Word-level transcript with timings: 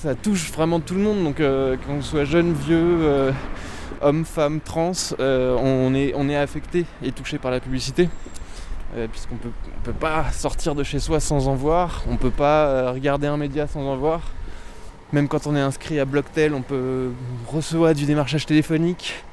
Ça 0.00 0.14
touche 0.14 0.52
vraiment 0.52 0.78
tout 0.78 0.94
le 0.94 1.00
monde, 1.00 1.24
donc 1.24 1.42
qu'on 1.84 2.02
soit 2.02 2.24
jeune, 2.24 2.52
vieux, 2.52 3.32
homme, 4.00 4.24
femme, 4.24 4.60
trans, 4.60 4.92
on, 5.18 5.92
est, 5.92 6.12
on 6.14 6.28
est 6.28 6.36
affecté 6.36 6.86
et 7.02 7.10
touché 7.10 7.38
par 7.38 7.50
la 7.50 7.58
publicité. 7.58 8.08
puisqu'on 9.10 9.34
peut, 9.34 9.50
peut 9.82 9.92
pas 9.92 10.30
sortir 10.30 10.76
de 10.76 10.84
chez 10.84 11.00
soi 11.00 11.18
sans 11.18 11.48
en 11.48 11.56
voir, 11.56 12.04
on 12.08 12.16
peut 12.16 12.30
pas 12.30 12.92
regarder 12.92 13.26
un 13.26 13.36
média 13.36 13.66
sans 13.66 13.80
en 13.80 13.96
voir. 13.96 14.20
Même 15.12 15.26
quand 15.26 15.48
on 15.48 15.56
est 15.56 15.60
inscrit 15.60 15.98
à 15.98 16.04
Blocktel, 16.04 16.54
on 16.54 16.62
peut 16.62 17.10
recevoir 17.48 17.92
du 17.92 18.04
démarchage 18.04 18.46
téléphonique. 18.46 19.24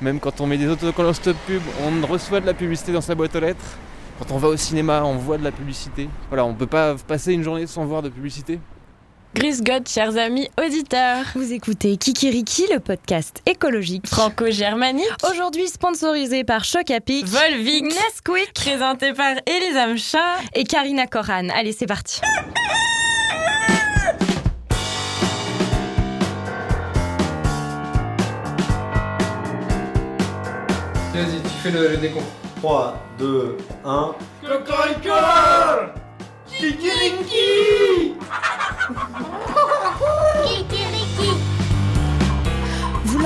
Même 0.00 0.20
quand 0.20 0.40
on 0.40 0.46
met 0.46 0.56
des 0.56 0.68
autocollants 0.68 1.14
stop 1.14 1.36
pub, 1.48 1.62
on 1.84 2.06
reçoit 2.06 2.40
de 2.40 2.46
la 2.46 2.54
publicité 2.54 2.92
dans 2.92 3.00
sa 3.00 3.16
boîte 3.16 3.34
aux 3.34 3.40
lettres. 3.40 3.76
Quand 4.20 4.32
on 4.32 4.38
va 4.38 4.46
au 4.46 4.56
cinéma, 4.56 5.02
on 5.04 5.16
voit 5.16 5.36
de 5.38 5.42
la 5.42 5.50
publicité. 5.50 6.08
Voilà, 6.28 6.44
on 6.44 6.54
peut 6.54 6.66
pas 6.66 6.94
passer 7.08 7.32
une 7.32 7.42
journée 7.42 7.66
sans 7.66 7.84
voir 7.86 8.02
de 8.02 8.08
publicité. 8.08 8.60
Gris 9.34 9.62
God, 9.62 9.88
chers 9.88 10.16
amis 10.18 10.48
auditeurs. 10.62 11.24
Vous 11.34 11.52
écoutez 11.54 11.96
Kikiriki, 11.96 12.66
le 12.70 12.80
podcast 12.80 13.40
écologique 13.46 14.06
franco-germanique. 14.06 15.06
Aujourd'hui 15.30 15.68
sponsorisé 15.68 16.44
par 16.44 16.64
Chocapic, 16.64 17.26
Volvic, 17.26 17.84
Nesquik, 17.84 18.52
présenté 18.54 19.14
par 19.14 19.36
Elisa 19.46 19.86
Mchin 19.86 20.36
et 20.54 20.64
Karina 20.64 21.06
Koran. 21.06 21.48
Allez, 21.54 21.72
c'est 21.72 21.86
parti. 21.86 22.20
Vas-y, 31.14 31.40
tu 31.42 31.48
fais 31.62 31.70
le, 31.70 31.88
le 31.88 31.96
décompte. 31.96 32.26
3, 32.60 32.96
2, 33.18 33.56
1. 33.84 34.14
Cocorico 34.42 35.10
Kikiriki 36.62 37.46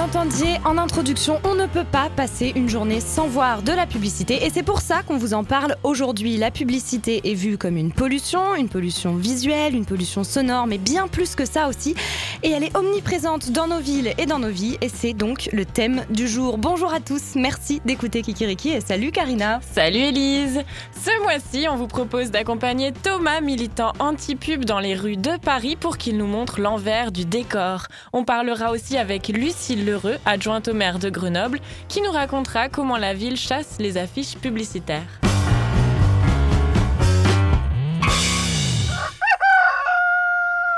l'entendiez 0.06 0.60
en 0.64 0.78
introduction, 0.78 1.40
on 1.42 1.56
ne 1.56 1.66
peut 1.66 1.82
pas 1.82 2.08
passer 2.14 2.52
une 2.54 2.68
journée 2.68 3.00
sans 3.00 3.26
voir 3.26 3.62
de 3.62 3.72
la 3.72 3.86
publicité 3.86 4.46
et 4.46 4.50
c'est 4.50 4.62
pour 4.62 4.80
ça 4.80 5.02
qu'on 5.02 5.16
vous 5.16 5.34
en 5.34 5.42
parle 5.42 5.74
aujourd'hui. 5.82 6.36
La 6.36 6.52
publicité 6.52 7.22
est 7.24 7.34
vue 7.34 7.58
comme 7.58 7.76
une 7.76 7.90
pollution, 7.90 8.54
une 8.54 8.68
pollution 8.68 9.16
visuelle, 9.16 9.74
une 9.74 9.84
pollution 9.84 10.22
sonore, 10.22 10.68
mais 10.68 10.78
bien 10.78 11.08
plus 11.08 11.34
que 11.34 11.44
ça 11.44 11.68
aussi. 11.68 11.96
Et 12.44 12.50
elle 12.50 12.62
est 12.62 12.76
omniprésente 12.76 13.50
dans 13.50 13.66
nos 13.66 13.80
villes 13.80 14.14
et 14.16 14.26
dans 14.26 14.38
nos 14.38 14.50
vies 14.50 14.78
et 14.80 14.88
c'est 14.88 15.12
donc 15.12 15.48
le 15.52 15.64
thème 15.64 16.04
du 16.08 16.28
jour. 16.28 16.56
Bonjour 16.56 16.94
à 16.94 17.00
tous, 17.00 17.34
merci 17.34 17.82
d'écouter 17.84 18.22
Kikiriki 18.22 18.68
et 18.68 18.80
salut 18.80 19.10
Karina. 19.10 19.58
Salut 19.72 19.98
Elise. 19.98 20.62
Ce 20.94 21.22
mois-ci, 21.24 21.66
on 21.68 21.74
vous 21.74 21.88
propose 21.88 22.30
d'accompagner 22.30 22.92
Thomas, 22.92 23.40
militant 23.40 23.92
anti-pub 23.98 24.64
dans 24.64 24.78
les 24.78 24.94
rues 24.94 25.16
de 25.16 25.36
Paris 25.42 25.74
pour 25.74 25.98
qu'il 25.98 26.16
nous 26.16 26.28
montre 26.28 26.60
l'envers 26.60 27.10
du 27.10 27.24
décor. 27.24 27.88
On 28.12 28.22
parlera 28.22 28.70
aussi 28.70 28.96
avec 28.96 29.26
Lucille 29.26 29.95
Lheureux, 29.96 30.18
adjointe 30.26 30.68
au 30.68 30.74
maire 30.74 30.98
de 30.98 31.08
Grenoble, 31.08 31.58
qui 31.88 32.02
nous 32.02 32.10
racontera 32.12 32.68
comment 32.68 32.98
la 32.98 33.14
ville 33.14 33.38
chasse 33.38 33.76
les 33.78 33.96
affiches 33.96 34.36
publicitaires. 34.36 35.06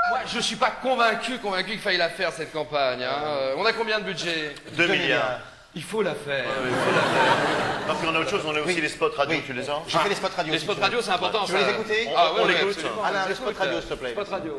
Moi, 0.09 0.19
je 0.33 0.39
suis 0.39 0.55
pas 0.55 0.71
convaincu, 0.81 1.37
convaincu 1.39 1.71
qu'il 1.71 1.79
faille 1.79 1.97
la 1.97 2.09
faire 2.09 2.31
cette 2.31 2.53
campagne. 2.53 3.03
Hein. 3.03 3.23
Euh, 3.25 3.55
on 3.57 3.65
a 3.65 3.73
combien 3.73 3.99
de 3.99 4.05
budget 4.05 4.55
2 4.77 4.87
milliards. 4.87 5.39
Il 5.75 5.83
faut 5.83 6.01
la 6.01 6.15
faire. 6.15 6.45
il 6.63 6.69
faut 6.71 6.95
la 6.95 7.01
faire. 7.01 7.87
Non, 7.87 7.95
puis 7.99 8.07
on 8.11 8.15
a 8.15 8.19
autre 8.19 8.29
chose, 8.29 8.41
on 8.45 8.55
a 8.55 8.59
aussi 8.61 8.81
les 8.81 8.89
spots 8.89 9.11
radio, 9.15 9.37
tu 9.45 9.53
les 9.53 9.69
as? 9.69 9.81
J'ai 9.87 9.97
fait 9.99 10.09
les 10.09 10.15
spots 10.15 10.27
radio. 10.35 10.53
Les 10.53 10.59
spots 10.59 10.73
radio, 10.81 10.99
c'est 11.01 11.11
important. 11.11 11.45
Tu 11.45 11.51
veux 11.51 11.59
les 11.59 11.69
écouter? 11.71 12.09
Ah, 12.15 12.33
ouais, 12.33 12.39
On 12.41 12.45
ouais, 12.47 12.53
l'écoute. 12.53 12.69
absolument. 12.77 13.03
Alain, 13.03 13.23
Les 13.23 13.29
les 13.29 13.35
spots 13.35 13.59
radio, 13.59 13.79
s'il 13.81 13.89
te 13.89 13.93
plaît. 13.95 14.11
Spots 14.11 14.31
radio. 14.31 14.53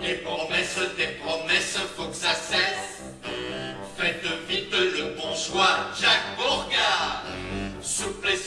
Des 0.00 0.14
promesses, 0.14 0.78
des 0.96 1.06
promesses, 1.22 1.78
faut 1.96 2.04
que 2.04 2.14
ça 2.14 2.32
cesse. 2.32 2.75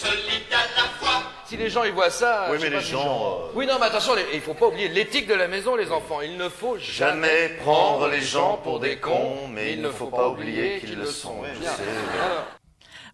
Solide 0.09 0.43
à 0.51 0.81
la 0.81 0.87
fois. 0.89 1.23
Si 1.45 1.57
les 1.57 1.69
gens 1.69 1.83
ils 1.83 1.91
voient 1.91 2.09
ça. 2.11 2.47
Oui, 2.51 2.57
je 2.59 2.61
mais 2.61 2.67
sais 2.67 2.71
pas 2.71 2.77
les 2.79 2.85
si 2.85 2.91
gens, 2.91 3.39
euh, 3.45 3.51
Oui, 3.55 3.65
non, 3.65 3.75
mais 3.79 3.87
attention, 3.87 4.13
les- 4.15 4.25
il 4.35 4.41
faut 4.41 4.53
pas 4.53 4.67
oublier 4.67 4.87
l'éthique 4.87 5.27
de 5.27 5.33
la 5.33 5.47
maison, 5.47 5.75
les 5.75 5.91
enfants. 5.91 6.21
Il 6.21 6.37
ne 6.37 6.47
faut 6.49 6.77
jamais, 6.77 7.27
Jamais 7.27 7.49
prendre 7.59 8.07
les 8.07 8.21
gens 8.21 8.59
pour 8.63 8.79
des 8.79 8.97
cons, 8.97 9.47
mais 9.51 9.73
il 9.73 9.81
ne 9.81 9.89
faut 9.89 10.07
pas 10.07 10.27
oublier 10.29 10.79
qu'ils 10.79 10.95
le 10.95 11.05
sont. 11.07 11.41
Tu 11.53 11.59
Bien. 11.59 11.71
sais. 11.71 11.83
Alors, 12.23 12.45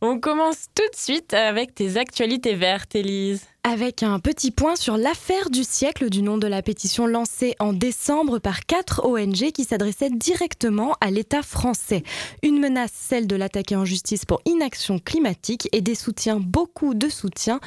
On 0.02 0.20
commence 0.20 0.66
tout 0.76 0.84
de 0.92 0.96
suite 0.98 1.34
avec 1.34 1.74
tes 1.74 1.96
actualités 1.98 2.54
vertes, 2.56 2.94
Elise. 2.96 3.48
Avec 3.68 4.04
un 4.04 4.20
petit 4.20 4.52
point 4.52 4.76
sur 4.76 4.96
l'affaire 4.96 5.50
du 5.50 5.64
siècle 5.64 6.12
du 6.12 6.22
nom 6.22 6.38
de 6.38 6.46
la 6.46 6.62
pétition 6.62 7.08
lancée 7.08 7.56
en 7.58 7.74
décembre 7.74 8.38
par 8.38 8.68
quatre 8.68 9.04
ONG 9.04 9.52
qui 9.52 9.64
s'adressaient 9.64 10.12
directement 10.12 10.94
à 11.02 11.10
l'État 11.10 11.42
français. 11.42 12.04
Une 12.44 12.60
menace, 12.60 12.92
celle 12.94 13.26
de 13.26 13.36
l'attaquer 13.36 13.76
en 13.76 13.84
justice 13.84 14.24
pour 14.24 14.40
inaction 14.46 15.00
climatique 15.00 15.68
et 15.72 15.82
des 15.82 15.96
soutiens, 15.96 16.40
beaucoup 16.40 16.94
de 16.94 17.10
soutiens, 17.10 17.60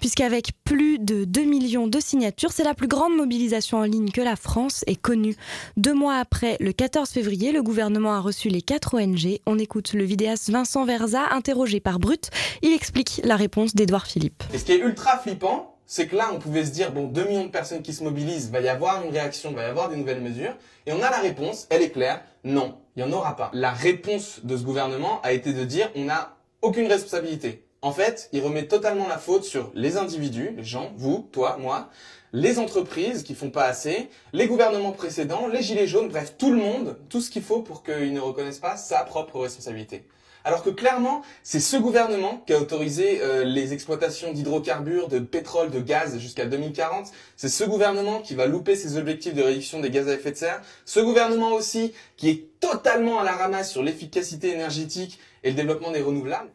puisqu'avec 0.00 0.50
plus 0.64 0.98
de 0.98 1.24
2 1.24 1.44
millions 1.44 1.86
de 1.86 2.00
signatures, 2.00 2.50
c'est 2.50 2.64
la 2.64 2.74
plus 2.74 2.88
grande 2.88 3.14
mobilisation 3.14 3.78
en 3.78 3.84
ligne 3.84 4.10
que 4.10 4.22
la 4.22 4.34
France 4.34 4.82
ait 4.88 4.96
connue. 4.96 5.36
Deux 5.76 5.94
mois 5.94 6.16
après, 6.16 6.56
le 6.58 6.72
14 6.72 7.08
février, 7.08 7.52
le 7.52 7.62
gouvernement 7.62 8.14
a 8.14 8.20
reçu 8.20 8.48
les 8.48 8.60
quatre 8.60 8.94
ONG. 8.94 9.38
On 9.46 9.60
écoute 9.60 9.92
le 9.92 10.02
vidéaste 10.02 10.50
Vincent 10.50 10.84
Verza, 10.84 11.28
interrogé 11.30 11.78
par 11.78 12.00
Brut. 12.00 12.30
Il 12.62 12.72
explique 12.72 13.20
la 13.22 13.36
réponse 13.36 13.76
d'Édouard 13.76 14.08
Philippe. 14.08 14.42
Ultra 14.68 15.16
flippant, 15.18 15.43
c'est 15.86 16.06
que 16.06 16.16
là, 16.16 16.30
on 16.32 16.38
pouvait 16.38 16.64
se 16.64 16.70
dire, 16.70 16.92
bon, 16.92 17.04
2 17.04 17.24
millions 17.24 17.44
de 17.44 17.50
personnes 17.50 17.82
qui 17.82 17.92
se 17.92 18.02
mobilisent, 18.02 18.50
va 18.50 18.60
y 18.60 18.68
avoir 18.68 19.04
une 19.04 19.10
réaction, 19.10 19.52
va 19.52 19.62
y 19.62 19.66
avoir 19.66 19.88
des 19.88 19.96
nouvelles 19.96 20.20
mesures. 20.20 20.56
Et 20.86 20.92
on 20.92 21.02
a 21.02 21.10
la 21.10 21.18
réponse, 21.18 21.66
elle 21.70 21.82
est 21.82 21.90
claire, 21.90 22.22
non, 22.42 22.78
il 22.96 23.04
n'y 23.04 23.10
en 23.10 23.12
aura 23.12 23.36
pas. 23.36 23.50
La 23.52 23.72
réponse 23.72 24.40
de 24.44 24.56
ce 24.56 24.62
gouvernement 24.62 25.20
a 25.22 25.32
été 25.32 25.52
de 25.52 25.64
dire, 25.64 25.90
on 25.94 26.04
n'a 26.04 26.36
aucune 26.62 26.86
responsabilité. 26.86 27.66
En 27.82 27.92
fait, 27.92 28.30
il 28.32 28.42
remet 28.42 28.66
totalement 28.66 29.06
la 29.06 29.18
faute 29.18 29.44
sur 29.44 29.70
les 29.74 29.98
individus, 29.98 30.54
les 30.56 30.64
gens, 30.64 30.92
vous, 30.96 31.28
toi, 31.32 31.58
moi, 31.60 31.90
les 32.32 32.58
entreprises 32.58 33.22
qui 33.22 33.34
font 33.34 33.50
pas 33.50 33.64
assez, 33.64 34.08
les 34.32 34.46
gouvernements 34.46 34.92
précédents, 34.92 35.46
les 35.48 35.62
gilets 35.62 35.86
jaunes, 35.86 36.08
bref, 36.08 36.34
tout 36.38 36.50
le 36.50 36.56
monde, 36.56 36.98
tout 37.10 37.20
ce 37.20 37.30
qu'il 37.30 37.42
faut 37.42 37.60
pour 37.60 37.82
qu'ils 37.82 38.14
ne 38.14 38.20
reconnaissent 38.20 38.58
pas 38.58 38.76
sa 38.76 39.04
propre 39.04 39.38
responsabilité. 39.38 40.06
Alors 40.46 40.62
que 40.62 40.68
clairement, 40.68 41.22
c'est 41.42 41.58
ce 41.58 41.78
gouvernement 41.78 42.42
qui 42.46 42.52
a 42.52 42.60
autorisé 42.60 43.22
euh, 43.22 43.44
les 43.44 43.72
exploitations 43.72 44.32
d'hydrocarbures, 44.32 45.08
de 45.08 45.18
pétrole, 45.18 45.70
de 45.70 45.80
gaz 45.80 46.18
jusqu'à 46.18 46.44
2040. 46.44 47.10
C'est 47.36 47.48
ce 47.48 47.64
gouvernement 47.64 48.20
qui 48.20 48.34
va 48.34 48.46
louper 48.46 48.76
ses 48.76 48.98
objectifs 48.98 49.32
de 49.32 49.42
réduction 49.42 49.80
des 49.80 49.90
gaz 49.90 50.06
à 50.06 50.12
effet 50.12 50.32
de 50.32 50.36
serre. 50.36 50.60
Ce 50.84 51.00
gouvernement 51.00 51.52
aussi 51.52 51.94
qui 52.18 52.28
est 52.28 52.60
totalement 52.60 53.20
à 53.20 53.24
la 53.24 53.32
ramasse 53.32 53.72
sur 53.72 53.82
l'efficacité 53.82 54.52
énergétique 54.52 55.18
et 55.42 55.50
le 55.50 55.56
développement 55.56 55.92
des 55.92 56.02
renouvelables. 56.02 56.50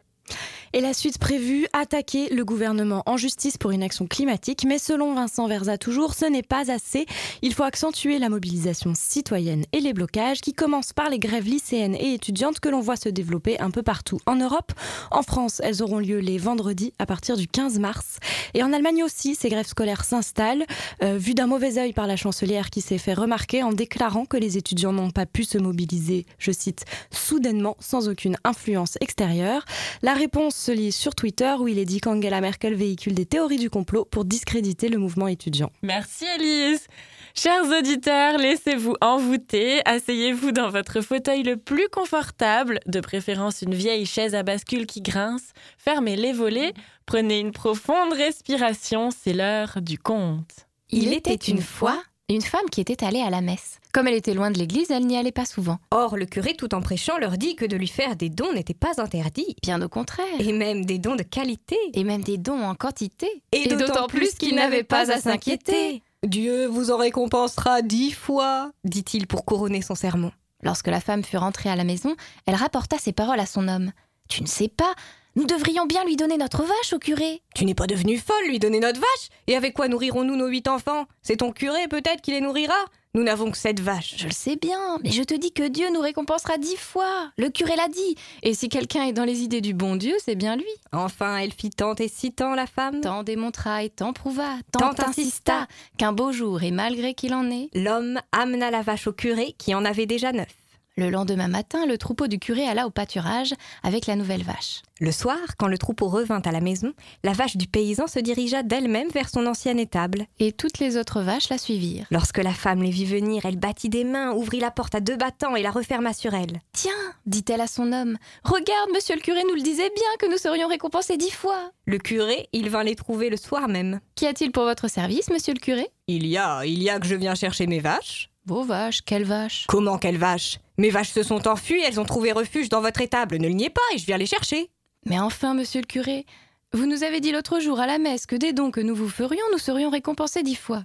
Et 0.74 0.82
la 0.82 0.94
suite 0.94 1.18
prévue, 1.18 1.68
attaquer 1.74 2.30
le 2.30 2.46
gouvernement 2.46 3.04
en 3.06 3.18
justice 3.18 3.58
pour 3.58 3.72
une 3.72 3.82
action 3.82 4.06
climatique. 4.06 4.66
Mais 4.68 4.78
selon 4.78 5.16
Vincent 5.16 5.48
Verza 5.48 5.78
toujours, 5.78 6.14
ce 6.14 6.26
n'est 6.26 6.44
pas 6.44 6.72
assez. 6.72 7.06
Il 7.42 7.54
faut 7.54 7.64
accentuer 7.64 8.20
la 8.20 8.30
mobilisation 8.30 8.94
citoyenne 8.96 9.66
et 9.72 9.80
les 9.80 9.94
blocages 9.94 10.42
qui 10.42 10.54
commencent 10.54 10.94
par 10.94 11.10
les 11.10 11.18
grèves 11.18 11.46
lycéennes 11.46 11.96
et 11.96 12.14
étudiantes 12.14 12.60
que 12.60 12.70
l'on 12.70 12.82
voit 12.82 12.98
se 12.98 13.10
développer 13.10 13.60
un 13.60 13.72
peu 13.72 13.82
partout 13.82 14.20
en 14.26 14.36
Europe. 14.36 14.72
En 15.10 15.24
France, 15.24 15.60
elles 15.64 15.82
auront 15.82 16.00
lieu 16.00 16.20
les 16.20 16.38
vendredis 16.38 16.94
à 17.00 17.06
partir 17.06 17.36
du 17.36 17.48
15 17.48 17.80
mars. 17.80 18.20
Et 18.54 18.62
en 18.62 18.72
Allemagne 18.72 19.04
aussi, 19.04 19.36
ces 19.36 19.50
grèves 19.50 19.68
scolaires 19.68 20.04
s'installent, 20.04 20.66
euh, 21.02 21.18
vues 21.18 21.34
d'un 21.34 21.48
mauvais 21.48 21.78
œil 21.78 21.94
par 21.94 22.06
la 22.06 22.16
chancelière 22.16 22.70
qui 22.70 22.82
s'est 22.82 22.98
fait 22.98 23.14
remarquer 23.14 23.64
en 23.64 23.72
déclarant 23.72 24.26
que 24.26 24.38
les 24.38 24.58
étudiants 24.58 24.94
n'ont 24.94 25.12
pas 25.12 25.26
pu 25.26 25.44
se 25.44 25.58
mobiliser, 25.58 26.26
je 26.38 26.52
cite, 26.52 26.86
soudainement, 27.12 27.76
sans 27.80 28.08
aucune 28.08 28.38
influence 28.44 28.98
extérieure. 29.02 29.66
La 30.02 30.14
réponse 30.14 30.59
se 30.60 30.72
lit 30.72 30.92
sur 30.92 31.16
Twitter 31.16 31.56
où 31.60 31.68
il 31.68 31.80
est 31.80 31.86
dit 31.86 32.02
qu'Angela 32.02 32.42
Merkel 32.42 32.76
véhicule 32.76 33.14
des 33.14 33.26
théories 33.26 33.58
du 33.58 33.70
complot 33.70 34.06
pour 34.06 34.26
discréditer 34.26 34.90
le 34.90 34.98
mouvement 34.98 35.28
étudiant. 35.28 35.72
Merci 35.82 36.26
Elise. 36.36 36.86
Chers 37.34 37.66
auditeurs, 37.66 38.38
laissez-vous 38.38 38.96
envoûter, 39.00 39.82
asseyez-vous 39.86 40.52
dans 40.52 40.70
votre 40.70 41.00
fauteuil 41.02 41.44
le 41.44 41.56
plus 41.56 41.88
confortable, 41.90 42.80
de 42.88 43.00
préférence 43.00 43.62
une 43.62 43.74
vieille 43.74 44.06
chaise 44.06 44.36
à 44.36 44.44
bascule 44.44 44.86
qui 44.86 45.02
grince, 45.02 45.54
fermez 45.78 46.18
les 46.18 46.34
volets, 46.34 46.74
prenez 47.06 47.40
une 47.40 47.52
profonde 47.52 48.14
respiration, 48.14 49.10
c'est 49.12 49.34
l'heure 49.34 49.78
du 49.82 49.98
conte. 49.98 50.68
Il 50.90 51.14
était 51.14 51.36
une 51.36 51.62
fois 51.62 52.02
une 52.30 52.42
femme 52.42 52.70
qui 52.72 52.82
était 52.82 53.04
allée 53.04 53.22
à 53.22 53.30
la 53.30 53.42
messe. 53.42 53.79
Comme 53.92 54.08
elle 54.08 54.14
était 54.14 54.36
loin 54.36 54.52
de 54.52 54.60
l'église, 54.60 54.92
elle 54.92 55.08
n'y 55.08 55.18
allait 55.18 55.32
pas 55.32 55.46
souvent. 55.46 55.80
Or, 55.90 56.16
le 56.16 56.28
curé, 56.28 56.54
tout 56.54 56.76
en 56.76 56.82
prêchant, 56.82 57.18
leur 57.18 57.40
dit 57.40 57.56
que 57.56 57.66
de 57.66 57.76
lui 57.76 57.88
faire 57.88 58.16
des 58.16 58.30
dons 58.30 58.54
n'était 58.54 58.76
pas 58.76 59.02
interdit. 59.02 59.56
Bien 59.64 59.82
au 59.82 59.90
contraire. 59.90 60.28
Et 60.38 60.54
même 60.54 60.86
des 60.86 61.00
dons 61.00 61.16
de 61.16 61.24
qualité. 61.24 61.76
Et 61.96 62.04
même 62.04 62.22
des 62.22 62.38
dons 62.38 62.62
en 62.62 62.76
quantité. 62.76 63.28
Et, 63.52 63.68
d'autant 63.68 64.06
plus 64.06 64.36
qu'il 64.36 64.56
n'avait 64.56 64.84
pas 64.84 65.12
à 65.12 65.20
s'inquiéter. 65.20 66.04
Dieu 66.24 66.68
vous 66.68 66.92
en 66.92 66.98
récompensera 66.98 67.82
dix 67.82 68.12
fois, 68.12 68.72
dit-il 68.84 69.26
pour 69.26 69.44
couronner 69.44 69.82
son 69.82 69.96
sermon. 69.96 70.32
Lorsque 70.62 70.88
la 70.88 71.00
femme 71.00 71.24
fut 71.24 71.38
rentrée 71.38 71.70
à 71.70 71.76
la 71.76 71.84
maison, 71.84 72.16
elle 72.46 72.56
rapporta 72.56 72.98
ces 73.00 73.14
paroles 73.14 73.40
à 73.40 73.46
son 73.46 73.68
homme. 73.68 73.92
Tu 74.28 74.44
ne 74.44 74.48
sais 74.48 74.68
pas, 74.68 74.94
nous 75.36 75.46
devrions 75.46 75.86
bien 75.86 76.04
lui 76.06 76.18
donner 76.18 76.38
notre 76.38 76.64
vache 76.64 76.94
au 76.94 77.00
curé. 77.00 77.42
Tu 77.56 77.66
n'es 77.66 77.74
pas 77.74 77.88
devenue 77.88 78.18
folle, 78.18 78.48
lui 78.48 78.60
donner 78.60 78.80
notre 78.80 79.00
vache 79.00 79.30
Et 79.48 79.56
avec 79.56 79.74
quoi 79.74 79.88
nourrirons-nous 79.88 80.36
nos 80.36 80.48
huit 80.48 80.68
enfants? 80.68 81.06
C'est 81.22 81.38
ton 81.38 81.52
curé 81.52 81.88
peut-être 81.88 82.22
qui 82.22 82.32
les 82.32 82.42
nourrira 82.42 82.76
Nous 83.16 83.24
n'avons 83.24 83.50
que 83.50 83.58
cette 83.58 83.80
vache. 83.80 84.14
Je 84.18 84.26
le 84.26 84.32
sais 84.32 84.56
bien, 84.56 85.00
mais 85.04 85.10
je 85.10 85.24
te 85.24 85.34
dis 85.34 85.52
que 85.52 85.68
Dieu 85.68 85.88
nous 85.92 86.00
récompensera 86.00 86.60
dix 86.60 86.76
fois. 86.76 87.32
Le 87.40 87.50
curé 87.50 87.76
l'a 87.76 87.88
dit. 87.88 88.16
Et 88.44 88.54
si 88.54 88.70
quelqu'un 88.70 89.04
est 89.06 89.14
dans 89.14 89.24
les 89.26 89.42
idées 89.42 89.62
du 89.62 89.74
bon 89.74 89.96
Dieu, 89.96 90.14
c'est 90.24 90.36
bien 90.36 90.56
lui. 90.56 90.70
Enfin, 90.92 91.38
elle 91.38 91.52
fit 91.52 91.72
tant 91.72 91.96
et 91.96 92.08
si 92.08 92.32
tant 92.32 92.54
la 92.54 92.68
femme. 92.68 93.02
Tant 93.02 93.24
démontra 93.24 93.82
et 93.82 93.90
tant 93.90 94.14
prouva, 94.14 94.58
tant, 94.72 94.94
Tant 94.94 95.04
insista, 95.08 95.68
qu'un 95.98 96.14
beau 96.14 96.32
jour, 96.32 96.62
et 96.62 96.70
malgré 96.70 97.16
qu'il 97.16 97.34
en 97.34 97.50
est, 97.50 97.70
L'homme 97.74 98.20
amena 98.32 98.70
la 98.70 98.84
vache 98.84 99.08
au 99.08 99.14
curé 99.14 99.56
qui 99.58 99.74
en 99.74 99.86
avait 99.86 100.06
déjà 100.06 100.32
neuf. 100.32 100.59
Le 101.00 101.10
lendemain 101.10 101.48
matin, 101.48 101.86
le 101.86 101.98
troupeau 101.98 102.28
du 102.28 102.38
curé 102.38 102.68
alla 102.68 102.86
au 102.86 102.92
pâturage 102.92 103.54
avec 103.84 104.06
la 104.06 104.16
nouvelle 104.16 104.44
vache. 104.44 104.82
Le 105.00 105.14
soir, 105.14 105.38
quand 105.58 105.68
le 105.68 105.78
troupeau 105.78 106.10
revint 106.10 106.42
à 106.42 106.52
la 106.52 106.60
maison, 106.60 106.94
la 107.24 107.32
vache 107.32 107.56
du 107.56 107.68
paysan 107.68 108.08
se 108.08 108.20
dirigea 108.20 108.64
d'elle-même 108.64 109.08
vers 109.10 109.30
son 109.30 109.46
ancienne 109.48 109.80
étable. 109.80 110.26
Et 110.40 110.52
toutes 110.52 110.80
les 110.80 110.98
autres 110.98 111.22
vaches 111.22 111.50
la 111.50 111.58
suivirent. 111.58 112.06
Lorsque 112.12 112.40
la 112.40 112.54
femme 112.54 112.84
les 112.84 112.90
vit 112.90 113.06
venir, 113.06 113.46
elle 113.46 113.56
battit 113.56 113.88
des 113.88 114.04
mains, 114.04 114.34
ouvrit 114.34 114.60
la 114.60 114.72
porte 114.72 114.96
à 114.96 115.00
deux 115.00 115.16
battants 115.16 115.56
et 115.56 115.62
la 115.62 115.72
referma 115.72 116.12
sur 116.12 116.34
elle. 116.34 116.60
Tiens, 116.74 116.92
dit-elle 117.26 117.62
à 117.62 117.68
son 117.68 117.94
homme, 117.94 118.18
regarde, 118.44 118.90
monsieur 118.94 119.16
le 119.16 119.22
curé 119.22 119.42
nous 119.48 119.56
le 119.56 119.62
disait 119.62 119.90
bien 119.96 120.18
que 120.20 120.30
nous 120.30 120.38
serions 120.38 120.68
récompensés 120.68 121.16
dix 121.16 121.32
fois. 121.32 121.72
Le 121.86 121.98
curé, 121.98 122.50
il 122.52 122.70
vint 122.70 122.84
les 122.84 122.96
trouver 122.96 123.30
le 123.30 123.38
soir 123.38 123.70
même. 123.70 124.02
Qu'y 124.16 124.28
a-t-il 124.28 124.52
pour 124.52 124.64
votre 124.64 124.90
service, 124.90 125.30
monsieur 125.30 125.54
le 125.54 125.60
curé? 125.60 125.88
Il 126.08 126.28
y 126.28 126.38
a, 126.38 126.66
il 126.66 126.84
y 126.84 126.90
a 126.90 127.00
que 127.00 127.08
je 127.08 127.16
viens 127.16 127.36
chercher 127.36 127.68
mes 127.68 127.80
vaches. 127.80 128.30
Vos 128.50 128.64
vaches, 128.64 129.04
quelles 129.04 129.26
vaches 129.26 129.66
Comment 129.68 130.00
quelles 130.00 130.18
vaches? 130.18 130.58
Mes 130.80 130.90
vaches 130.90 131.12
se 131.12 131.22
sont 131.22 131.48
enfuies, 131.48 131.84
elles 131.86 132.00
ont 132.00 132.04
trouvé 132.04 132.32
refuge 132.32 132.68
dans 132.68 132.82
votre 132.82 133.00
étable. 133.00 133.38
Ne 133.38 133.48
le 133.48 133.54
niez 133.54 133.70
pas 133.70 133.80
et 133.94 134.00
je 134.00 134.08
viens 134.08 134.18
les 134.18 134.26
chercher. 134.26 134.72
Mais 135.06 135.20
enfin, 135.20 135.54
monsieur 135.54 135.82
le 135.82 135.86
curé, 135.86 136.26
vous 136.74 136.88
nous 136.88 137.04
avez 137.04 137.20
dit 137.20 137.32
l'autre 137.32 137.60
jour 137.60 137.80
à 137.80 137.86
la 137.86 138.00
messe 138.00 138.26
que 138.26 138.36
des 138.36 138.52
dons 138.52 138.72
que 138.72 138.82
nous 138.82 138.96
vous 138.96 139.08
ferions, 139.08 139.44
nous 139.52 139.60
serions 139.60 139.92
récompensés 139.92 140.42
dix 140.42 140.56
fois. 140.56 140.84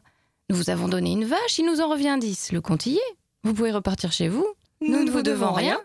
Nous 0.50 0.56
vous 0.56 0.68
avons 0.68 0.88
donné 0.88 1.12
une 1.12 1.24
vache, 1.24 1.58
il 1.58 1.64
nous 1.64 1.80
en 1.80 1.88
revient 1.88 2.18
dix. 2.20 2.52
Le 2.52 2.58
est. 2.58 2.98
Vous 3.44 3.54
pouvez 3.54 3.72
repartir 3.72 4.12
chez 4.12 4.28
vous. 4.28 4.46
Nous, 4.82 5.02
ne 5.02 5.10
vous 5.10 5.22
devons 5.22 5.52
rien. 5.52 5.80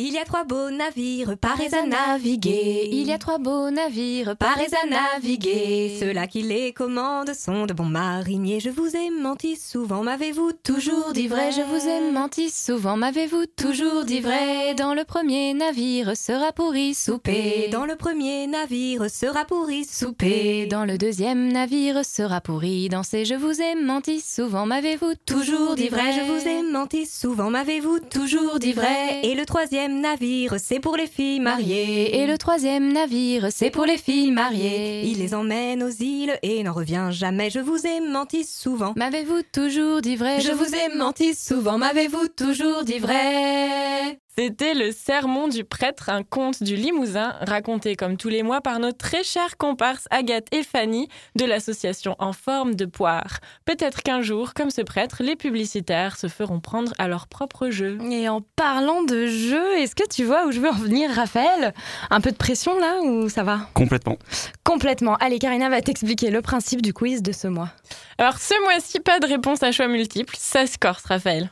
Il 0.00 0.12
y 0.12 0.18
a 0.18 0.24
trois 0.24 0.44
beaux 0.44 0.70
navires 0.70 1.36
parés 1.36 1.70
à 1.72 1.84
naviguer. 1.84 2.88
Il 2.92 3.08
y 3.08 3.12
a 3.12 3.18
trois 3.18 3.38
beaux 3.38 3.68
navires 3.68 4.36
parés 4.36 4.68
à 4.84 4.86
naviguer. 4.86 5.96
Ceux-là 5.98 6.28
qui 6.28 6.42
les 6.42 6.72
commandent 6.72 7.34
sont 7.34 7.66
de 7.66 7.72
bons 7.72 7.84
mariniers. 7.84 8.60
Je 8.60 8.70
vous 8.70 8.94
ai 8.94 9.10
menti 9.10 9.56
souvent, 9.56 10.04
m'avez-vous 10.04 10.52
toujours 10.52 11.12
dit 11.12 11.26
vrai? 11.26 11.50
Je 11.50 11.62
vous 11.62 11.88
ai 11.88 12.12
menti 12.12 12.48
souvent, 12.48 12.96
m'avez-vous 12.96 13.46
toujours 13.56 14.04
dit 14.04 14.20
vrai? 14.20 14.74
Dans 14.74 14.94
le 14.94 15.02
premier 15.02 15.52
navire 15.52 16.16
sera 16.16 16.52
pourri 16.52 16.94
souper. 16.94 17.68
Dans 17.72 17.84
le 17.84 17.96
premier 17.96 18.46
navire 18.46 19.10
sera 19.10 19.44
pourri 19.46 19.84
souper. 19.84 20.66
Dans 20.66 20.84
le 20.84 20.96
deuxième 20.96 21.50
navire 21.50 22.04
sera 22.04 22.40
pourri 22.40 22.88
danser. 22.88 23.24
Je 23.24 23.34
vous 23.34 23.60
ai 23.60 23.74
menti 23.74 24.20
souvent, 24.20 24.64
m'avez-vous 24.64 25.14
toujours 25.26 25.74
dit 25.74 25.88
vrai 25.88 26.12
Je 26.12 26.20
vous 26.20 26.46
ai 26.46 26.62
menti 26.62 27.04
souvent, 27.04 27.50
m'avez-vous 27.50 27.98
toujours 27.98 28.60
dit 28.60 28.72
vrai? 28.72 29.22
Et 29.24 29.34
le 29.34 29.44
troisième 29.44 29.87
navire, 29.88 30.54
c'est 30.58 30.80
pour 30.80 30.96
les 30.96 31.06
filles 31.06 31.40
mariées. 31.40 32.20
Et 32.20 32.26
le 32.26 32.38
troisième 32.38 32.92
navire, 32.92 33.48
c'est 33.50 33.70
pour 33.70 33.84
les 33.84 33.98
filles 33.98 34.30
mariées. 34.30 35.02
Il 35.04 35.18
les 35.18 35.34
emmène 35.34 35.82
aux 35.82 35.88
îles 35.88 36.38
et 36.42 36.62
n'en 36.62 36.72
revient 36.72 37.08
jamais. 37.10 37.50
Je 37.50 37.60
vous 37.60 37.86
ai 37.86 38.00
menti 38.00 38.44
souvent. 38.44 38.92
M'avez-vous 38.96 39.42
toujours 39.52 40.00
dit 40.00 40.16
vrai? 40.16 40.40
Je 40.40 40.52
vous 40.52 40.74
ai 40.74 40.96
menti 40.96 41.34
souvent. 41.34 41.78
M'avez-vous 41.78 42.28
toujours 42.28 42.84
dit 42.84 42.98
vrai? 42.98 43.87
C'était 44.38 44.74
le 44.74 44.92
sermon 44.92 45.48
du 45.48 45.64
prêtre, 45.64 46.10
un 46.10 46.22
conte 46.22 46.62
du 46.62 46.76
Limousin, 46.76 47.34
raconté 47.40 47.96
comme 47.96 48.16
tous 48.16 48.28
les 48.28 48.44
mois 48.44 48.60
par 48.60 48.78
nos 48.78 48.92
très 48.92 49.24
chères 49.24 49.56
comparses 49.56 50.06
Agathe 50.12 50.46
et 50.52 50.62
Fanny 50.62 51.08
de 51.34 51.44
l'association 51.44 52.14
En 52.20 52.32
forme 52.32 52.76
de 52.76 52.84
poire. 52.84 53.40
Peut-être 53.64 54.04
qu'un 54.04 54.22
jour, 54.22 54.54
comme 54.54 54.70
ce 54.70 54.82
prêtre, 54.82 55.24
les 55.24 55.34
publicitaires 55.34 56.16
se 56.16 56.28
feront 56.28 56.60
prendre 56.60 56.92
à 56.98 57.08
leur 57.08 57.26
propre 57.26 57.70
jeu. 57.70 57.98
Et 58.12 58.28
en 58.28 58.40
parlant 58.54 59.02
de 59.02 59.26
jeu, 59.26 59.76
est-ce 59.78 59.96
que 59.96 60.06
tu 60.08 60.22
vois 60.22 60.46
où 60.46 60.52
je 60.52 60.60
veux 60.60 60.70
en 60.70 60.72
venir, 60.72 61.10
Raphaël? 61.10 61.74
Un 62.08 62.20
peu 62.20 62.30
de 62.30 62.36
pression 62.36 62.78
là 62.78 63.00
ou 63.02 63.28
ça 63.28 63.42
va? 63.42 63.62
Complètement. 63.74 64.18
Complètement. 64.62 65.16
Allez, 65.16 65.40
Karina 65.40 65.68
va 65.68 65.80
t'expliquer 65.80 66.30
le 66.30 66.42
principe 66.42 66.80
du 66.80 66.92
quiz 66.92 67.22
de 67.24 67.32
ce 67.32 67.48
mois. 67.48 67.70
Alors 68.18 68.38
ce 68.38 68.54
mois-ci, 68.62 69.00
pas 69.00 69.18
de 69.18 69.26
réponse 69.26 69.64
à 69.64 69.72
choix 69.72 69.88
multiples, 69.88 70.36
ça 70.38 70.68
se 70.68 70.78
corse, 70.78 71.06
Raphaël. 71.06 71.50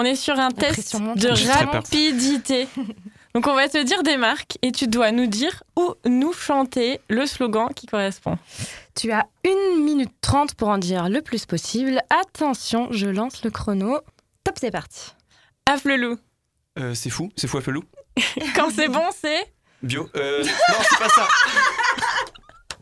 On 0.00 0.04
est 0.04 0.14
sur 0.14 0.38
un 0.38 0.52
test 0.52 0.94
de 0.94 1.66
rapidité. 1.66 2.68
Donc 3.34 3.48
on 3.48 3.54
va 3.54 3.68
te 3.68 3.82
dire 3.82 4.04
des 4.04 4.16
marques 4.16 4.56
et 4.62 4.70
tu 4.70 4.86
dois 4.86 5.10
nous 5.10 5.26
dire 5.26 5.64
ou 5.74 5.92
nous 6.06 6.32
chanter 6.32 7.00
le 7.08 7.26
slogan 7.26 7.70
qui 7.74 7.86
correspond. 7.86 8.38
Tu 8.94 9.10
as 9.10 9.26
une 9.44 9.82
minute 9.82 10.12
trente 10.20 10.54
pour 10.54 10.68
en 10.68 10.78
dire 10.78 11.08
le 11.08 11.20
plus 11.20 11.46
possible. 11.46 12.00
Attention, 12.10 12.86
je 12.92 13.06
lance 13.06 13.42
le 13.42 13.50
chrono. 13.50 13.98
Top, 14.44 14.54
c'est 14.60 14.70
parti. 14.70 15.14
Afflelou. 15.66 16.16
Euh, 16.78 16.94
c'est 16.94 17.10
fou, 17.10 17.32
c'est 17.34 17.48
fou 17.48 17.58
à 17.58 17.60
felou. 17.60 17.82
Quand 18.54 18.70
c'est 18.70 18.86
bon, 18.86 19.08
c'est 19.20 19.52
Bio. 19.82 20.08
Euh, 20.14 20.44
non, 20.44 20.76
c'est 20.88 20.98
pas 21.00 21.08
ça. 21.08 21.26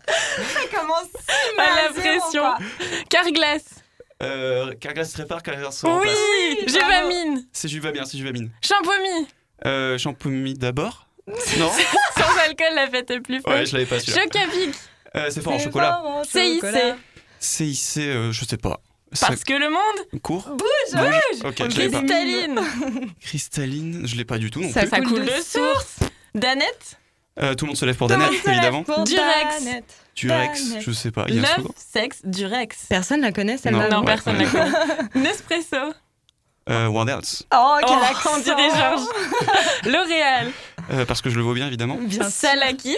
commence 0.71 1.09
à 1.57 1.83
la 1.83 1.93
pression. 1.95 2.45
Carglass. 3.09 3.76
Euh, 4.23 4.73
Carglass 4.81 5.15
répare, 5.15 5.43
Carglass 5.43 5.79
se 5.79 5.87
Oui, 5.87 5.93
remplace. 5.93 6.17
Juvamine. 6.73 7.47
C'est 7.53 7.69
Juvamine, 7.69 8.05
c'est 8.07 8.17
Juvamine. 8.19 8.51
Champomy. 8.63 9.27
Euh, 9.67 9.99
Champomy 9.99 10.55
d'abord 10.55 11.07
Non 11.59 11.71
Sans 12.17 12.39
alcool, 12.45 12.75
la 12.75 12.89
fête 12.89 13.11
est 13.11 13.21
plus 13.21 13.41
folle. 13.41 13.53
Ouais, 13.53 13.67
je 13.67 13.73
l'avais 13.75 13.87
pas 13.87 13.99
celui-là. 14.01 14.23
Chocapic. 14.23 14.75
Euh, 15.17 15.31
c'est 15.31 15.43
fort 15.43 15.55
en 15.55 15.59
chocolat. 15.59 16.03
CIC. 16.31 16.65
CIC, 17.39 17.99
euh, 17.99 18.33
je 18.33 18.45
sais 18.45 18.57
pas. 18.57 18.81
Parce 19.21 19.45
que 19.45 19.53
le 19.55 19.71
monde 19.71 20.21
court 20.23 20.49
bouge. 20.49 21.01
Ok, 21.45 21.63
je 21.71 21.79
l'avais 21.79 21.91
pas. 21.91 22.03
Cristalline. 22.03 22.61
Cristalline, 23.21 24.07
je 24.07 24.17
l'ai 24.17 24.25
pas 24.25 24.39
du 24.39 24.51
tout 24.51 24.61
non 24.61 24.71
Ça 24.71 24.81
plus. 24.81 24.91
Ça 24.91 25.01
coule 25.01 25.25
de 25.25 25.31
source. 25.43 25.97
Danette. 26.35 26.99
Euh, 27.39 27.55
tout 27.55 27.67
le 27.67 27.69
monde 27.71 27.77
se 27.77 27.85
lève 27.85 27.97
pour 27.97 28.07
Danette, 28.09 28.31
évidemment. 28.47 28.83
Durex. 29.05 29.65
Durex, 30.15 30.69
Danette. 30.69 30.83
je 30.85 30.91
sais 30.93 31.11
pas. 31.11 31.27
Il 31.29 31.35
y 31.35 31.39
a 31.39 31.43
Love, 31.59 31.69
sexe, 31.77 32.21
Durex. 32.25 32.87
Personne 32.89 33.21
la 33.21 33.33
connaît 33.33 33.59
celle-là. 33.59 33.89
Non, 33.91 33.99
Ouais, 34.01 34.07
personne 34.07 34.39
la 34.39 34.47
connaît. 34.47 34.71
Nespresso. 35.15 35.77
Euh, 36.69 36.87
What 36.89 37.07
else? 37.09 37.45
Oh, 37.55 37.77
quel 37.87 37.97
Oh, 38.01 38.05
accent 38.05 38.31
on 38.37 38.41
dirait 38.41 38.71
Georges. 38.71 39.07
L'Oréal. 39.85 40.51
Euh, 40.93 41.05
Parce 41.05 41.21
que 41.21 41.31
je 41.31 41.37
le 41.37 41.43
vois 41.43 41.55
bien, 41.55 41.67
évidemment. 41.67 41.99
Bien. 42.01 42.29
Salakis. 42.29 42.97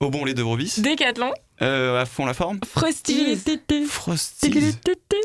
Au 0.00 0.10
bon 0.10 0.24
lait 0.24 0.34
de 0.34 0.42
brebis. 0.42 0.74
Décathlon. 0.78 1.32
Euh, 1.62 2.02
à 2.02 2.04
fond 2.06 2.26
la 2.26 2.34
forme. 2.34 2.60
Frosties. 2.68 3.40
Frosties. 3.88 4.74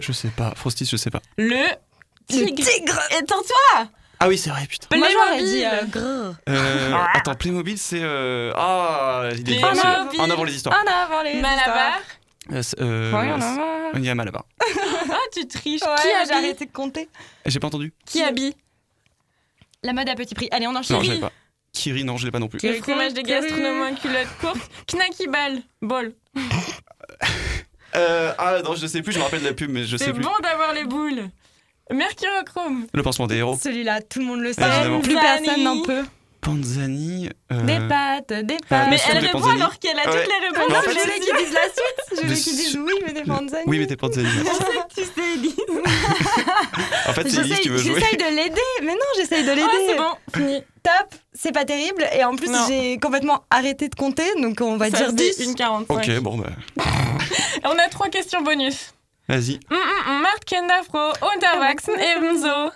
Je 0.01 0.11
sais 0.13 0.29
pas. 0.29 0.53
Frosties, 0.55 0.85
je 0.89 0.95
sais 0.95 1.09
pas. 1.11 1.21
Le 1.37 1.65
tigre. 2.27 2.99
Étends-toi. 3.21 3.87
Ah 4.19 4.27
oui, 4.27 4.37
c'est 4.37 4.49
vrai, 4.49 4.65
putain. 4.67 4.97
Moi 4.97 5.07
j'aurais 5.11 5.37
Playmobil. 5.37 5.53
dit 5.53 5.65
euh, 5.65 5.85
grrr. 5.85 6.35
Euh, 6.49 6.93
attends, 7.13 7.35
Playmobil, 7.35 7.77
c'est. 7.77 8.01
Euh... 8.01 8.51
Ah, 8.55 9.29
il 9.31 9.39
est 9.51 9.59
Playmobil. 9.59 10.19
En 10.21 10.29
avant 10.29 10.43
les 10.43 10.55
histoires. 10.55 10.77
En 10.77 10.91
avant 10.91 11.21
les 11.23 11.35
Malabar. 11.41 11.99
Euh, 12.51 12.61
c'est- 12.63 12.81
euh, 12.81 13.11
Ouais, 13.13 13.31
en 13.31 13.39
c'est- 13.39 13.45
avant. 13.47 13.91
Il 13.95 14.03
y 14.05 14.09
a 14.09 14.15
Malabar. 14.15 14.43
Ah, 15.11 15.15
tu 15.33 15.47
triches. 15.47 15.81
Ouais, 15.81 15.87
qui 16.01 16.07
j'ai 16.07 16.15
habille 16.33 16.45
arrêté 16.47 16.65
de 16.65 16.71
compter. 16.71 17.09
J'ai 17.45 17.59
pas 17.59 17.67
entendu. 17.67 17.93
Qui 18.05 18.21
habille 18.21 18.53
La 19.83 19.93
mode 19.93 20.07
à 20.09 20.15
petit 20.15 20.35
prix. 20.35 20.47
Allez, 20.51 20.67
on 20.67 20.75
enchaîne. 20.75 20.97
Non, 20.97 21.03
je 21.03 21.11
l'ai 21.13 21.19
pas. 21.19 21.31
Kiri, 21.71 22.03
non, 22.03 22.17
je 22.17 22.25
l'ai 22.25 22.31
pas 22.31 22.39
non 22.39 22.47
plus. 22.47 22.59
Le 22.61 22.73
fromage 22.81 23.13
des 23.13 23.23
gastronomes 23.23 23.81
en 23.83 23.95
culotte 23.95 24.27
courte. 24.41 24.69
Knacky 24.91 25.27
ball. 25.27 25.59
Ball. 25.81 26.13
Euh, 27.95 28.33
ah 28.37 28.59
non, 28.63 28.75
je 28.75 28.85
sais 28.85 29.01
plus, 29.01 29.13
je 29.13 29.17
me 29.19 29.23
rappelle 29.23 29.41
de 29.41 29.47
la 29.47 29.53
pub, 29.53 29.71
mais 29.71 29.83
je 29.85 29.97
sais 29.97 30.05
C'est 30.05 30.13
plus. 30.13 30.21
bon 30.23 30.31
d'avoir 30.43 30.73
les 30.73 30.83
boules. 30.83 31.29
Mercurochrome. 31.93 32.85
Le 32.93 33.03
pansement 33.03 33.27
des 33.27 33.35
héros. 33.37 33.57
Celui-là, 33.61 34.01
tout 34.01 34.19
le 34.19 34.25
monde 34.25 34.41
le 34.41 34.53
sait. 34.53 34.61
Évidemment. 34.61 35.01
Plus 35.01 35.15
Panzani. 35.15 35.45
personne 35.45 35.63
n'en 35.63 35.81
peut. 35.81 36.03
Panzani. 36.41 37.29
euh, 37.51 37.61
Des 37.63 37.79
pâtes, 37.89 38.45
des 38.45 38.55
Ah, 38.61 38.65
pâtes. 38.69 38.85
le 38.85 38.89
Mais 38.91 38.97
elle 39.09 39.19
des 39.19 39.25
répond 39.27 39.39
Panzani. 39.41 39.61
alors 39.61 39.77
qu'elle 39.79 39.99
a 39.99 40.09
Ouais. 40.09 40.21
toutes 40.23 40.31
les 40.31 40.47
réponses. 40.47 40.77
en 40.77 40.81
fait, 40.81 40.91
je 40.91 40.95
veux 41.07 41.13
qu'ils 41.25 41.45
disent 41.45 41.53
la 41.53 41.61
suite. 41.63 42.09
Je 42.11 42.15
veux 42.21 42.29
Le 42.29 42.35
qu'ils 42.35 42.55
disent 42.55 42.77
oui, 42.77 42.93
mais 43.05 43.11
des 43.13 43.23
Panzani. 43.23 43.63
Oui, 43.67 43.79
mais 43.79 43.87
t'es 43.87 43.97
Panzani. 43.97 44.27
Tu 44.95 45.03
sais, 45.03 45.33
Elise. 45.35 45.55
En 47.07 47.13
fait, 47.13 47.27
c'est 47.29 47.37
Elise 47.39 47.47
J'essaye 47.47 47.61
qui 47.63 47.69
veut 47.69 47.77
jouer. 47.79 47.99
j'essaye 47.99 48.17
de 48.17 48.35
l'aider. 48.35 48.61
Mais 48.83 48.93
non, 48.93 48.99
j'essaye 49.17 49.43
de 49.43 49.49
l'aider. 49.49 49.61
Oh, 49.65 49.85
c'est 49.87 49.97
bon. 49.97 50.13
Fini. 50.35 50.61
Top, 50.83 51.15
c'est 51.33 51.51
pas 51.51 51.65
terrible. 51.65 52.05
Et 52.13 52.23
en 52.23 52.35
plus, 52.35 52.49
Non. 52.49 52.65
j'ai 52.67 52.97
complètement 52.99 53.43
arrêté 53.49 53.89
de 53.89 53.95
compter. 53.95 54.23
Donc 54.41 54.61
on 54.61 54.77
va 54.77 54.89
Ça 54.91 54.97
dire 54.97 55.07
se 55.07 55.11
dit 55.13 55.31
10. 55.37 55.45
une 55.45 55.55
45. 55.55 55.93
Ok, 55.93 56.19
bon, 56.19 56.37
bah. 56.37 56.49
On 57.65 57.71
a 57.77 57.89
trois 57.89 58.07
questions 58.09 58.41
bonus. 58.41 58.93
Vas-y. 59.29 59.59
Mm, 59.69 59.75
mm, 59.75 60.21
Marc 60.21 60.43
Kendafro, 60.45 61.11
Unterwachsen 61.21 61.99
et 61.99 62.25
Enzo. 62.25 62.71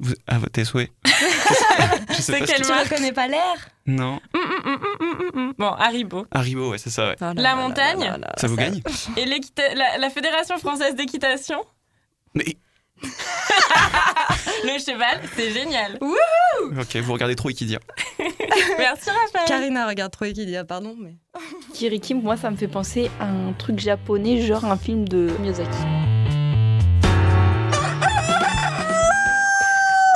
Vous... 0.00 0.14
À 0.26 0.38
tes 0.52 0.64
souhaits. 0.64 0.90
je 1.04 2.14
sais 2.14 2.22
C'est 2.22 2.38
pas. 2.40 2.46
quelle 2.46 2.62
que- 2.62 2.66
Tu 2.66 2.72
reconnais 2.72 3.12
pas 3.12 3.28
l'air 3.28 3.54
Non. 3.86 4.18
Mm, 4.34 4.70
mm, 4.70 5.40
mm. 5.40 5.52
Bon, 5.56 5.70
Haribo. 5.72 6.26
Haribo, 6.32 6.70
ouais, 6.70 6.78
c'est 6.78 6.90
ça, 6.90 7.08
ouais. 7.08 7.16
La 7.36 7.54
montagne. 7.54 8.10
Ça 8.38 8.48
vous 8.48 8.56
gagne 8.56 8.82
Et 9.16 9.24
la, 9.26 9.98
la 9.98 10.10
Fédération 10.10 10.58
française 10.58 10.94
d'équitation. 10.96 11.64
Mais. 12.34 12.56
le 14.64 14.78
cheval, 14.78 15.20
c'est 15.34 15.50
génial. 15.52 15.98
Wouhou 16.00 16.80
ok, 16.80 16.96
vous 16.96 17.12
regardez 17.12 17.36
trop 17.36 17.50
Ikidia. 17.50 17.78
Merci 18.78 19.10
Raphaël. 19.10 19.48
Karina 19.48 19.86
regarde 19.86 20.12
trop 20.12 20.24
Ikidia, 20.24 20.64
pardon. 20.64 20.96
Mais... 20.98 21.14
Kiriki, 21.74 22.14
moi, 22.14 22.36
ça 22.36 22.50
me 22.50 22.56
fait 22.56 22.68
penser 22.68 23.10
à 23.20 23.26
un 23.26 23.52
truc 23.52 23.78
japonais, 23.78 24.40
genre 24.42 24.64
un 24.64 24.76
film 24.76 25.08
de 25.08 25.30
Miyazaki. 25.40 25.78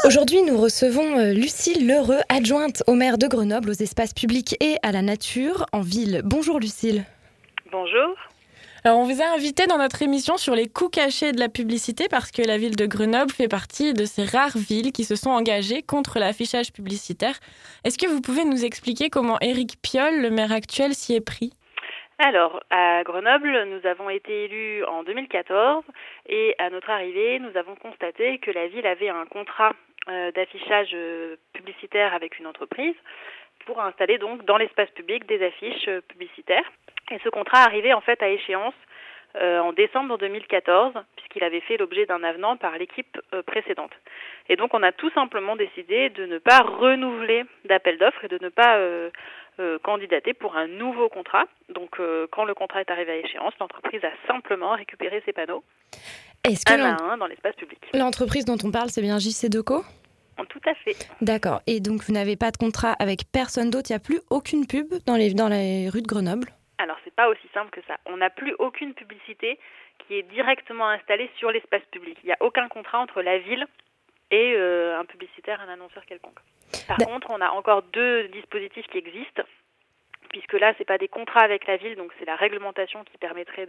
Aujourd'hui, 0.06 0.42
nous 0.42 0.58
recevons 0.58 1.18
euh, 1.18 1.32
Lucille 1.32 1.86
Lheureux, 1.86 2.20
adjointe 2.28 2.82
au 2.86 2.94
maire 2.94 3.16
de 3.16 3.26
Grenoble 3.26 3.70
aux 3.70 3.72
espaces 3.72 4.12
publics 4.12 4.54
et 4.60 4.76
à 4.82 4.92
la 4.92 5.00
nature 5.00 5.64
en 5.72 5.80
ville. 5.80 6.20
Bonjour 6.24 6.60
Lucille. 6.60 7.06
Bonjour. 7.72 8.14
On 8.86 9.04
vous 9.04 9.22
a 9.22 9.34
invité 9.34 9.66
dans 9.66 9.78
notre 9.78 10.02
émission 10.02 10.36
sur 10.36 10.54
les 10.54 10.68
coûts 10.68 10.90
cachés 10.90 11.32
de 11.32 11.40
la 11.40 11.48
publicité 11.48 12.04
parce 12.10 12.30
que 12.30 12.42
la 12.46 12.58
ville 12.58 12.76
de 12.76 12.84
Grenoble 12.84 13.30
fait 13.30 13.48
partie 13.48 13.94
de 13.94 14.04
ces 14.04 14.24
rares 14.24 14.58
villes 14.58 14.92
qui 14.92 15.04
se 15.04 15.16
sont 15.16 15.30
engagées 15.30 15.80
contre 15.80 16.18
l'affichage 16.18 16.70
publicitaire. 16.70 17.40
Est-ce 17.84 17.96
que 17.96 18.06
vous 18.06 18.20
pouvez 18.20 18.44
nous 18.44 18.62
expliquer 18.62 19.08
comment 19.08 19.38
Éric 19.40 19.80
Piolle, 19.80 20.20
le 20.20 20.28
maire 20.28 20.52
actuel, 20.52 20.92
s'y 20.92 21.14
est 21.14 21.24
pris? 21.24 21.54
Alors, 22.18 22.60
à 22.68 23.02
Grenoble, 23.04 23.64
nous 23.68 23.88
avons 23.88 24.10
été 24.10 24.44
élus 24.44 24.84
en 24.84 25.02
2014 25.02 25.82
et 26.28 26.54
à 26.58 26.68
notre 26.68 26.90
arrivée, 26.90 27.38
nous 27.38 27.56
avons 27.56 27.76
constaté 27.76 28.36
que 28.36 28.50
la 28.50 28.66
ville 28.66 28.86
avait 28.86 29.08
un 29.08 29.24
contrat 29.24 29.72
euh, 30.10 30.30
d'affichage 30.32 30.90
euh, 30.92 31.36
publicitaire 31.54 32.12
avec 32.12 32.38
une 32.38 32.46
entreprise 32.46 32.96
pour 33.64 33.80
installer 33.80 34.18
donc 34.18 34.44
dans 34.44 34.58
l'espace 34.58 34.90
public 34.90 35.26
des 35.26 35.42
affiches 35.42 35.88
euh, 35.88 36.02
publicitaires. 36.02 36.70
Et 37.10 37.18
ce 37.22 37.28
contrat 37.28 37.58
arrivait 37.64 37.92
en 37.92 38.00
fait 38.00 38.22
à 38.22 38.28
échéance 38.28 38.74
euh, 39.36 39.58
en 39.60 39.72
décembre 39.72 40.16
2014, 40.18 40.92
puisqu'il 41.16 41.42
avait 41.44 41.60
fait 41.60 41.76
l'objet 41.76 42.06
d'un 42.06 42.22
avenant 42.22 42.56
par 42.56 42.78
l'équipe 42.78 43.18
euh, 43.34 43.42
précédente. 43.42 43.90
Et 44.48 44.56
donc 44.56 44.72
on 44.74 44.82
a 44.82 44.92
tout 44.92 45.10
simplement 45.10 45.56
décidé 45.56 46.08
de 46.10 46.24
ne 46.26 46.38
pas 46.38 46.60
renouveler 46.60 47.44
d'appel 47.64 47.98
d'offres 47.98 48.24
et 48.24 48.28
de 48.28 48.38
ne 48.40 48.48
pas 48.48 48.76
euh, 48.76 49.10
candidater 49.82 50.34
pour 50.34 50.56
un 50.56 50.66
nouveau 50.66 51.08
contrat. 51.08 51.44
Donc 51.68 51.98
quand 52.32 52.44
le 52.44 52.54
contrat 52.54 52.80
est 52.80 52.90
arrivé 52.90 53.12
à 53.12 53.16
échéance, 53.16 53.54
l'entreprise 53.60 54.02
a 54.04 54.10
simplement 54.26 54.72
récupéré 54.74 55.22
ses 55.26 55.32
panneaux 55.32 55.62
Est-ce 56.44 56.64
que 56.64 56.72
un 56.72 56.76
l'en- 56.78 56.96
à 56.96 57.12
un 57.12 57.16
dans 57.18 57.26
l'espace 57.26 57.54
public. 57.56 57.78
l'entreprise 57.92 58.44
dont 58.44 58.58
on 58.64 58.70
parle, 58.70 58.88
c'est 58.90 59.02
bien 59.02 59.18
JC 59.18 59.48
Deco? 59.48 59.82
Tout 60.48 60.60
à 60.66 60.74
fait. 60.74 60.96
D'accord. 61.20 61.60
Et 61.68 61.78
donc, 61.78 62.02
vous 62.02 62.12
n'avez 62.12 62.34
pas 62.36 62.50
de 62.50 62.56
contrat 62.56 62.92
avec 62.98 63.20
personne 63.32 63.70
d'autre 63.70 63.90
Il 63.90 63.92
n'y 63.92 63.96
a 63.96 64.00
plus 64.00 64.18
aucune 64.30 64.66
pub 64.66 64.86
dans 65.06 65.14
les, 65.14 65.32
dans 65.32 65.46
les 65.48 65.88
rues 65.88 66.02
de 66.02 66.08
Grenoble? 66.08 66.48
Alors 66.84 66.98
c'est 67.02 67.14
pas 67.14 67.30
aussi 67.30 67.48
simple 67.54 67.70
que 67.70 67.80
ça. 67.86 67.96
On 68.04 68.18
n'a 68.18 68.28
plus 68.28 68.54
aucune 68.58 68.92
publicité 68.92 69.58
qui 70.00 70.16
est 70.16 70.22
directement 70.22 70.86
installée 70.86 71.30
sur 71.38 71.50
l'espace 71.50 71.82
public. 71.90 72.18
Il 72.22 72.26
n'y 72.26 72.32
a 72.32 72.36
aucun 72.40 72.68
contrat 72.68 72.98
entre 72.98 73.22
la 73.22 73.38
ville 73.38 73.66
et 74.30 74.52
euh, 74.54 75.00
un 75.00 75.06
publicitaire, 75.06 75.62
un 75.62 75.72
annonceur 75.72 76.04
quelconque. 76.04 76.40
Par 76.86 76.98
contre, 76.98 77.30
on 77.30 77.40
a 77.40 77.48
encore 77.52 77.84
deux 77.84 78.28
dispositifs 78.28 78.86
qui 78.88 78.98
existent, 78.98 79.44
puisque 80.28 80.52
là, 80.52 80.74
c'est 80.76 80.84
pas 80.84 80.98
des 80.98 81.08
contrats 81.08 81.40
avec 81.40 81.66
la 81.66 81.78
ville, 81.78 81.96
donc 81.96 82.12
c'est 82.18 82.26
la 82.26 82.36
réglementation 82.36 83.02
qui 83.04 83.16
permettrait 83.16 83.66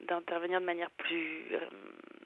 d'intervenir 0.00 0.60
de 0.60 0.66
manière 0.66 0.90
plus 0.90 1.44
euh, 1.52 1.60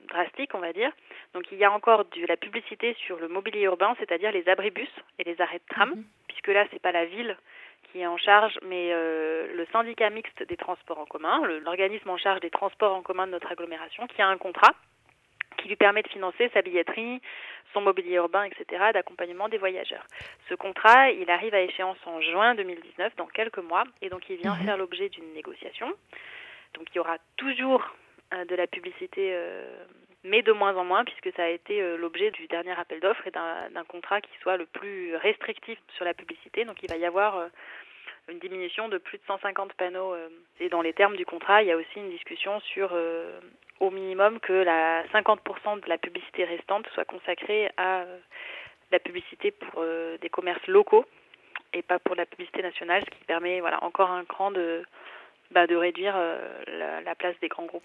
drastique, 0.09 0.55
on 0.55 0.61
va 0.61 0.73
dire. 0.73 0.91
Donc 1.35 1.53
il 1.53 1.59
y 1.59 1.65
a 1.65 1.71
encore 1.71 2.07
de 2.07 2.27
la 2.27 2.38
publicité 2.38 2.97
sur 3.05 3.19
le 3.19 3.29
mobilier 3.29 3.65
urbain, 3.65 3.95
c'est-à-dire 3.99 4.33
les 4.33 4.49
abribus 4.49 4.88
et 5.19 5.25
les 5.25 5.38
arrêts 5.43 5.59
de 5.59 5.75
tram, 5.75 6.03
puisque 6.29 6.49
là, 6.49 6.65
c'est 6.71 6.81
pas 6.81 6.93
la 6.93 7.05
ville 7.05 7.37
qui 7.90 8.00
est 8.00 8.07
en 8.07 8.18
charge, 8.18 8.59
mais 8.62 8.90
euh, 8.92 9.54
le 9.54 9.66
syndicat 9.73 10.11
mixte 10.11 10.42
des 10.42 10.57
transports 10.57 10.99
en 10.99 11.07
commun, 11.07 11.40
l'organisme 11.64 12.11
en 12.11 12.16
charge 12.16 12.40
des 12.40 12.50
transports 12.50 12.95
en 12.95 13.02
commun 13.02 13.26
de 13.26 13.33
notre 13.33 13.50
agglomération, 13.50 14.07
qui 14.07 14.23
a 14.23 14.28
un 14.28 14.38
contrat 14.38 14.75
qui 15.59 15.68
lui 15.68 15.76
permet 15.76 16.02
de 16.02 16.09
financer 16.09 16.50
sa 16.54 16.62
billetterie, 16.62 17.21
son 17.73 17.80
mobilier 17.80 18.14
urbain, 18.14 18.45
etc., 18.45 18.92
d'accompagnement 18.95 19.49
des 19.49 19.59
voyageurs. 19.59 20.07
Ce 20.49 20.54
contrat, 20.54 21.11
il 21.11 21.28
arrive 21.30 21.54
à 21.54 21.61
échéance 21.61 21.99
en 22.07 22.21
juin 22.21 22.54
2019, 22.54 23.16
dans 23.16 23.26
quelques 23.26 23.59
mois, 23.59 23.85
et 24.00 24.09
donc 24.09 24.28
il 24.30 24.37
vient 24.37 24.54
faire 24.57 24.76
l'objet 24.76 25.09
d'une 25.09 25.33
négociation. 25.35 25.92
Donc 26.75 26.87
il 26.92 26.97
y 26.97 27.00
aura 27.00 27.18
toujours 27.37 27.85
euh, 28.35 28.45
de 28.45 28.54
la 28.54 28.66
publicité, 28.66 29.30
euh, 29.33 29.85
mais 30.25 30.43
de 30.43 30.53
moins 30.53 30.77
en 30.77 30.85
moins, 30.85 31.05
puisque 31.05 31.35
ça 31.37 31.45
a 31.45 31.49
été 31.49 31.81
euh, 31.81 31.97
l'objet 31.97 32.31
du 32.31 32.47
dernier 32.49 32.79
appel 32.79 33.01
d'offres 33.01 33.27
et 33.27 33.31
d'un 33.31 33.85
contrat 33.87 34.21
qui 34.21 34.31
soit 34.41 34.57
le 34.57 34.67
plus 34.67 35.15
restrictif 35.17 35.79
sur 35.97 36.05
la 36.05 36.15
publicité. 36.15 36.65
Donc 36.65 36.83
il 36.83 36.91
va 36.91 36.97
y 36.97 37.07
avoir 37.07 37.39
euh, 37.39 37.49
une 38.29 38.39
diminution 38.39 38.89
de 38.89 38.99
plus 38.99 39.19
de 39.19 39.23
150 39.27 39.73
panneaux. 39.75 40.15
euh, 40.15 40.29
et 40.61 40.69
dans 40.69 40.83
les 40.83 40.93
termes 40.93 41.17
du 41.17 41.25
contrat, 41.25 41.63
il 41.63 41.69
y 41.69 41.73
a 41.73 41.77
aussi 41.77 41.97
une 41.97 42.11
discussion 42.11 42.61
sur 42.61 42.93
au 43.81 43.91
minimum 43.91 44.41
que 44.41 44.53
la 44.53 45.05
50% 45.09 45.81
de 45.81 45.89
la 45.89 45.99
publicité 45.99 46.45
restante 46.45 46.87
soit 46.95 47.05
consacrée 47.05 47.71
à 47.77 48.05
la 48.91 48.99
publicité 48.99 49.53
pour 49.53 49.85
des 50.21 50.29
commerces 50.31 50.67
locaux 50.67 51.07
et 51.73 51.83
pas 51.83 52.01
pour 52.01 52.17
la 52.17 52.27
publicité 52.27 52.61
nationale, 52.63 53.05
ce 53.05 53.17
qui 53.17 53.25
permet 53.25 53.61
voilà 53.61 53.85
encore 53.85 54.11
un 54.11 54.25
cran 54.25 54.51
de 54.51 54.83
bah, 55.52 55.67
de 55.67 55.75
réduire 55.76 56.14
euh, 56.17 56.38
la, 56.67 57.00
la 57.00 57.14
place 57.14 57.35
des 57.40 57.49
grands 57.49 57.67
groupes. 57.67 57.83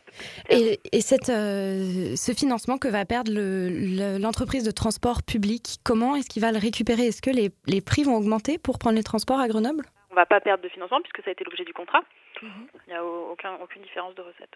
Et, 0.49 0.79
et 0.91 1.01
cette, 1.01 1.29
euh, 1.29 2.15
ce 2.15 2.31
financement 2.33 2.77
que 2.77 2.87
va 2.87 3.05
perdre 3.05 3.31
le- 3.33 3.69
le- 3.69 4.17
l'entreprise 4.21 4.63
de 4.63 4.71
transport 4.71 5.23
public, 5.23 5.77
comment 5.83 6.15
est-ce 6.15 6.29
qu'il 6.29 6.41
va 6.41 6.51
le 6.51 6.59
récupérer? 6.59 7.07
Est-ce 7.07 7.21
que 7.21 7.29
les, 7.31 7.51
les 7.67 7.81
prix 7.81 8.03
vont 8.03 8.15
augmenter 8.15 8.57
pour 8.57 8.79
prendre 8.79 8.95
les 8.97 9.03
transports 9.03 9.39
à 9.39 9.47
Grenoble? 9.47 9.85
On 10.11 10.15
va 10.15 10.25
pas 10.25 10.39
perdre 10.41 10.63
de 10.63 10.69
financement 10.69 10.99
puisque 11.01 11.23
ça 11.23 11.29
a 11.29 11.33
été 11.33 11.43
l'objet 11.43 11.63
du 11.65 11.73
contrat. 11.73 12.01
Il 12.41 12.49
n'y 12.89 12.93
a 12.93 13.03
au- 13.03 13.31
aucun, 13.31 13.53
aucune 13.63 13.81
différence 13.81 14.13
de 14.15 14.21
recette. 14.21 14.51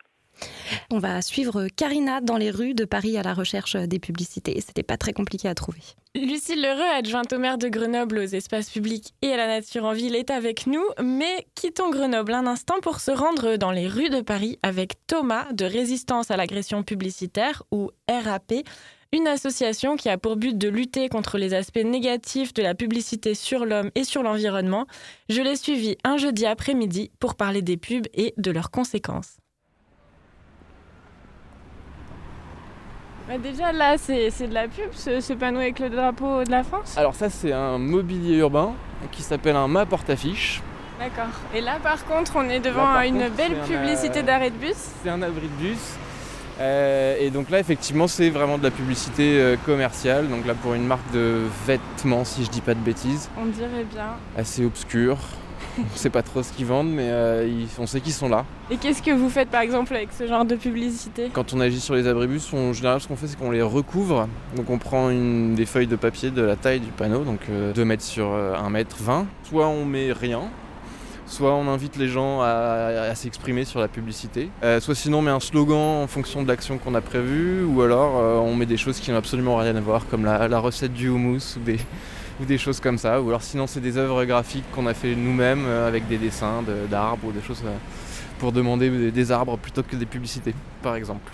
On 0.91 0.99
va 0.99 1.21
suivre 1.21 1.67
Karina 1.75 2.21
dans 2.21 2.37
les 2.37 2.51
rues 2.51 2.73
de 2.73 2.85
Paris 2.85 3.17
à 3.17 3.23
la 3.23 3.33
recherche 3.33 3.75
des 3.75 3.99
publicités. 3.99 4.61
C'était 4.65 4.83
pas 4.83 4.97
très 4.97 5.13
compliqué 5.13 5.47
à 5.47 5.55
trouver. 5.55 5.81
Lucille 6.15 6.61
Lheureux, 6.61 6.89
adjointe 6.95 7.33
au 7.33 7.37
maire 7.37 7.57
de 7.57 7.67
Grenoble 7.67 8.19
aux 8.19 8.21
espaces 8.21 8.69
publics 8.69 9.13
et 9.21 9.31
à 9.33 9.37
la 9.37 9.47
nature 9.47 9.85
en 9.85 9.93
ville, 9.93 10.15
est 10.15 10.31
avec 10.31 10.65
nous. 10.65 10.83
Mais 11.03 11.47
quittons 11.55 11.89
Grenoble 11.89 12.33
un 12.33 12.47
instant 12.47 12.79
pour 12.81 12.99
se 12.99 13.11
rendre 13.11 13.57
dans 13.57 13.71
les 13.71 13.87
rues 13.87 14.09
de 14.09 14.21
Paris 14.21 14.57
avec 14.63 14.93
Thomas 15.07 15.51
de 15.51 15.65
Résistance 15.65 16.31
à 16.31 16.37
l'agression 16.37 16.83
publicitaire 16.83 17.63
ou 17.71 17.91
RAP, 18.09 18.53
une 19.13 19.27
association 19.27 19.95
qui 19.95 20.09
a 20.09 20.17
pour 20.17 20.35
but 20.35 20.57
de 20.57 20.69
lutter 20.69 21.07
contre 21.09 21.37
les 21.37 21.53
aspects 21.53 21.77
négatifs 21.77 22.53
de 22.53 22.63
la 22.63 22.75
publicité 22.75 23.35
sur 23.35 23.65
l'homme 23.65 23.91
et 23.95 24.03
sur 24.03 24.23
l'environnement. 24.23 24.87
Je 25.29 25.41
l'ai 25.41 25.55
suivi 25.55 25.97
un 26.03 26.17
jeudi 26.17 26.45
après-midi 26.45 27.11
pour 27.19 27.35
parler 27.35 27.61
des 27.61 27.77
pubs 27.77 28.07
et 28.13 28.33
de 28.37 28.51
leurs 28.51 28.71
conséquences. 28.71 29.37
Bah, 33.27 33.37
déjà 33.37 33.73
là, 33.73 33.97
c'est 33.97 34.47
de 34.47 34.53
la 34.53 34.67
pub, 34.67 34.91
ce, 34.93 35.19
ce 35.19 35.33
panneau 35.33 35.59
avec 35.59 35.79
le 35.79 35.89
drapeau 35.89 36.43
de 36.45 36.51
la 36.51 36.63
France? 36.63 36.97
Alors 36.97 37.13
ça 37.13 37.29
c'est 37.29 37.51
un 37.51 37.77
mobilier 37.77 38.37
urbain 38.37 38.71
qui 39.11 39.21
s'appelle 39.21 39.55
un 39.55 39.67
mât 39.67 39.85
porte-affiche. 39.85 40.61
D'accord. 40.99 41.33
Et 41.53 41.61
là, 41.61 41.77
par 41.83 42.05
contre, 42.05 42.33
on 42.37 42.49
est 42.49 42.59
devant 42.59 42.93
Là, 42.93 43.05
une 43.05 43.19
contre, 43.19 43.35
belle 43.35 43.55
publicité 43.67 44.19
euh, 44.19 44.23
d'arrêt 44.23 44.49
de 44.49 44.55
bus. 44.55 44.77
C'est 45.03 45.09
un 45.09 45.21
abri 45.21 45.47
de 45.47 45.61
bus. 45.61 45.77
Euh, 46.59 47.17
et 47.19 47.29
donc 47.29 47.51
là 47.51 47.59
effectivement 47.59 48.07
c'est 48.07 48.31
vraiment 48.31 48.57
de 48.57 48.63
la 48.63 48.71
publicité 48.71 49.39
euh, 49.39 49.57
commerciale. 49.63 50.27
Donc 50.27 50.47
là 50.47 50.55
pour 50.55 50.73
une 50.73 50.87
marque 50.87 51.11
de 51.13 51.43
vêtements 51.67 52.25
si 52.25 52.45
je 52.45 52.49
dis 52.49 52.61
pas 52.61 52.73
de 52.73 52.79
bêtises. 52.79 53.29
On 53.39 53.45
dirait 53.45 53.83
bien. 53.83 54.15
Assez 54.35 54.65
obscure. 54.65 55.19
On 55.79 55.95
sait 55.97 56.09
pas 56.09 56.21
trop 56.23 56.43
ce 56.43 56.51
qu'ils 56.53 56.65
vendent 56.65 56.91
mais 56.91 57.09
euh, 57.09 57.47
ils- 57.47 57.67
on 57.79 57.85
sait 57.87 58.01
qu'ils 58.01 58.13
sont 58.13 58.29
là. 58.29 58.45
Et 58.71 58.77
qu'est-ce 58.77 59.01
que 59.01 59.11
vous 59.11 59.29
faites, 59.29 59.49
par 59.49 59.61
exemple, 59.61 59.93
avec 59.95 60.09
ce 60.17 60.27
genre 60.27 60.43
de 60.45 60.55
publicité? 60.55 61.29
Quand 61.33 61.53
on 61.53 61.59
agit 61.61 61.79
sur 61.79 61.95
les 61.95 62.07
abribus, 62.07 62.53
en 62.53 62.73
général, 62.73 62.99
ce 63.01 63.07
qu'on 63.07 63.15
fait, 63.15 63.27
c'est 63.27 63.37
qu'on 63.39 63.51
les 63.51 63.61
recouvre. 63.61 64.27
Donc, 64.55 64.69
on 64.69 64.77
prend 64.77 65.09
une, 65.09 65.55
des 65.55 65.65
feuilles 65.65 65.87
de 65.87 65.95
papier 65.95 66.31
de 66.31 66.41
la 66.41 66.55
taille 66.57 66.79
du 66.81 66.91
panneau, 66.91 67.23
donc 67.23 67.39
2 67.75 67.85
mètres 67.85 68.03
sur 68.03 68.27
euh, 68.33 68.55
1 68.55 68.69
mètre 68.69 68.97
20. 68.99 69.25
Soit 69.49 69.67
on 69.67 69.85
met 69.85 70.11
rien, 70.11 70.41
soit 71.25 71.53
on 71.53 71.67
invite 71.69 71.95
les 71.97 72.07
gens 72.09 72.41
à, 72.41 72.47
à 73.09 73.15
s'exprimer 73.15 73.63
sur 73.65 73.79
la 73.79 73.87
publicité. 73.87 74.49
Euh, 74.63 74.79
soit 74.81 74.95
sinon, 74.95 75.19
on 75.19 75.21
met 75.21 75.31
un 75.31 75.39
slogan 75.39 76.03
en 76.03 76.07
fonction 76.07 76.43
de 76.43 76.47
l'action 76.47 76.77
qu'on 76.77 76.95
a 76.95 77.01
prévue, 77.01 77.63
ou 77.63 77.81
alors 77.81 78.17
euh, 78.17 78.35
on 78.37 78.53
met 78.55 78.65
des 78.65 78.77
choses 78.77 78.99
qui 78.99 79.11
n'ont 79.11 79.17
absolument 79.17 79.55
rien 79.57 79.75
à 79.75 79.79
voir, 79.81 80.07
comme 80.09 80.25
la, 80.25 80.47
la 80.49 80.59
recette 80.59 80.93
du 80.93 81.07
houmous 81.09 81.55
ou 81.57 81.59
des, 81.63 81.77
ou 82.41 82.45
des 82.45 82.57
choses 82.57 82.79
comme 82.79 82.97
ça. 82.97 83.21
Ou 83.21 83.29
alors, 83.29 83.41
sinon, 83.43 83.67
c'est 83.67 83.79
des 83.81 83.97
œuvres 83.97 84.23
graphiques 84.25 84.69
qu'on 84.73 84.85
a 84.87 84.93
fait 84.93 85.15
nous-mêmes 85.15 85.65
euh, 85.65 85.87
avec 85.87 86.07
des 86.07 86.17
dessins 86.17 86.61
de- 86.61 86.87
d'arbres 86.87 87.27
ou 87.27 87.31
des 87.31 87.41
choses. 87.41 87.61
euh, 87.65 87.75
pour 88.39 88.51
demander 88.51 88.91
des- 88.91 89.09
des 89.11 89.31
arbres 89.31 89.57
plutôt 89.57 89.81
que 89.81 89.95
des 89.95 90.05
publicités, 90.05 90.53
par 90.83 90.95
exemple. 90.95 91.31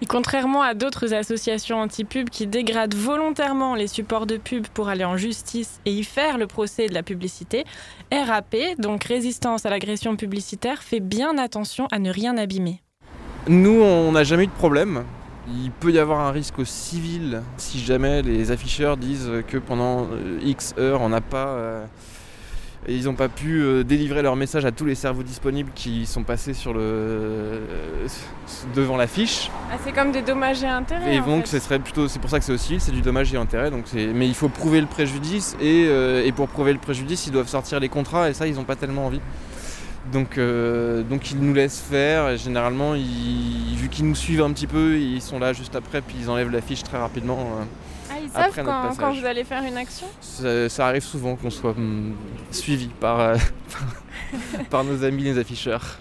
Et 0.00 0.06
contrairement 0.06 0.62
à 0.62 0.74
d'autres 0.74 1.12
associations 1.12 1.78
anti-pub 1.80 2.30
qui 2.30 2.46
dégradent 2.46 2.94
volontairement 2.94 3.74
les 3.74 3.88
supports 3.88 4.26
de 4.26 4.36
pub 4.36 4.66
pour 4.68 4.88
aller 4.88 5.04
en 5.04 5.16
justice 5.16 5.80
et 5.86 5.90
y 5.92 6.04
faire 6.04 6.38
le 6.38 6.46
procès 6.46 6.86
de 6.86 6.94
la 6.94 7.02
publicité, 7.02 7.64
RAP, 8.12 8.54
donc 8.78 9.02
Résistance 9.04 9.66
à 9.66 9.70
l'agression 9.70 10.14
publicitaire, 10.14 10.84
fait 10.84 11.00
bien 11.00 11.36
attention 11.36 11.88
à 11.90 11.98
ne 11.98 12.10
rien 12.12 12.38
abîmer. 12.38 12.80
Nous, 13.48 13.82
on 13.82 14.12
n'a 14.12 14.22
jamais 14.22 14.44
eu 14.44 14.46
de 14.46 14.52
problème. 14.52 15.02
Il 15.52 15.70
peut 15.70 15.90
y 15.90 15.98
avoir 15.98 16.20
un 16.20 16.30
risque 16.30 16.58
au 16.58 16.64
civil 16.64 17.42
si 17.56 17.80
jamais 17.80 18.22
les 18.22 18.50
afficheurs 18.50 18.96
disent 18.96 19.30
que 19.48 19.58
pendant 19.58 20.02
euh, 20.04 20.38
X 20.42 20.74
heures, 20.78 21.00
on 21.00 21.08
n'a 21.08 21.20
pas. 21.20 21.48
euh, 21.48 21.84
ils 22.88 23.04
n'ont 23.04 23.14
pas 23.14 23.28
pu 23.28 23.60
euh, 23.60 23.84
délivrer 23.84 24.22
leur 24.22 24.36
message 24.36 24.64
à 24.64 24.72
tous 24.72 24.86
les 24.86 24.94
cerveaux 24.94 25.22
disponibles 25.22 25.70
qui 25.74 26.06
sont 26.06 26.22
passés 26.22 26.54
sur 26.54 26.72
le, 26.72 26.80
euh, 26.80 27.58
devant 28.74 28.96
l'affiche. 28.96 29.50
Ah, 29.70 29.76
c'est 29.84 29.92
comme 29.92 30.12
des 30.12 30.22
dommages 30.22 30.62
et 30.62 30.66
intérêts. 30.66 31.16
Et 31.16 31.20
donc, 31.20 31.46
ce 31.46 31.58
serait 31.58 31.78
plutôt, 31.78 32.08
c'est 32.08 32.18
pour 32.20 32.30
ça 32.30 32.38
que 32.38 32.44
c'est 32.44 32.54
au 32.54 32.56
civil, 32.56 32.80
c'est 32.80 32.90
du 32.92 33.02
dommage 33.02 33.34
et 33.34 33.36
intérêt. 33.36 33.70
Donc 33.70 33.84
mais 33.92 34.26
il 34.26 34.34
faut 34.34 34.48
prouver 34.48 34.80
le 34.80 34.86
préjudice 34.86 35.56
et, 35.60 35.86
euh, 35.88 36.24
et 36.24 36.32
pour 36.32 36.48
prouver 36.48 36.72
le 36.72 36.78
préjudice, 36.78 37.26
ils 37.26 37.32
doivent 37.32 37.48
sortir 37.48 37.80
les 37.80 37.90
contrats 37.90 38.30
et 38.30 38.34
ça, 38.34 38.46
ils 38.46 38.54
n'ont 38.54 38.64
pas 38.64 38.76
tellement 38.76 39.06
envie. 39.06 39.20
Donc, 40.12 40.38
euh, 40.38 41.02
donc 41.02 41.30
ils 41.30 41.38
nous 41.38 41.52
laissent 41.54 41.80
faire 41.80 42.30
et 42.30 42.38
généralement, 42.38 42.94
ils- 42.94 43.76
vu 43.76 43.88
qu'ils 43.88 44.06
nous 44.08 44.14
suivent 44.14 44.42
un 44.42 44.50
petit 44.52 44.66
peu, 44.66 44.96
ils 44.96 45.20
sont 45.20 45.38
là 45.38 45.52
juste 45.52 45.76
après 45.76 46.00
puis 46.00 46.16
ils 46.20 46.30
enlèvent 46.30 46.50
l'affiche 46.50 46.82
très 46.82 46.98
rapidement. 46.98 47.38
euh. 47.38 47.64
Ah, 48.10 48.14
ils 48.20 48.26
Après 48.30 48.42
savent 48.42 48.56
notre 48.64 48.64
quand, 48.66 48.82
passage. 48.88 48.96
quand 48.98 49.20
vous 49.20 49.26
allez 49.26 49.44
faire 49.44 49.62
une 49.62 49.76
action 49.76 50.06
Ça, 50.20 50.68
ça 50.68 50.86
arrive 50.86 51.02
souvent 51.04 51.36
qu'on 51.36 51.50
soit 51.50 51.70
hum, 51.72 52.14
suivi 52.50 52.88
par, 52.88 53.20
euh, 53.20 53.36
par 54.70 54.84
nos 54.84 55.04
amis 55.04 55.22
les 55.24 55.38
afficheurs. 55.38 55.98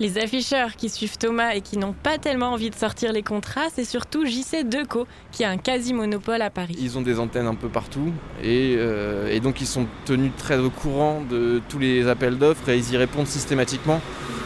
Les 0.00 0.16
afficheurs 0.16 0.76
qui 0.76 0.88
suivent 0.88 1.18
Thomas 1.18 1.52
et 1.52 1.60
qui 1.60 1.76
n'ont 1.76 1.92
pas 1.92 2.16
tellement 2.16 2.54
envie 2.54 2.70
de 2.70 2.74
sortir 2.74 3.12
les 3.12 3.22
contrats, 3.22 3.66
c'est 3.74 3.84
surtout 3.84 4.24
JC 4.24 4.64
Deco 4.64 5.06
qui 5.30 5.44
a 5.44 5.50
un 5.50 5.58
quasi-monopole 5.58 6.40
à 6.40 6.48
Paris. 6.48 6.74
Ils 6.80 6.96
ont 6.96 7.02
des 7.02 7.18
antennes 7.20 7.46
un 7.46 7.54
peu 7.54 7.68
partout 7.68 8.10
et, 8.42 8.76
euh, 8.78 9.30
et 9.30 9.40
donc 9.40 9.60
ils 9.60 9.66
sont 9.66 9.86
tenus 10.06 10.32
très 10.38 10.56
au 10.56 10.70
courant 10.70 11.20
de 11.28 11.60
tous 11.68 11.78
les 11.78 12.08
appels 12.08 12.38
d'offres 12.38 12.70
et 12.70 12.78
ils 12.78 12.94
y 12.94 12.96
répondent 12.96 13.26
systématiquement, 13.26 14.00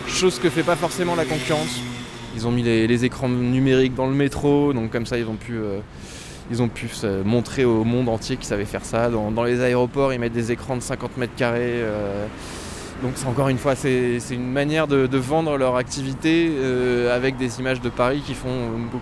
chose 0.09 0.41
que 0.41 0.51
fait 0.51 0.65
pas 0.65 0.75
forcément 0.75 1.15
la 1.15 1.25
concurrence. 1.25 1.79
Ils 2.35 2.49
ont 2.49 2.51
mis 2.51 2.65
les, 2.65 3.05
écrans 3.05 3.29
numériques 3.29 3.95
dans 3.95 4.09
le 4.09 4.15
métro, 4.15 4.73
donc 4.73 4.91
comme 4.91 5.07
ça 5.07 5.19
ils 5.19 5.29
ont 5.29 5.37
pu, 5.37 5.55
euh, 5.55 5.79
ils 6.51 6.63
ont 6.63 6.69
pu 6.69 6.89
montrer 7.25 7.65
au 7.65 7.85
monde 7.85 8.09
entier 8.09 8.37
qu'ils 8.37 8.47
savaient 8.47 8.65
faire 8.65 8.85
ça. 8.85 9.09
Dans, 9.09 9.31
dans 9.31 9.45
les 9.45 9.61
aéroports, 9.61 10.13
ils 10.13 10.19
mettent 10.19 10.33
des 10.33 10.51
écrans 10.51 10.75
de 10.75 10.83
50 10.83 11.17
mètres 11.17 11.37
carrés. 11.37 11.61
euh, 11.63 12.27
donc 13.05 13.13
encore 13.27 13.51
une 13.51 13.59
fois, 13.59 13.77
c'est 13.77 14.19
une 14.31 14.51
manière 14.51 14.89
de, 14.89 15.19
vendre 15.19 15.59
leur 15.59 15.77
activité 15.77 16.49
euh, 16.51 17.15
avec 17.15 17.37
des 17.37 17.61
images 17.61 17.83
de 17.83 17.91
Paris 17.91 18.23
qui, 18.25 18.33
font, 18.33 18.49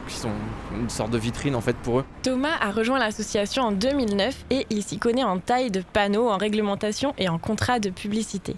qui 0.08 0.16
sont 0.16 0.32
une 0.76 0.90
sorte 0.90 1.12
de 1.12 1.18
vitrine 1.18 1.54
en 1.54 1.60
fait 1.60 1.76
pour 1.76 2.00
eux. 2.00 2.04
Thomas 2.24 2.56
a 2.60 2.72
rejoint 2.72 2.98
l'association 2.98 3.62
en 3.62 3.70
2009 3.70 4.44
et 4.50 4.66
il 4.70 4.82
s'y 4.82 4.98
connaît 4.98 5.22
en 5.22 5.38
taille 5.38 5.70
de 5.70 5.82
panneaux, 5.92 6.28
en 6.28 6.36
réglementation 6.36 7.14
et 7.16 7.28
en 7.28 7.38
contrat 7.38 7.78
de 7.78 7.90
publicité. 7.90 8.56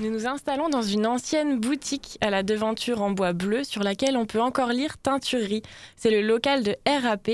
Nous 0.00 0.10
nous 0.10 0.26
installons 0.26 0.70
dans 0.70 0.82
une 0.82 1.06
ancienne 1.06 1.60
boutique 1.60 2.18
à 2.20 2.30
la 2.30 2.42
devanture 2.42 3.00
en 3.00 3.12
bois 3.12 3.32
bleu 3.32 3.62
sur 3.62 3.84
laquelle 3.84 4.16
on 4.16 4.26
peut 4.26 4.40
encore 4.40 4.70
lire 4.70 4.98
teinturerie. 4.98 5.62
C'est 5.94 6.10
le 6.10 6.26
local 6.26 6.64
de 6.64 6.74
RAP. 6.84 7.30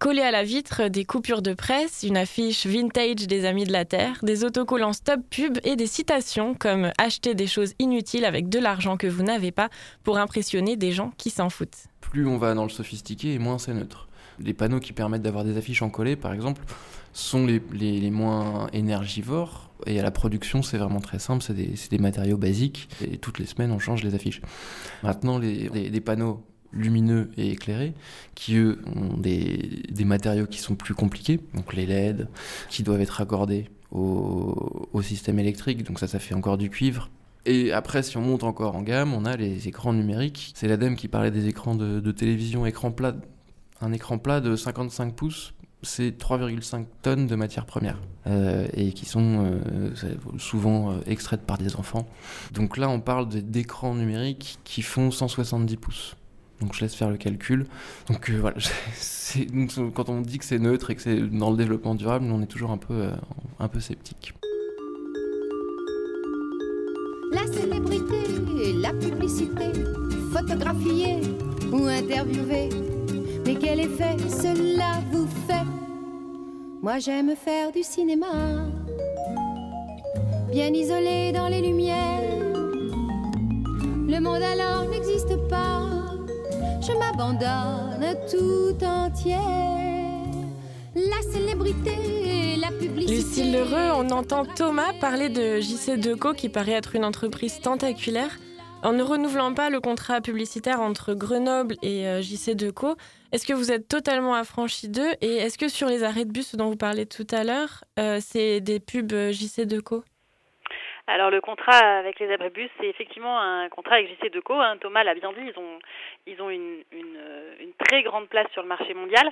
Collé 0.00 0.20
à 0.22 0.30
la 0.30 0.42
vitre, 0.44 0.88
des 0.88 1.04
coupures 1.04 1.40
de 1.40 1.54
presse, 1.54 2.02
une 2.06 2.16
affiche 2.16 2.66
vintage 2.66 3.26
des 3.26 3.44
Amis 3.46 3.64
de 3.64 3.72
la 3.72 3.84
Terre, 3.84 4.18
des 4.22 4.44
autocollants 4.44 4.92
stop 4.92 5.20
pub 5.30 5.58
et 5.64 5.76
des 5.76 5.86
citations 5.86 6.54
comme 6.54 6.90
acheter 6.98 7.34
des 7.34 7.46
choses 7.46 7.72
inutiles 7.78 8.24
avec 8.26 8.48
de 8.50 8.58
l'argent 8.58 8.96
que 8.98 9.06
vous 9.06 9.22
n'avez 9.22 9.50
pas 9.52 9.70
pour 10.02 10.18
impressionner 10.18 10.76
des 10.76 10.92
gens 10.92 11.12
qui 11.16 11.30
s'en 11.30 11.48
foutent. 11.48 11.84
plus 12.00 12.26
on 12.26 12.36
va 12.36 12.54
dans 12.54 12.64
le 12.64 12.70
sophistiqué 12.70 13.32
et 13.32 13.38
moins 13.38 13.56
c'est 13.58 13.72
neutre. 13.72 14.08
Les 14.40 14.52
panneaux 14.52 14.80
qui 14.80 14.92
permettent 14.92 15.22
d'avoir 15.22 15.44
des 15.44 15.56
affiches 15.56 15.80
en 15.80 15.90
collé, 15.90 16.16
par 16.16 16.32
exemple, 16.34 16.62
sont 17.12 17.46
les, 17.46 17.62
les- 17.72 18.00
les 18.00 18.10
moins 18.10 18.66
énergivores. 18.72 19.70
Et 19.86 19.98
à 20.00 20.02
la 20.02 20.10
production, 20.10 20.62
c'est 20.62 20.76
vraiment 20.78 21.00
très 21.00 21.18
simple, 21.20 21.42
c'est 21.42 21.54
des, 21.54 21.72
des 21.90 21.98
matériaux 21.98 22.36
basiques. 22.36 22.88
Et 23.00 23.16
toutes 23.16 23.38
les 23.38 23.46
semaines, 23.46 23.70
on 23.70 23.78
change 23.78 24.02
les 24.02 24.14
affiches. 24.14 24.40
Maintenant, 25.04 25.38
les- 25.38 25.68
les 25.68 26.00
panneaux 26.00 26.42
lumineux 26.74 27.30
et 27.36 27.50
éclairés, 27.50 27.94
qui 28.34 28.56
eux 28.56 28.80
ont 28.94 29.16
des, 29.16 30.04
matériaux 30.04 30.46
qui 30.46 30.58
sont 30.58 30.74
plus 30.74 30.94
compliqués, 30.94 31.40
donc 31.54 31.72
les 31.74 31.86
LED, 31.86 32.28
qui 32.68 32.82
doivent 32.82 33.00
être 33.00 33.20
accordés 33.20 33.70
au, 33.90 35.00
système 35.02 35.38
électrique, 35.38 35.84
donc 35.84 35.98
ça, 35.98 36.06
ça 36.06 36.18
fait 36.18 36.34
encore 36.34 36.58
du 36.58 36.70
cuivre. 36.70 37.10
Et 37.46 37.72
après, 37.72 38.02
si 38.02 38.16
on 38.16 38.22
monte 38.22 38.42
encore 38.42 38.74
en 38.74 38.82
gamme, 38.82 39.12
on 39.12 39.24
a 39.24 39.36
les 39.36 39.68
écrans 39.68 39.92
numériques. 39.92 40.52
C'est 40.54 40.66
l'ADEME 40.66 40.96
qui 40.96 41.08
parlait 41.08 41.30
des 41.30 41.46
écrans 41.46 41.74
de, 41.74 42.10
télévision, 42.10 42.64
écran 42.64 42.90
plat. 42.90 43.14
Un 43.80 43.92
écran 43.92 44.18
plat 44.18 44.40
de 44.40 44.56
55 44.56 45.14
pouces, 45.14 45.52
c'est 45.82 46.18
3,5 46.18 46.86
tonnes 47.02 47.26
de 47.26 47.34
matières 47.34 47.66
premières. 47.66 48.00
Euh, 48.26 48.66
et 48.72 48.92
qui 48.92 49.04
sont 49.04 49.44
euh, 49.44 50.14
souvent 50.38 50.92
euh, 50.92 51.00
extraites 51.06 51.42
par 51.42 51.58
des 51.58 51.76
enfants. 51.76 52.08
Donc 52.52 52.78
là, 52.78 52.88
on 52.88 53.00
parle 53.00 53.28
d'écrans 53.28 53.94
numériques 53.94 54.58
qui 54.64 54.80
font 54.80 55.10
170 55.10 55.76
pouces. 55.76 56.16
Donc 56.60 56.74
je 56.74 56.80
laisse 56.80 56.94
faire 56.94 57.10
le 57.10 57.16
calcul. 57.16 57.66
Donc 58.08 58.30
euh, 58.30 58.38
voilà, 58.40 58.56
quand 59.94 60.08
on 60.08 60.20
dit 60.20 60.38
que 60.38 60.44
c'est 60.44 60.58
neutre 60.58 60.90
et 60.90 60.94
que 60.94 61.02
c'est 61.02 61.20
dans 61.20 61.50
le 61.50 61.56
développement 61.56 61.94
durable, 61.94 62.26
on 62.30 62.42
est 62.42 62.46
toujours 62.46 62.70
un 62.70 62.78
peu, 62.78 62.94
euh, 62.94 63.80
sceptique. 63.80 64.34
La 67.32 67.46
célébrité, 67.46 68.72
la 68.80 68.92
publicité, 68.92 69.72
photographiée 70.32 71.20
ou 71.72 71.86
interviewée. 71.86 72.68
Mais 73.44 73.56
quel 73.56 73.80
effet 73.80 74.16
cela 74.28 75.00
vous 75.12 75.26
fait? 75.46 75.66
Moi 76.82 76.98
j'aime 76.98 77.34
faire 77.34 77.72
du 77.72 77.82
cinéma, 77.82 78.68
bien 80.52 80.72
isolé 80.72 81.32
dans 81.32 81.48
les 81.48 81.62
lumières. 81.62 82.22
Le 84.06 84.20
monde 84.20 84.42
alors 84.42 84.88
n'existe 84.88 85.34
pas, 85.48 85.73
je 86.86 86.92
m'abandonne 86.92 88.16
tout 88.30 88.84
entière. 88.84 89.40
La 90.94 91.32
célébrité, 91.32 92.56
la 92.56 92.68
publicité. 92.68 93.14
Lucille 93.16 93.52
Lheureux, 93.52 93.90
on 93.94 94.10
entend 94.10 94.44
Thomas 94.44 94.92
parler 95.00 95.28
de 95.28 95.60
JC 95.60 95.98
Deco 95.98 96.34
qui 96.34 96.48
paraît 96.48 96.72
être 96.72 96.94
une 96.94 97.04
entreprise 97.04 97.60
tentaculaire. 97.60 98.38
En 98.82 98.92
ne 98.92 99.02
renouvelant 99.02 99.54
pas 99.54 99.70
le 99.70 99.80
contrat 99.80 100.20
publicitaire 100.20 100.80
entre 100.82 101.14
Grenoble 101.14 101.76
et 101.80 102.06
euh, 102.06 102.20
JC 102.20 102.54
Deco, 102.54 102.96
est-ce 103.32 103.46
que 103.46 103.54
vous 103.54 103.72
êtes 103.72 103.88
totalement 103.88 104.34
affranchi 104.34 104.90
d'eux 104.90 105.10
Et 105.22 105.36
est-ce 105.36 105.56
que 105.56 105.68
sur 105.68 105.88
les 105.88 106.02
arrêts 106.02 106.26
de 106.26 106.32
bus 106.32 106.54
dont 106.54 106.68
vous 106.68 106.76
parlez 106.76 107.06
tout 107.06 107.26
à 107.30 107.44
l'heure, 107.44 107.84
euh, 107.98 108.20
c'est 108.20 108.60
des 108.60 108.80
pubs 108.80 109.12
euh, 109.14 109.32
JC 109.32 109.62
Deco? 109.62 110.04
Alors 111.06 111.30
le 111.30 111.40
contrat 111.42 111.98
avec 111.98 112.18
les 112.18 112.32
abribus, 112.32 112.70
c'est 112.80 112.86
effectivement 112.86 113.38
un 113.38 113.68
contrat 113.68 113.96
avec 113.96 114.08
JC 114.08 114.30
Deco. 114.32 114.54
Hein. 114.54 114.78
Thomas 114.80 115.04
l'a 115.04 115.14
bien 115.14 115.32
dit, 115.32 115.50
ils 115.54 115.58
ont, 115.58 115.78
ils 116.26 116.40
ont 116.40 116.48
une, 116.50 116.82
une, 116.92 117.18
une 117.60 117.72
très 117.74 118.02
grande 118.02 118.28
place 118.28 118.50
sur 118.52 118.62
le 118.62 118.68
marché 118.68 118.94
mondial. 118.94 119.30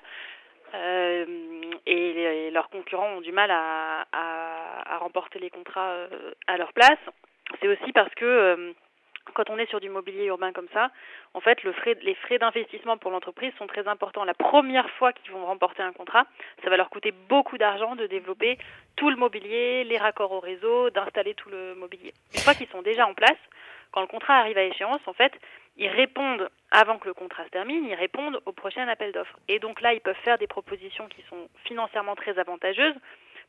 Euh, 0.75 1.25
et 1.87 2.13
les- 2.13 2.51
leurs 2.51 2.69
concurrents 2.71 3.15
ont 3.17 3.21
du 3.21 3.33
mal 3.33 3.51
à, 3.51 4.07
à, 4.13 4.95
à 4.95 4.99
remporter 4.99 5.39
les 5.39 5.51
contrats 5.51 5.91
euh, 5.93 6.33
à 6.47 6.57
leur 6.59 6.73
place. 6.73 6.99
C'est 7.61 7.69
aussi 7.69 7.93
parce 7.93 8.15
que 8.15 8.25
euh, 8.25 8.73
quand 9.35 9.51
on 9.51 9.59
est 9.59 9.69
sur 9.69 9.81
du 9.81 9.89
mobilier 9.89 10.27
urbain 10.27 10.53
comme 10.53 10.69
ça, 10.73 10.91
en 11.35 11.41
fait, 11.41 11.59
les 11.63 12.15
frais 12.15 12.39
d'investissement 12.39 12.99
pour 12.99 13.11
l'entreprise 13.11 13.53
sont 13.59 13.67
très 13.67 13.89
importants. 13.89 14.25
La 14.25 14.35
première 14.35 14.89
fois 14.91 15.13
qu'ils 15.13 15.33
vont 15.33 15.47
remporter 15.47 15.83
un 15.83 15.93
contrat, 15.93 16.27
ça 16.63 16.71
va 16.71 16.77
leur 16.77 16.91
coûter 16.91 17.13
beaucoup 17.29 17.59
d'argent 17.59 17.97
de 17.97 18.07
développer 18.07 18.59
tout 18.97 19.11
le 19.11 19.17
mobilier, 19.17 19.85
les 19.85 19.99
raccords 19.99 20.33
au 20.33 20.41
réseau, 20.41 20.91
d'installer 20.91 21.35
tout 21.35 21.49
le 21.49 21.75
mobilier. 21.75 22.13
Une 22.35 22.41
fois 22.41 22.55
qu'ils 22.55 22.69
sont 22.69 22.83
déjà 22.83 23.07
en 23.07 23.15
place, 23.15 23.39
quand 23.93 24.01
le 24.01 24.07
contrat 24.07 24.39
arrive 24.39 24.59
à 24.59 24.65
échéance, 24.65 25.01
en 25.07 25.13
fait, 25.13 25.33
ils 25.77 25.89
répondent, 25.89 26.49
avant 26.71 26.99
que 26.99 27.09
le 27.09 27.15
contrat 27.15 27.45
se 27.45 27.51
termine, 27.51 27.87
ils 27.87 27.95
répondent 27.95 28.41
au 28.47 28.53
prochain 28.53 28.87
appel 28.89 29.13
d'offres. 29.13 29.39
Et 29.49 29.59
donc 29.59 29.81
là, 29.81 29.95
ils 29.95 30.01
peuvent 30.01 30.17
faire 30.25 30.39
des 30.39 30.47
propositions 30.47 31.09
qui 31.09 31.23
sont 31.29 31.49
financièrement 31.65 32.15
très 32.15 32.39
avantageuses, 32.39 32.95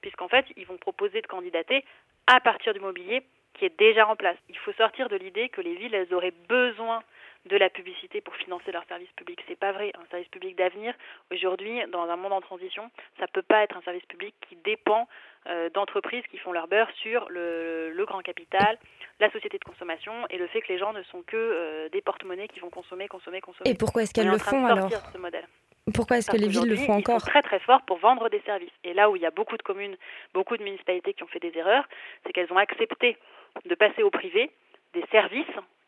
puisqu'en 0.02 0.28
fait, 0.28 0.46
ils 0.56 0.66
vont 0.66 0.78
proposer 0.78 1.22
de 1.22 1.28
candidater 1.28 1.84
à 2.28 2.40
partir 2.40 2.74
du 2.74 2.80
mobilier 2.80 3.24
qui 3.54 3.66
est 3.66 3.78
déjà 3.78 4.08
en 4.08 4.16
place. 4.16 4.38
Il 4.50 4.58
faut 4.58 4.74
sortir 4.74 5.10
de 5.10 5.16
l'idée 5.16 5.50
que 5.50 5.62
les 5.62 5.76
villes, 5.76 5.94
elles 5.94 6.14
auraient 6.14 6.34
besoin 6.48 7.04
de 7.46 7.58
la 7.58 7.70
publicité 7.70 8.22
pour 8.22 8.36
financer 8.36 8.72
leurs 8.72 8.86
services 8.86 9.12
publics. 9.16 9.44
C'est 9.48 9.60
pas 9.60 9.74
vrai. 9.74 9.92
Un 9.96 10.06
service 10.10 10.30
public 10.30 10.56
d'avenir, 10.58 10.94
aujourd'hui, 11.32 11.82
dans 11.92 12.10
un 12.10 12.16
monde 12.16 12.34
en 12.34 12.42
transition, 12.42 12.90
ça 13.20 13.28
peut 13.28 13.42
pas 13.42 13.64
être 13.64 13.76
un 13.76 13.82
service 13.82 14.06
public 14.06 14.34
qui 14.48 14.56
dépend 14.64 15.08
euh, 15.48 15.70
d'entreprises 15.72 16.24
qui 16.32 16.38
font 16.38 16.54
leur 16.54 16.68
beurre 16.68 16.90
sur 17.02 17.28
le, 17.30 17.92
le 17.92 18.06
grand 18.06 18.22
capital, 18.22 18.78
la 19.20 19.30
société 19.32 19.58
de 19.58 19.64
consommation 19.64 20.14
et 20.30 20.38
le 20.38 20.48
fait 20.48 20.62
que 20.62 20.72
les 20.72 20.80
gens 20.80 20.94
ne 20.94 21.04
sont 21.04 21.22
que 21.24 21.36
euh, 21.36 21.90
des 21.90 22.02
porte-monnaies 22.02 22.48
qui 22.48 22.62
vont 22.62 22.70
consommer, 22.70 23.08
consommer, 23.10 23.42
consommer. 23.42 23.70
Et 23.70 23.76
pourquoi 23.76 24.04
est-ce 24.04 24.14
qu'elles 24.14 24.30
le 24.30 24.38
font 24.38 24.66
alors 24.66 24.90
ce 24.90 25.18
modèle. 25.18 25.48
Pourquoi 25.94 26.18
est-ce 26.18 26.32
que 26.32 26.38
les 26.38 26.48
villes 26.48 26.70
le 26.70 26.78
font 26.78 26.84
ils 26.84 26.86
sont 26.86 27.12
encore 27.12 27.22
très 27.22 27.42
très 27.42 27.60
forts 27.60 27.82
pour 27.82 27.98
vendre 27.98 28.30
des 28.30 28.40
services. 28.46 28.72
Et 28.86 28.94
là 28.94 29.10
où 29.10 29.18
il 29.18 29.22
y 29.22 29.26
a 29.26 29.32
beaucoup 29.32 29.58
de 29.58 29.62
communes, 29.62 29.98
beaucoup 30.34 30.56
de 30.56 30.64
municipalités 30.64 31.14
qui 31.14 31.24
ont 31.24 31.28
fait 31.28 31.42
des 31.42 31.52
erreurs, 31.58 31.84
c'est 32.26 32.32
qu'elles 32.32 32.54
ont 32.54 32.58
accepté 32.58 33.18
de 33.66 33.76
passer 33.76 34.04
au 34.04 34.10
privé 34.10 34.52
des 34.94 35.04
services 35.12 35.46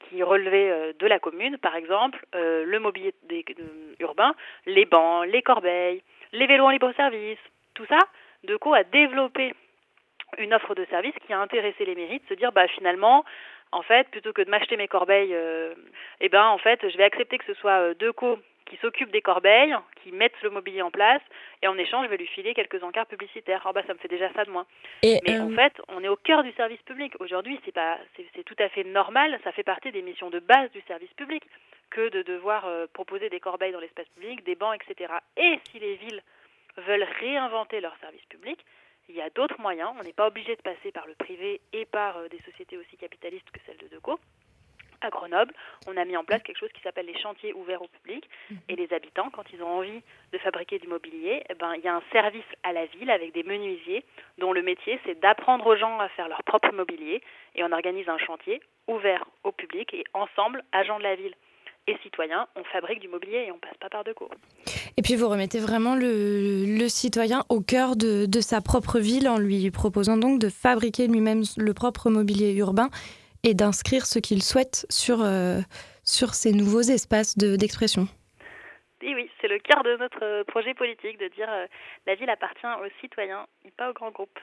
qui 0.09 0.23
relevaient 0.23 0.71
euh, 0.71 0.93
de 0.97 1.07
la 1.07 1.19
commune, 1.19 1.57
par 1.57 1.75
exemple 1.75 2.23
euh, 2.35 2.65
le 2.65 2.79
mobilier 2.79 3.13
euh, 3.31 3.95
urbain, 3.99 4.33
les 4.65 4.85
bancs, 4.85 5.25
les 5.27 5.41
corbeilles, 5.41 6.01
les 6.31 6.47
vélos 6.47 6.65
en 6.65 6.69
libre-service, 6.69 7.39
tout 7.73 7.85
ça. 7.85 7.99
Deco 8.43 8.73
a 8.73 8.83
développé 8.83 9.53
une 10.37 10.53
offre 10.53 10.75
de 10.75 10.85
service 10.85 11.15
qui 11.25 11.33
a 11.33 11.39
intéressé 11.39 11.85
les 11.85 11.95
de 11.95 12.27
se 12.27 12.33
dire 12.33 12.51
bah 12.51 12.67
finalement 12.67 13.23
en 13.71 13.81
fait 13.81 14.07
plutôt 14.09 14.33
que 14.33 14.41
de 14.41 14.49
m'acheter 14.49 14.75
mes 14.75 14.87
corbeilles 14.87 15.35
eh 16.19 16.29
ben 16.29 16.45
en 16.45 16.57
fait 16.57 16.87
je 16.87 16.97
vais 16.97 17.05
accepter 17.05 17.37
que 17.37 17.45
ce 17.45 17.53
soit 17.53 17.93
Deco 17.93 18.37
qui 18.65 18.77
s'occupe 18.77 19.11
des 19.11 19.21
corbeilles, 19.21 19.75
qui 20.01 20.11
mettent 20.11 20.41
le 20.41 20.49
mobilier 20.49 20.81
en 20.81 20.91
place, 20.91 21.21
et 21.61 21.67
en 21.67 21.77
échange, 21.77 22.05
je 22.05 22.09
vais 22.09 22.17
lui 22.17 22.27
filer 22.27 22.53
quelques 22.53 22.83
encarts 22.83 23.05
publicitaires. 23.05 23.61
Oh 23.65 23.73
bah, 23.73 23.83
ça 23.85 23.93
me 23.93 23.99
fait 23.99 24.07
déjà 24.07 24.31
ça 24.33 24.43
de 24.43 24.51
moins. 24.51 24.65
Et, 25.03 25.19
Mais 25.27 25.37
euh, 25.37 25.43
en 25.43 25.49
fait, 25.51 25.73
on 25.87 26.03
est 26.03 26.07
au 26.07 26.15
cœur 26.15 26.43
du 26.43 26.51
service 26.53 26.81
public. 26.81 27.13
Aujourd'hui, 27.19 27.59
c'est 27.65 27.71
pas, 27.71 27.97
c'est 28.15 28.25
c'est 28.35 28.43
tout 28.43 28.55
à 28.59 28.69
fait 28.69 28.83
normal. 28.83 29.39
Ça 29.43 29.51
fait 29.51 29.63
partie 29.63 29.91
des 29.91 30.01
missions 30.01 30.29
de 30.29 30.39
base 30.39 30.71
du 30.71 30.81
service 30.87 31.13
public 31.13 31.43
que 31.89 32.09
de 32.09 32.23
devoir 32.23 32.65
euh, 32.65 32.87
proposer 32.91 33.29
des 33.29 33.39
corbeilles 33.39 33.71
dans 33.71 33.79
l'espace 33.79 34.07
public, 34.15 34.43
des 34.43 34.55
bancs, 34.55 34.75
etc. 34.75 35.13
Et 35.37 35.59
si 35.71 35.79
les 35.79 35.95
villes 35.95 36.21
veulent 36.77 37.07
réinventer 37.19 37.79
leur 37.79 37.95
service 37.99 38.25
public, 38.25 38.59
il 39.07 39.15
y 39.15 39.21
a 39.21 39.29
d'autres 39.29 39.59
moyens. 39.61 39.91
On 39.99 40.03
n'est 40.03 40.13
pas 40.13 40.27
obligé 40.27 40.55
de 40.55 40.61
passer 40.61 40.91
par 40.91 41.07
le 41.07 41.15
privé 41.15 41.61
et 41.73 41.85
par 41.85 42.17
euh, 42.17 42.27
des 42.27 42.39
sociétés 42.39 42.77
aussi 42.77 42.97
capitalistes 42.97 43.49
que 43.51 43.59
celle 43.65 43.77
de 43.77 43.87
Deco. 43.87 44.19
À 45.05 45.09
Grenoble, 45.09 45.53
on 45.87 45.95
a 45.97 46.05
mis 46.05 46.17
en 46.17 46.23
place 46.23 46.41
quelque 46.41 46.57
chose 46.57 46.71
qui 46.73 46.81
s'appelle 46.81 47.05
les 47.05 47.17
chantiers 47.19 47.53
ouverts 47.53 47.81
au 47.81 47.87
public. 47.87 48.27
Et 48.69 48.75
les 48.75 48.91
habitants, 48.91 49.29
quand 49.31 49.43
ils 49.53 49.61
ont 49.61 49.77
envie 49.77 50.01
de 50.33 50.37
fabriquer 50.39 50.79
du 50.79 50.87
mobilier, 50.87 51.43
eh 51.49 51.53
ben, 51.53 51.73
il 51.75 51.83
y 51.83 51.87
a 51.87 51.95
un 51.95 52.03
service 52.11 52.43
à 52.63 52.73
la 52.73 52.85
ville 52.87 53.11
avec 53.11 53.33
des 53.33 53.43
menuisiers 53.43 54.03
dont 54.39 54.51
le 54.51 54.61
métier, 54.61 54.99
c'est 55.05 55.19
d'apprendre 55.19 55.65
aux 55.67 55.75
gens 55.75 55.99
à 55.99 56.09
faire 56.09 56.27
leur 56.27 56.43
propre 56.43 56.71
mobilier. 56.73 57.21
Et 57.55 57.63
on 57.63 57.71
organise 57.71 58.09
un 58.09 58.17
chantier 58.17 58.61
ouvert 58.87 59.25
au 59.43 59.51
public 59.51 59.93
et 59.93 60.03
ensemble, 60.13 60.63
agents 60.71 60.97
de 60.97 61.03
la 61.03 61.15
ville 61.15 61.35
et 61.87 61.95
citoyens, 62.01 62.47
on 62.55 62.63
fabrique 62.63 62.99
du 62.99 63.07
mobilier 63.07 63.45
et 63.47 63.51
on 63.51 63.59
passe 63.59 63.77
pas 63.79 63.89
par 63.89 64.03
Deco. 64.03 64.29
Et 64.97 65.01
puis 65.01 65.15
vous 65.15 65.29
remettez 65.29 65.59
vraiment 65.59 65.95
le, 65.95 66.65
le 66.65 66.89
citoyen 66.89 67.43
au 67.49 67.61
cœur 67.61 67.95
de, 67.95 68.25
de, 68.25 68.41
sa 68.41 68.61
propre 68.61 68.99
ville 68.99 69.29
en 69.29 69.37
lui 69.37 69.69
proposant 69.69 70.17
donc 70.17 70.39
de 70.39 70.49
fabriquer 70.49 71.07
lui-même 71.07 71.43
le 71.57 71.73
propre 71.73 72.09
mobilier 72.09 72.55
urbain 72.55 72.89
et 73.45 73.53
d'inscrire 73.53 74.05
ce 74.05 74.19
qu'il 74.19 74.43
souhaite 74.43 74.85
sur, 74.89 75.21
euh, 75.21 75.59
sur 76.03 76.33
ces 76.33 76.51
nouveaux 76.51 76.81
espaces 76.81 77.37
d'expression. 77.37 78.07
et 79.01 79.13
oui, 79.13 79.29
c'est 79.39 79.47
le 79.47 79.59
cœur 79.59 79.83
de 79.83 79.95
notre 79.97 80.43
projet 80.43 80.73
politique 80.73 81.19
de 81.19 81.27
dire 81.35 81.47
euh, 81.49 81.67
la 82.07 82.15
ville 82.15 82.29
appartient 82.29 82.65
aux 82.65 82.89
citoyens 83.01 83.45
et 83.63 83.71
pas 83.77 83.89
aux 83.91 83.93
grands 83.93 84.11
groupes. 84.11 84.39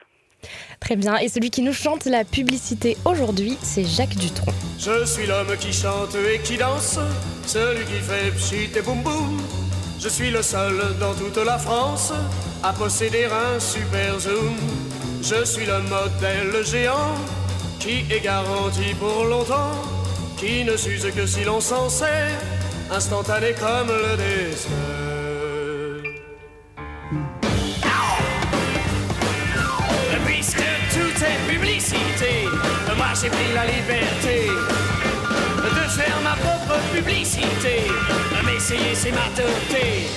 Très 0.79 0.95
bien, 0.95 1.17
et 1.17 1.27
celui 1.27 1.49
qui 1.49 1.61
nous 1.61 1.73
chante 1.73 2.05
la 2.05 2.23
publicité 2.23 2.95
aujourd'hui, 3.05 3.57
c'est 3.61 3.83
Jacques 3.83 4.15
Dutronc. 4.15 4.51
Je 4.79 5.05
suis 5.05 5.27
l'homme 5.27 5.55
qui 5.57 5.71
chante 5.73 6.15
et 6.15 6.39
qui 6.39 6.57
danse, 6.57 6.99
celui 7.45 7.85
qui 7.85 7.99
fait 7.99 8.31
pchit 8.31 8.77
et 8.77 8.81
boum 8.81 9.01
boum. 9.03 9.37
Je 9.99 10.09
suis 10.09 10.31
le 10.31 10.41
seul 10.41 10.75
dans 10.99 11.13
toute 11.13 11.37
la 11.45 11.57
France 11.57 12.13
à 12.61 12.73
posséder 12.73 13.25
un 13.25 13.59
super 13.59 14.19
zoom. 14.19 14.55
Je 15.21 15.45
suis 15.45 15.65
le 15.65 15.79
modèle 15.83 16.65
géant 16.65 17.15
qui 17.83 18.05
est 18.09 18.23
garanti 18.23 18.93
pour 18.97 19.25
longtemps, 19.25 19.75
qui 20.37 20.63
ne 20.63 20.77
s'use 20.77 21.05
que 21.13 21.25
si 21.25 21.43
l'on 21.43 21.59
s'en 21.59 21.89
sert, 21.89 22.39
instantané 22.89 23.53
comme 23.59 23.89
le 23.89 24.15
est 31.25 31.51
publicité, 31.51 32.33
moi 32.97 33.11
j'ai 33.19 33.29
pris 33.29 33.51
la 33.53 33.65
liberté 33.65 34.47
de 35.77 35.89
faire 35.89 36.19
ma 36.23 36.35
propre 36.35 36.79
publicité, 36.93 37.75
m'essayer 38.45 38.95
c'est 38.95 39.11
ma. 39.11 40.07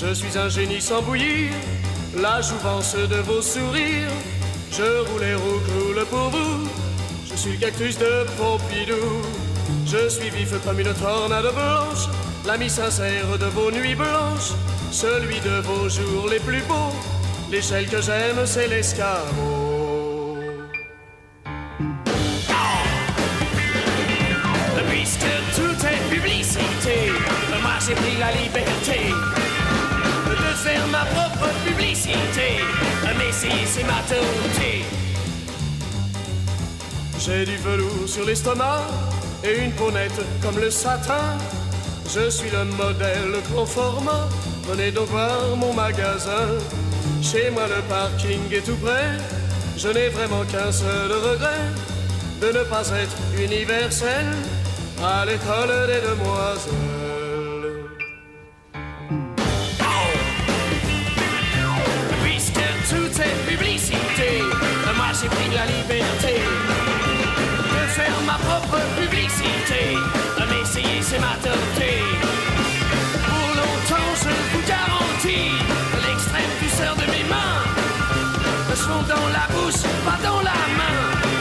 Je 0.00 0.14
suis 0.14 0.38
un 0.38 0.48
génie 0.48 0.80
sans 0.80 1.02
bouillir, 1.02 1.50
la 2.16 2.40
jouvence 2.40 2.94
de 2.94 3.16
vos 3.16 3.42
sourires. 3.42 4.12
Je 4.76 4.82
roule 4.82 5.22
et 5.22 5.34
roule 5.34 6.04
pour 6.06 6.30
vous. 6.30 6.68
Je 7.30 7.36
suis 7.36 7.52
le 7.52 7.58
cactus 7.58 7.96
de 7.96 8.26
Pompidou. 8.36 9.22
Je 9.86 10.08
suis 10.08 10.30
vif 10.30 10.52
comme 10.64 10.80
une 10.80 10.92
tornade 10.94 11.54
blanche, 11.54 12.08
l'ami 12.44 12.68
sincère 12.68 13.38
de 13.38 13.46
vos 13.46 13.70
nuits 13.70 13.94
blanches, 13.94 14.50
celui 14.90 15.38
de 15.40 15.60
vos 15.60 15.88
jours 15.88 16.28
les 16.28 16.40
plus 16.40 16.62
beaux. 16.62 16.92
L'échelle 17.52 17.86
que 17.86 18.02
j'aime, 18.02 18.44
c'est 18.46 18.66
l'escabeau. 18.66 20.38
Puisque 24.90 25.34
tout 25.54 25.86
est 25.86 26.14
publicité, 26.14 27.12
moi 27.62 27.74
j'ai 27.86 27.94
pris 27.94 28.16
la 28.18 28.32
liberté 28.32 29.43
propre 31.14 31.48
publicité. 31.66 32.60
Mais 33.18 33.32
si 33.32 33.50
c'est 33.66 33.84
ma 33.84 34.00
tauté. 34.08 34.84
J'ai 37.18 37.44
du 37.44 37.56
velours 37.56 38.06
sur 38.06 38.24
l'estomac 38.26 38.82
et 39.42 39.64
une 39.64 39.72
peau 39.72 39.90
nette 39.90 40.20
comme 40.42 40.58
le 40.58 40.70
satin. 40.70 41.38
Je 42.14 42.28
suis 42.28 42.50
le 42.50 42.64
modèle 42.64 43.40
conformant. 43.54 44.28
Venez 44.68 44.90
donc 44.90 45.08
voir 45.08 45.56
mon 45.56 45.72
magasin. 45.72 46.48
Chez 47.22 47.50
moi 47.50 47.66
le 47.66 47.82
parking 47.88 48.52
est 48.52 48.64
tout 48.64 48.76
près. 48.76 49.18
Je 49.76 49.88
n'ai 49.88 50.08
vraiment 50.08 50.44
qu'un 50.44 50.70
seul 50.70 51.10
regret 51.12 51.64
de 52.40 52.46
ne 52.58 52.64
pas 52.64 52.86
être 52.90 53.16
universel 53.38 54.26
à 55.02 55.24
l'école 55.24 55.86
des 55.86 56.00
demoiselles. 56.08 56.93
J'ai 65.24 65.30
pris 65.30 65.50
la 65.54 65.64
liberté 65.64 66.34
de 66.36 67.86
faire 67.96 68.18
ma 68.26 68.34
propre 68.34 68.78
publicité. 69.00 69.96
Mais 70.50 70.60
essayer 70.60 71.00
c'est 71.00 71.18
ma. 71.18 71.34
Pour 73.28 73.48
longtemps 73.60 74.12
je 74.22 74.32
vous 74.52 74.64
garantis 74.68 75.52
l'extrême 76.04 76.52
douceur 76.62 76.94
de 76.96 77.06
mes 77.12 77.24
mains. 77.32 77.56
Me 78.68 78.76
sont 78.76 79.02
dans 79.08 79.28
la 79.38 79.46
bouche, 79.54 79.82
pas 80.04 80.18
dans 80.22 80.42
la 80.42 80.58
main. 80.78 80.98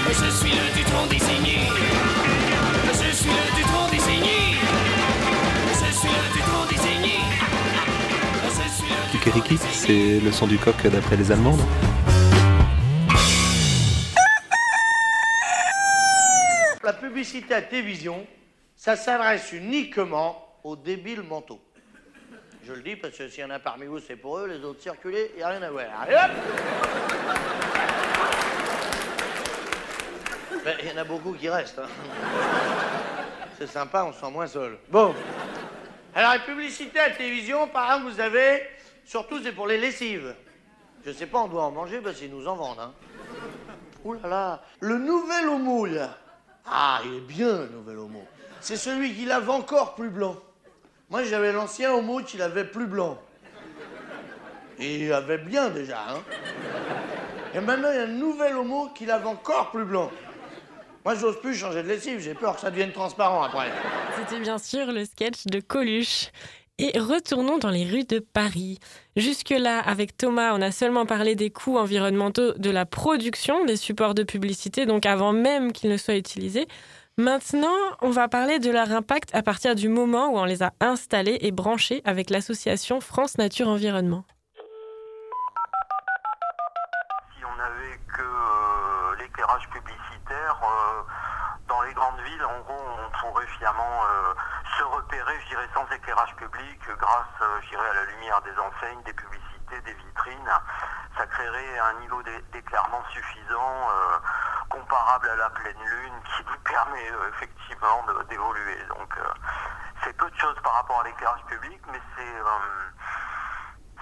Je 0.09 0.29
suis 0.39 0.51
le 0.51 0.67
Dutron 0.77 1.05
désigné. 1.09 1.59
Je 2.93 3.15
suis 3.15 3.29
le 3.29 3.49
Dutron 3.57 3.85
désigné. 3.91 4.39
Je 5.81 5.89
suis 5.99 6.13
le 6.19 6.27
Dutron 6.35 6.63
désigné. 6.69 7.19
C'est 9.71 10.19
le 10.23 10.31
son 10.31 10.47
du 10.47 10.57
coq 10.57 10.75
d'après 10.85 11.17
les 11.17 11.31
Allemandes. 11.31 11.59
Publicité 17.23 17.53
à 17.53 17.61
télévision, 17.61 18.27
ça 18.75 18.97
s'adresse 18.97 19.53
uniquement 19.53 20.57
aux 20.61 20.75
débiles 20.75 21.21
mentaux. 21.21 21.61
Je 22.65 22.73
le 22.73 22.81
dis 22.81 22.97
parce 22.97 23.17
que 23.17 23.29
s'il 23.29 23.39
y 23.41 23.45
en 23.45 23.49
a 23.49 23.59
parmi 23.59 23.85
vous, 23.85 23.99
c'est 23.99 24.17
pour 24.17 24.39
eux, 24.39 24.47
les 24.47 24.61
autres 24.65 24.81
circulez, 24.81 25.31
il 25.33 25.37
n'y 25.37 25.43
a 25.43 25.47
rien 25.47 25.61
à 25.61 25.71
voir. 25.71 25.85
Allez 26.01 26.15
hop 26.15 26.31
Ben, 30.65 30.75
Il 30.81 30.89
y 30.89 30.91
en 30.91 30.97
a 30.97 31.03
beaucoup 31.05 31.31
qui 31.33 31.47
restent. 31.47 31.79
hein. 31.79 31.87
C'est 33.57 33.67
sympa, 33.67 34.03
on 34.03 34.11
se 34.11 34.19
sent 34.19 34.31
moins 34.31 34.47
seul. 34.47 34.77
Bon. 34.89 35.15
Alors, 36.13 36.33
la 36.33 36.39
publicité 36.39 36.99
à 36.99 37.09
télévision, 37.11 37.69
par 37.69 37.85
exemple, 37.93 38.11
vous 38.13 38.19
avez, 38.19 38.63
surtout 39.05 39.41
c'est 39.41 39.53
pour 39.53 39.67
les 39.67 39.77
lessives. 39.77 40.35
Je 41.05 41.11
sais 41.11 41.27
pas, 41.27 41.39
on 41.39 41.47
doit 41.47 41.63
en 41.63 41.71
manger 41.71 42.01
parce 42.01 42.17
qu'ils 42.17 42.31
nous 42.31 42.47
en 42.47 42.55
vendent. 42.55 42.79
Hein. 42.79 42.93
Ouh 44.03 44.13
là 44.13 44.27
là, 44.27 44.63
le 44.81 44.97
nouvel 44.97 45.45
là. 45.95 46.17
Ah, 46.65 47.01
il 47.05 47.15
est 47.15 47.19
bien, 47.19 47.59
le 47.59 47.69
nouvel 47.69 47.97
homo. 47.97 48.23
C'est 48.61 48.77
celui 48.77 49.13
qui 49.13 49.25
lave 49.25 49.49
encore 49.49 49.95
plus 49.95 50.09
blanc. 50.09 50.37
Moi, 51.09 51.23
j'avais 51.23 51.51
l'ancien 51.51 51.93
homo 51.93 52.21
qui 52.21 52.37
l'avait 52.37 52.65
plus 52.65 52.87
blanc. 52.87 53.19
Et 54.79 55.05
il 55.05 55.13
avait 55.13 55.37
bien 55.37 55.69
déjà, 55.69 55.99
hein. 56.09 56.23
Et 57.53 57.59
maintenant, 57.59 57.89
il 57.91 57.95
y 57.95 57.99
a 57.99 58.03
un 58.03 58.07
nouvel 58.07 58.55
homo 58.55 58.89
qui 58.95 59.05
lave 59.05 59.27
encore 59.27 59.69
plus 59.71 59.85
blanc. 59.85 60.09
Moi, 61.05 61.15
j'ose 61.15 61.39
plus 61.41 61.53
changer 61.53 61.83
de 61.83 61.89
lessive, 61.89 62.19
j'ai 62.19 62.33
peur 62.33 62.55
que 62.55 62.61
ça 62.61 62.71
devienne 62.71 62.93
transparent 62.93 63.43
après. 63.43 63.69
C'était 64.17 64.39
bien 64.39 64.57
sûr 64.57 64.91
le 64.91 65.03
sketch 65.03 65.45
de 65.45 65.59
Coluche. 65.59 66.31
Et 66.79 66.97
retournons 66.97 67.59
dans 67.59 67.69
les 67.69 67.85
rues 67.85 68.03
de 68.03 68.17
Paris. 68.17 68.79
Jusque-là, 69.15 69.79
avec 69.79 70.17
Thomas, 70.17 70.55
on 70.55 70.61
a 70.61 70.71
seulement 70.71 71.05
parlé 71.05 71.35
des 71.35 71.51
coûts 71.51 71.77
environnementaux 71.77 72.53
de 72.53 72.69
la 72.71 72.87
production 72.87 73.63
des 73.65 73.75
supports 73.75 74.15
de 74.15 74.23
publicité, 74.23 74.87
donc 74.87 75.05
avant 75.05 75.33
même 75.33 75.71
qu'ils 75.71 75.91
ne 75.91 75.97
soient 75.97 76.15
utilisés. 76.15 76.67
Maintenant, 77.19 77.77
on 78.01 78.09
va 78.09 78.27
parler 78.27 78.57
de 78.57 78.71
leur 78.71 78.91
impact 78.91 79.35
à 79.35 79.43
partir 79.43 79.75
du 79.75 79.87
moment 79.87 80.29
où 80.29 80.37
on 80.39 80.45
les 80.45 80.63
a 80.63 80.73
installés 80.79 81.37
et 81.41 81.51
branchés 81.51 82.01
avec 82.05 82.31
l'association 82.31 83.01
France 83.01 83.37
Nature 83.37 83.67
Environnement. 83.67 84.25
Si 87.37 87.45
on 87.45 87.55
n'avait 87.55 87.99
que 88.17 88.23
euh, 88.23 89.15
l'éclairage 89.19 89.69
publicitaire, 89.69 90.59
euh, 90.63 91.03
dans 91.67 91.83
les 91.83 91.93
grandes 91.93 92.19
villes, 92.25 92.45
en 92.45 92.61
gros, 92.61 92.81
on 92.81 93.11
pourrait 93.19 93.45
finalement 93.59 93.83
euh, 93.83 94.33
repérer, 94.83 95.39
je 95.41 95.47
dirais, 95.49 95.67
sans 95.73 95.85
éclairage 95.95 96.35
public, 96.35 96.79
grâce, 96.99 97.41
euh, 97.41 97.61
je 97.63 97.69
dirais, 97.69 97.89
à 97.89 97.93
la 97.93 98.03
lumière 98.05 98.41
des 98.41 98.57
enseignes, 98.59 99.01
des 99.03 99.13
publicités, 99.13 99.81
des 99.81 99.93
vitrines. 99.93 100.51
Ça 101.17 101.25
créerait 101.27 101.79
un 101.79 101.93
niveau 101.99 102.21
d'é- 102.23 102.43
d'éclairement 102.51 103.03
suffisant, 103.11 103.89
euh, 103.89 104.17
comparable 104.69 105.29
à 105.29 105.35
la 105.35 105.49
pleine 105.51 105.79
lune, 105.83 106.21
qui 106.25 106.43
nous 106.45 106.57
permet 106.63 107.11
euh, 107.11 107.29
effectivement 107.29 108.05
d'évoluer. 108.29 108.83
Donc, 108.89 109.17
c'est 110.03 110.13
peu 110.17 110.29
de 110.29 110.37
choses 110.37 110.59
par 110.63 110.73
rapport 110.73 110.99
à 111.01 111.03
l'éclairage 111.03 111.43
public, 111.45 111.81
mais 111.91 112.01
c'est... 112.15 112.33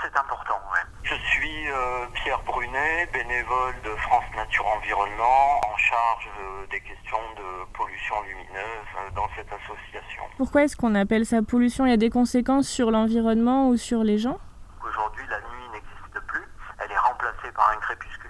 c'est 0.02 0.18
important, 0.18 0.60
ouais. 0.74 0.80
Je 1.04 1.16
suis 1.16 1.70
euh, 1.70 2.06
Pierre 2.14 2.42
Brunet, 2.44 3.08
bénévole 3.14 3.76
de 3.84 3.96
France 3.98 4.26
Nature 4.36 4.66
Environnement, 4.68 5.62
en 5.66 5.78
charge 5.78 6.30
euh, 6.40 6.68
des 6.68 6.80
questions 6.82 7.18
de 7.38 7.66
pollution 7.74 8.16
lumineuse 8.24 8.88
euh, 8.98 9.12
dans 9.16 9.28
cette 9.36 9.52
association. 9.52 10.24
Pourquoi 10.38 10.64
est-ce 10.64 10.76
qu'on 10.78 10.96
appelle 10.96 11.26
ça 11.26 11.42
pollution? 11.42 11.86
Il 11.86 11.90
y 11.90 11.94
a 11.94 11.98
des 11.98 12.10
conséquences 12.10 12.68
sur 12.68 12.92
l'environnement 12.92 13.70
ou 13.70 13.78
sur 13.78 14.04
les 14.04 14.18
gens? 14.18 14.40
Aujourd'hui, 14.84 15.26
la 15.30 15.40
nuit 15.40 15.70
n'existe 15.74 16.28
plus. 16.28 16.48
Elle 16.80 16.92
est 16.92 16.98
remplacée 16.98 17.52
par 17.56 17.70
un 17.70 17.80
crépuscule 17.82 18.21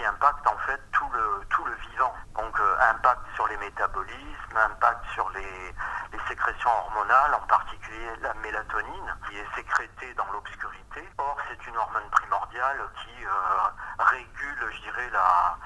qui 0.00 0.06
impacte 0.06 0.46
en 0.46 0.56
fait 0.66 0.80
tout 0.92 1.08
le, 1.12 1.44
tout 1.50 1.64
le 1.64 1.74
vivant. 1.74 2.14
Donc 2.34 2.58
euh, 2.58 2.76
impact 2.90 3.20
sur 3.34 3.46
les 3.48 3.56
métabolismes, 3.58 4.56
impact 4.56 5.04
sur 5.12 5.28
les, 5.30 5.74
sécrétions 6.28 6.70
hormonales, 6.70 7.34
en 7.34 7.46
particulier 7.46 8.08
la 8.22 8.32
mélatonine 8.34 9.16
qui 9.28 9.36
est 9.36 9.54
sécrétée 9.56 10.14
dans 10.14 10.26
l'obscurité. 10.32 11.08
Or, 11.18 11.36
c'est 11.48 11.66
une 11.66 11.76
hormone 11.76 12.08
primordiale 12.12 12.78
qui 13.02 13.24
euh, 13.24 13.28
régule, 13.98 14.72
je 14.72 14.80
dirais, 14.82 15.10
la, 15.10 15.58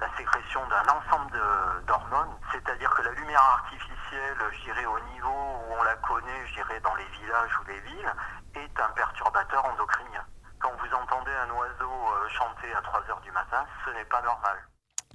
la 0.00 0.16
sécrétion 0.16 0.66
d'un 0.68 0.88
ensemble 0.88 1.38
d'hormones. 1.86 2.36
C'est-à-dire 2.52 2.90
que 2.94 3.02
la 3.02 3.12
lumière 3.12 3.42
artificielle, 3.42 4.38
je 4.52 4.62
dirais, 4.64 4.86
au 4.86 4.98
niveau 5.12 5.28
où 5.28 5.74
on 5.78 5.82
la 5.82 5.94
connaît, 5.96 6.46
je 6.46 6.54
dirais, 6.54 6.80
dans 6.80 6.94
les 6.94 7.06
villages 7.20 7.58
ou 7.60 7.64
les 7.68 7.80
villes, 7.80 8.14
est 8.54 8.80
un 8.80 8.88
perturbateur 8.88 9.64
endocrinien. 9.66 10.24
Quand 10.60 10.72
vous 10.72 10.94
entendez 10.94 11.30
un 11.30 11.50
oiseau 11.54 11.90
euh, 11.90 12.28
chanter 12.28 12.72
à 12.76 12.82
3 12.82 13.00
heures 13.10 13.20
du 13.22 13.30
matin, 13.30 13.64
ce 13.84 13.90
n'est 13.92 14.04
pas 14.04 14.22
normal. 14.22 14.56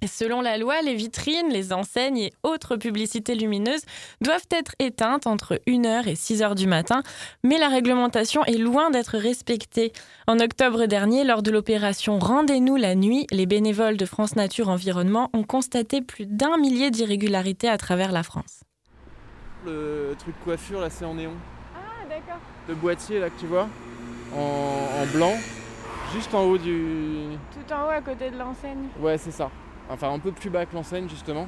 Et 0.02 0.08
Selon 0.08 0.42
la 0.42 0.58
loi, 0.58 0.82
les 0.82 0.96
vitrines, 0.96 1.50
les 1.50 1.72
enseignes 1.72 2.18
et 2.18 2.34
autres 2.44 2.76
publicités 2.76 3.36
lumineuses 3.36 3.86
doivent 4.20 4.48
être 4.52 4.74
éteintes 4.80 5.28
entre 5.28 5.62
1h 5.66 6.10
et 6.10 6.16
6h 6.16 6.56
du 6.56 6.68
matin, 6.68 7.04
mais 7.44 7.58
la 7.58 7.70
réglementation 7.70 8.44
est 8.44 8.58
loin 8.58 8.90
d'être 8.90 9.18
respectée. 9.18 9.94
En 10.28 10.40
octobre 10.40 10.88
dernier, 10.88 11.24
lors 11.24 11.42
de 11.42 11.52
l'opération 11.52 12.20
Rendez-nous 12.20 12.76
la 12.76 12.96
nuit, 12.96 13.28
les 13.32 13.46
bénévoles 13.46 13.96
de 13.96 14.06
France 14.06 14.36
Nature 14.36 14.68
Environnement 14.68 15.30
ont 15.34 15.44
constaté 15.44 16.02
plus 16.02 16.26
d'un 16.26 16.58
millier 16.58 16.92
d'irrégularités 16.92 17.70
à 17.70 17.78
travers 17.78 18.12
la 18.12 18.24
France. 18.24 18.64
Le 19.66 20.16
truc 20.20 20.36
coiffure 20.44 20.82
là 20.82 20.90
c'est 20.90 21.06
en 21.06 21.14
néon. 21.14 21.34
Ah 21.76 22.06
d'accord. 22.10 22.42
Le 22.68 22.76
boîtier 22.76 23.22
là 23.22 23.30
que 23.30 23.40
tu 23.40 23.46
vois 23.46 23.70
en, 24.36 25.02
en 25.04 25.06
blanc, 25.14 25.34
juste 26.14 26.34
en 26.34 26.44
haut 26.44 26.58
du. 26.58 27.28
Tout 27.52 27.74
en 27.74 27.86
haut 27.88 27.92
à 27.92 28.02
côté 28.02 28.30
de 28.32 28.38
l'enseigne. 28.38 28.88
Ouais 29.00 29.18
c'est 29.18 29.32
ça. 29.32 29.50
Enfin 29.90 30.12
un 30.14 30.20
peu 30.20 30.32
plus 30.32 30.50
bas 30.50 30.66
que 30.66 30.74
l'enseigne 30.76 31.10
justement. 31.10 31.48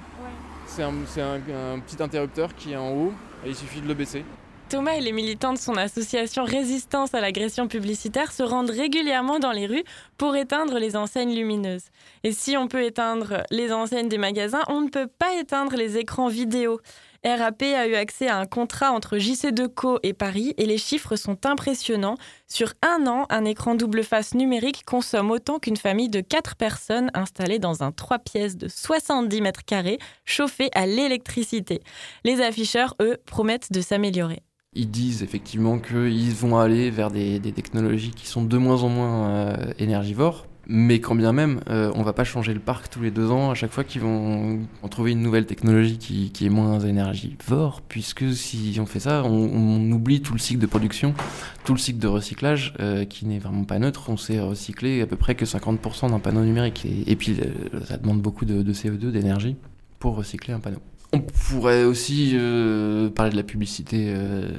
C'est 0.67 0.84
un, 0.84 0.93
c'est 1.08 1.21
un- 1.21 1.36
un 1.76 1.80
petit 1.80 2.02
interrupteur 2.02 2.54
qui 2.56 2.74
est 2.74 2.76
en 2.78 2.91
haut 2.91 3.13
et 3.45 3.50
il 3.50 3.56
suffit 3.56 3.82
de 3.82 3.88
le 3.88 3.93
baisser. 3.93 4.24
Thomas 4.67 4.93
et 4.93 5.00
les 5.02 5.12
militants 5.12 5.54
de 5.54 5.60
son 5.60 5.78
association 5.78 6.43
Résistance 6.43 7.13
à 7.13 7.21
l'agression 7.21 7.67
publicitaire 7.67 8.32
se 8.32 8.41
rendent 8.41 8.71
régulièrement 8.71 9.38
dans 9.38 9.52
les 9.52 9.67
rues 9.67 9.84
pour 10.17 10.36
éteindre 10.36 10.80
les 10.80 10.95
enseignes 10.95 11.36
lumineuses. 11.36 11.84
Et 12.24 12.32
si 12.32 12.58
on 12.58 12.67
peut 12.67 12.82
éteindre 12.84 13.43
les 13.52 13.71
enseignes 13.71 14.10
des 14.10 14.17
magasins, 14.17 14.63
on 14.67 14.82
ne 14.82 14.89
peut 14.89 15.06
pas 15.08 15.36
éteindre 15.39 15.76
les 15.76 15.98
écrans 16.00 16.30
vidéo. 16.30 16.80
RAP 17.25 17.63
a 17.63 17.88
eu 17.88 17.95
accès 17.95 18.27
à 18.27 18.38
un 18.38 18.45
contrat 18.45 18.91
entre 18.91 19.17
JC2Co 19.17 19.97
et 20.03 20.13
Paris 20.13 20.53
et 20.57 20.67
les 20.67 20.77
chiffres 20.77 21.15
sont 21.15 21.45
impressionnants. 21.47 22.17
Sur 22.47 22.73
un 22.83 23.07
an, 23.07 23.25
un 23.31 23.45
écran 23.45 23.73
double 23.73 24.03
face 24.03 24.35
numérique 24.35 24.83
consomme 24.85 25.31
autant 25.31 25.57
qu'une 25.57 25.75
famille 25.75 26.09
de 26.09 26.21
4 26.21 26.55
personnes 26.55 27.09
installée 27.15 27.57
dans 27.57 27.81
un 27.81 27.91
3 27.91 28.19
pièces 28.19 28.57
de 28.57 28.67
70 28.67 29.41
mètres 29.41 29.65
carrés 29.65 29.97
chauffé 30.23 30.69
à 30.75 30.85
l'électricité. 30.85 31.81
Les 32.23 32.41
afficheurs, 32.41 32.95
eux, 33.01 33.17
promettent 33.25 33.71
de 33.71 33.81
s'améliorer. 33.81 34.43
Ils 34.73 34.91
disent 34.91 35.23
effectivement 35.23 35.79
qu'ils 35.79 36.35
vont 36.35 36.59
aller 36.59 36.91
vers 36.91 37.09
des, 37.09 37.39
technologies 37.39 38.11
qui 38.11 38.27
sont 38.27 38.43
de 38.43 38.57
moins 38.57 38.83
en 38.83 38.89
moins 38.89 39.29
euh, 39.29 39.73
énergivores, 39.79 40.45
mais 40.67 40.99
quand 40.99 41.15
bien 41.15 41.32
même, 41.32 41.62
euh, 41.69 41.91
on 41.95 42.04
va 42.04 42.13
pas 42.13 42.23
changer 42.23 42.54
le 42.54 42.60
parc 42.60 42.89
tous 42.89 43.01
les 43.01 43.12
deux 43.12 43.30
ans 43.30 43.51
à 43.51 43.56
chaque 43.56 43.71
fois 43.71 43.84
qu'ils 43.84 44.01
vont, 44.01 44.60
vont 44.82 44.88
trouver 44.89 45.12
une 45.12 45.21
nouvelle 45.21 45.45
technologie 45.45 45.97
qui, 45.97 46.45
est 46.45 46.49
moins 46.49 46.80
énergivore, 46.80 47.82
puisque 47.82 48.34
si 48.34 48.78
on 48.80 48.86
fait 48.86 48.99
ça, 48.99 49.23
on, 49.23 49.91
oublie 49.91 50.21
tout 50.21 50.34
le 50.34 50.39
cycle 50.39 50.60
de 50.60 50.65
production, 50.65 51.13
tout 51.63 51.73
le 51.73 51.80
cycle 51.80 51.99
de 51.99 52.08
recyclage 52.08 52.73
euh, 52.80 53.06
qui 53.06 53.25
n'est 53.25 53.39
vraiment 53.39 53.63
pas 53.63 53.80
neutre. 53.80 54.10
On 54.10 54.17
sait 54.17 54.39
recycler 54.39 55.01
à 55.01 55.08
peu 55.08 55.15
près 55.15 55.36
que 55.36 55.45
50% 55.45 56.10
d'un 56.10 56.19
panneau 56.19 56.43
numérique, 56.43 56.86
et, 56.86 57.15
puis 57.15 57.38
euh, 57.39 57.80
ça 57.86 57.97
demande 57.97 58.21
beaucoup 58.21 58.45
de 58.45 58.73
CO2, 58.73 59.12
d'énergie 59.12 59.56
pour 59.99 60.15
recycler 60.15 60.54
un 60.54 60.60
panneau. 60.60 60.82
On 61.15 61.21
pourrait 61.21 61.84
aussi 61.86 62.32
euh, 62.36 63.10
parler 63.10 63.32
de 63.32 63.38
la 63.38 63.43
publicité 63.43 64.13
euh, 64.15 64.49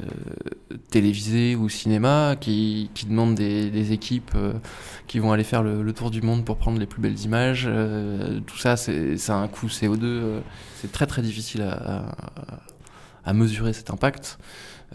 télévisée 0.91 1.55
ou 1.55 1.69
cinéma 1.69 2.35
qui, 2.41 2.91
qui 2.95 3.07
demande 3.07 3.35
des, 3.35 3.71
des 3.71 3.93
équipes 3.93 4.31
euh, 4.35 4.55
qui 5.07 5.19
vont 5.19 5.33
aller 5.33 5.45
faire 5.45 5.63
le, 5.63 5.83
le 5.83 5.93
tour 5.93 6.11
du 6.11 6.23
monde 6.23 6.45
pour 6.45 6.57
prendre 6.57 6.79
les 6.79 6.87
plus 6.87 7.01
belles 7.01 7.21
images. 7.21 7.67
Euh, 7.69 8.41
tout 8.41 8.57
ça, 8.57 8.77
c'est 8.77 9.31
un 9.31 9.49
coût 9.49 9.67
CO2. 9.67 9.99
euh, 10.05 10.41
c'est 10.77 10.91
très 10.93 11.07
très 11.07 11.23
difficile 11.23 11.63
à, 11.63 11.73
à- 11.75 12.15
à 13.29 13.33
mesurer 13.33 13.73
cet 13.73 13.91
impact, 13.91 14.39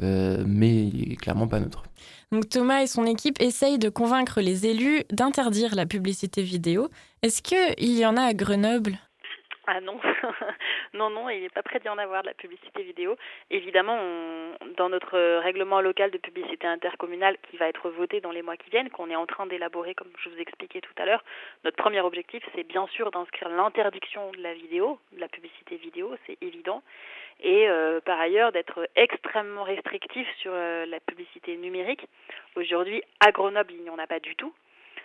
euh, 0.02 0.44
mais 0.48 0.88
il 0.88 1.12
est 1.12 1.16
clairement 1.18 1.50
pas 1.50 1.60
neutre. 1.60 1.84
Donc 2.32 2.48
Thomas 2.48 2.82
et 2.82 2.88
son 2.88 3.04
équipe 3.06 3.36
essayent 3.42 3.78
de 3.78 3.90
convaincre 3.90 4.40
les 4.40 4.66
élus 4.66 5.04
d'interdire 5.12 5.76
la 5.76 5.86
publicité 5.86 6.42
vidéo. 6.42 6.88
Est-ce 7.24 7.42
qu'il 7.42 7.92
y 7.98 8.06
en 8.06 8.16
a 8.16 8.22
à 8.24 8.34
Grenoble? 8.34 8.98
Ah 9.68 9.80
non, 9.86 9.94
non, 10.94 11.10
non, 11.10 11.30
il 11.30 11.42
n'est 11.42 11.50
pas 11.50 11.64
prêt 11.64 11.80
d'y 11.80 11.88
en 11.88 11.98
avoir 11.98 12.22
de 12.22 12.28
la 12.28 12.34
publicité 12.34 12.84
vidéo. 12.84 13.16
Évidemment, 13.50 13.98
dans 14.76 14.90
notre 14.90 15.40
règlement 15.40 15.80
local 15.80 16.12
de 16.12 16.18
publicité 16.18 16.68
intercommunale 16.68 17.38
qui 17.50 17.56
va 17.58 17.70
être 17.70 17.90
voté 17.90 18.20
dans 18.20 18.32
les 18.32 18.42
mois 18.42 18.58
qui 18.58 18.70
viennent, 18.70 18.90
qu'on 18.90 19.10
est 19.10 19.16
en 19.16 19.26
train 19.26 19.46
d'élaborer, 19.46 19.96
comme 19.96 20.12
je 20.18 20.30
vous 20.30 20.38
expliquais 20.38 20.82
tout 20.82 20.94
à 20.98 21.06
l'heure, 21.06 21.24
notre 21.64 21.78
premier 21.78 22.02
objectif, 22.02 22.44
c'est 22.54 22.68
bien 22.68 22.88
sûr 22.88 23.10
d'inscrire 23.12 23.50
l'interdiction 23.50 24.32
de 24.32 24.42
la 24.42 24.54
vidéo, 24.54 25.00
de 25.14 25.22
la 25.22 25.30
publicité 25.30 25.78
vidéo, 25.78 26.14
c'est 26.28 26.38
évident, 26.42 26.84
et 27.42 27.70
euh, 27.70 28.02
par 28.02 28.20
ailleurs 28.20 28.52
d'être 28.52 28.88
extrêmement 28.96 29.64
restrictif 29.64 30.28
sur 30.40 30.52
euh, 30.54 30.86
la 30.86 31.00
publicité 31.00 31.56
numérique. 31.56 32.06
Aujourd'hui, 32.56 33.02
à 33.20 33.32
Grenoble, 33.32 33.72
il 33.74 33.84
n'y 33.84 33.90
en 33.90 33.98
a 33.98 34.08
pas 34.08 34.20
du 34.20 34.36
tout. 34.36 34.54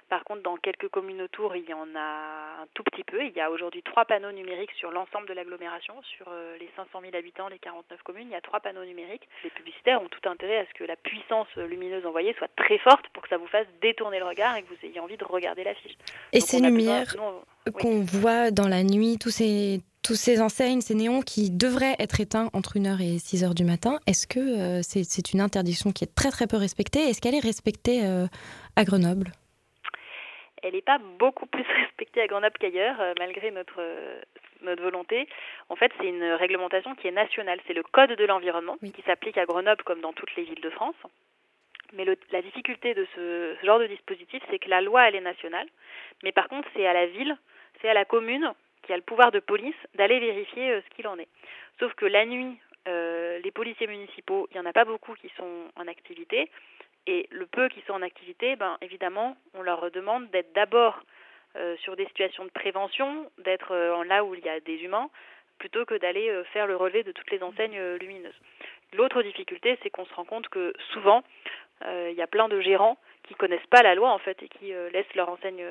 Par 0.08 0.22
contre, 0.22 0.42
dans 0.42 0.56
quelques 0.56 0.88
communes 0.88 1.20
autour, 1.22 1.56
il 1.56 1.68
y 1.68 1.74
en 1.74 1.86
a 1.96 2.62
un 2.62 2.66
tout 2.74 2.84
petit 2.84 3.02
peu. 3.02 3.24
Il 3.24 3.32
y 3.34 3.40
a 3.40 3.50
aujourd'hui 3.50 3.82
trois 3.82 4.04
panneaux 4.04 4.30
numériques 4.30 4.70
sur 4.78 4.92
l'ensemble 4.92 5.26
de 5.28 5.32
l'agglomération, 5.34 5.94
sur 6.16 6.26
euh, 6.28 6.56
les 6.60 6.70
500 6.76 7.00
000 7.00 7.16
habitants, 7.16 7.48
les 7.48 7.58
49 7.58 8.00
communes. 8.04 8.28
Il 8.28 8.32
y 8.32 8.36
a 8.36 8.40
trois 8.40 8.60
panneaux 8.60 8.84
numériques. 8.84 9.28
Les 9.42 9.50
publicitaires 9.50 10.00
ont 10.00 10.08
tout 10.08 10.28
intérêt 10.28 10.58
à 10.58 10.64
ce 10.66 10.74
que 10.74 10.84
la 10.84 10.94
puissance 10.94 11.48
euh, 11.58 11.66
lumineuse 11.66 12.06
envoyée 12.06 12.34
soit 12.38 12.50
très 12.56 12.78
forte 12.78 13.04
pour 13.12 13.24
que 13.24 13.28
ça 13.30 13.36
vous 13.36 13.48
fasse 13.48 13.66
détourner 13.82 14.20
le 14.20 14.26
regard 14.26 14.56
et 14.56 14.62
que 14.62 14.68
vous 14.68 14.78
ayez 14.86 15.00
envie 15.00 15.16
de 15.16 15.24
regarder 15.24 15.64
l'affiche. 15.64 15.96
Et 16.32 16.38
Donc, 16.38 16.48
ces 16.48 16.56
besoin- 16.58 16.70
lumières 16.70 17.16
oui. 17.66 17.72
qu'on 17.82 18.00
voit 18.02 18.52
dans 18.52 18.68
la 18.68 18.84
nuit, 18.84 19.18
tous 19.18 19.30
ces, 19.30 19.80
tous 20.04 20.14
ces 20.14 20.40
enseignes, 20.40 20.82
ces 20.82 20.94
néons 20.94 21.20
qui 21.20 21.50
devraient 21.50 21.96
être 21.98 22.20
éteints 22.20 22.48
entre 22.52 22.78
1h 22.78 23.00
et 23.02 23.16
6h 23.18 23.54
du 23.54 23.64
matin, 23.64 23.98
est-ce 24.06 24.28
que 24.28 24.38
euh, 24.38 24.82
c'est 24.82 25.32
une 25.32 25.40
interdiction 25.40 25.90
qui 25.90 26.04
est 26.04 26.14
très 26.14 26.30
très 26.30 26.46
peu 26.46 26.56
respectée? 26.58 27.00
Est-ce 27.08 27.20
qu'elle 27.20 27.34
est 27.34 27.40
respectée 27.40 28.06
euh, 28.06 28.26
à 28.76 28.84
Grenoble? 28.84 29.32
Elle 30.66 30.74
n'est 30.74 30.82
pas 30.82 30.98
beaucoup 30.98 31.46
plus 31.46 31.62
respectée 31.82 32.22
à 32.22 32.26
Grenoble 32.26 32.56
qu'ailleurs, 32.58 33.00
euh, 33.00 33.12
malgré 33.18 33.50
notre, 33.50 33.76
euh, 33.80 34.20
notre 34.62 34.82
volonté. 34.82 35.28
En 35.68 35.76
fait, 35.76 35.92
c'est 35.98 36.06
une 36.08 36.24
réglementation 36.24 36.94
qui 36.94 37.08
est 37.08 37.12
nationale. 37.12 37.60
C'est 37.66 37.74
le 37.74 37.82
Code 37.82 38.12
de 38.12 38.24
l'environnement 38.24 38.76
qui 38.92 39.02
s'applique 39.02 39.38
à 39.38 39.46
Grenoble 39.46 39.82
comme 39.84 40.00
dans 40.00 40.12
toutes 40.12 40.34
les 40.36 40.44
villes 40.44 40.60
de 40.60 40.70
France. 40.70 40.96
Mais 41.92 42.04
le- 42.04 42.16
la 42.32 42.42
difficulté 42.42 42.94
de 42.94 43.06
ce, 43.14 43.56
ce 43.60 43.66
genre 43.66 43.78
de 43.78 43.86
dispositif, 43.86 44.42
c'est 44.50 44.58
que 44.58 44.68
la 44.68 44.80
loi, 44.80 45.08
elle 45.08 45.14
est 45.16 45.20
nationale. 45.20 45.68
Mais 46.24 46.32
par 46.32 46.48
contre, 46.48 46.68
c'est 46.74 46.86
à 46.86 46.92
la 46.92 47.06
ville, 47.06 47.36
c'est 47.80 47.88
à 47.88 47.94
la 47.94 48.04
commune 48.04 48.52
qui 48.82 48.92
a 48.92 48.96
le 48.96 49.02
pouvoir 49.02 49.30
de 49.32 49.38
police 49.40 49.74
d'aller 49.94 50.18
vérifier 50.20 50.70
euh, 50.72 50.80
ce 50.82 50.94
qu'il 50.94 51.06
en 51.06 51.18
est. 51.18 51.28
Sauf 51.78 51.92
que 51.94 52.06
la 52.06 52.24
nuit, 52.26 52.58
euh, 52.88 53.38
les 53.44 53.50
policiers 53.50 53.86
municipaux, 53.86 54.48
il 54.50 54.54
n'y 54.54 54.60
en 54.60 54.68
a 54.68 54.72
pas 54.72 54.84
beaucoup 54.84 55.14
qui 55.14 55.28
sont 55.36 55.64
en 55.76 55.86
activité. 55.88 56.50
Et 57.06 57.28
le 57.30 57.46
peu 57.46 57.68
qui 57.68 57.80
sont 57.86 57.92
en 57.94 58.02
activité, 58.02 58.56
ben, 58.56 58.76
évidemment, 58.80 59.36
on 59.54 59.62
leur 59.62 59.90
demande 59.92 60.28
d'être 60.30 60.52
d'abord 60.54 61.00
euh, 61.56 61.76
sur 61.78 61.96
des 61.96 62.06
situations 62.06 62.44
de 62.44 62.50
prévention, 62.50 63.30
d'être 63.38 63.72
euh, 63.72 64.04
là 64.04 64.24
où 64.24 64.34
il 64.34 64.44
y 64.44 64.48
a 64.48 64.60
des 64.60 64.76
humains, 64.82 65.08
plutôt 65.58 65.84
que 65.84 65.94
d'aller 65.94 66.28
euh, 66.28 66.44
faire 66.52 66.66
le 66.66 66.76
relevé 66.76 67.02
de 67.04 67.12
toutes 67.12 67.30
les 67.30 67.42
enseignes 67.42 67.80
lumineuses. 68.00 68.34
L'autre 68.92 69.22
difficulté, 69.22 69.78
c'est 69.82 69.90
qu'on 69.90 70.04
se 70.06 70.14
rend 70.14 70.24
compte 70.24 70.48
que 70.48 70.72
souvent, 70.92 71.22
il 71.84 72.14
y 72.16 72.22
a 72.22 72.26
plein 72.26 72.48
de 72.48 72.58
gérants 72.60 72.96
qui 73.28 73.34
connaissent 73.34 73.66
pas 73.68 73.82
la 73.82 73.94
loi 73.94 74.10
en 74.10 74.18
fait 74.18 74.42
et 74.42 74.48
qui 74.48 74.72
laissent 74.94 75.14
leur 75.14 75.28
enseigne 75.28 75.62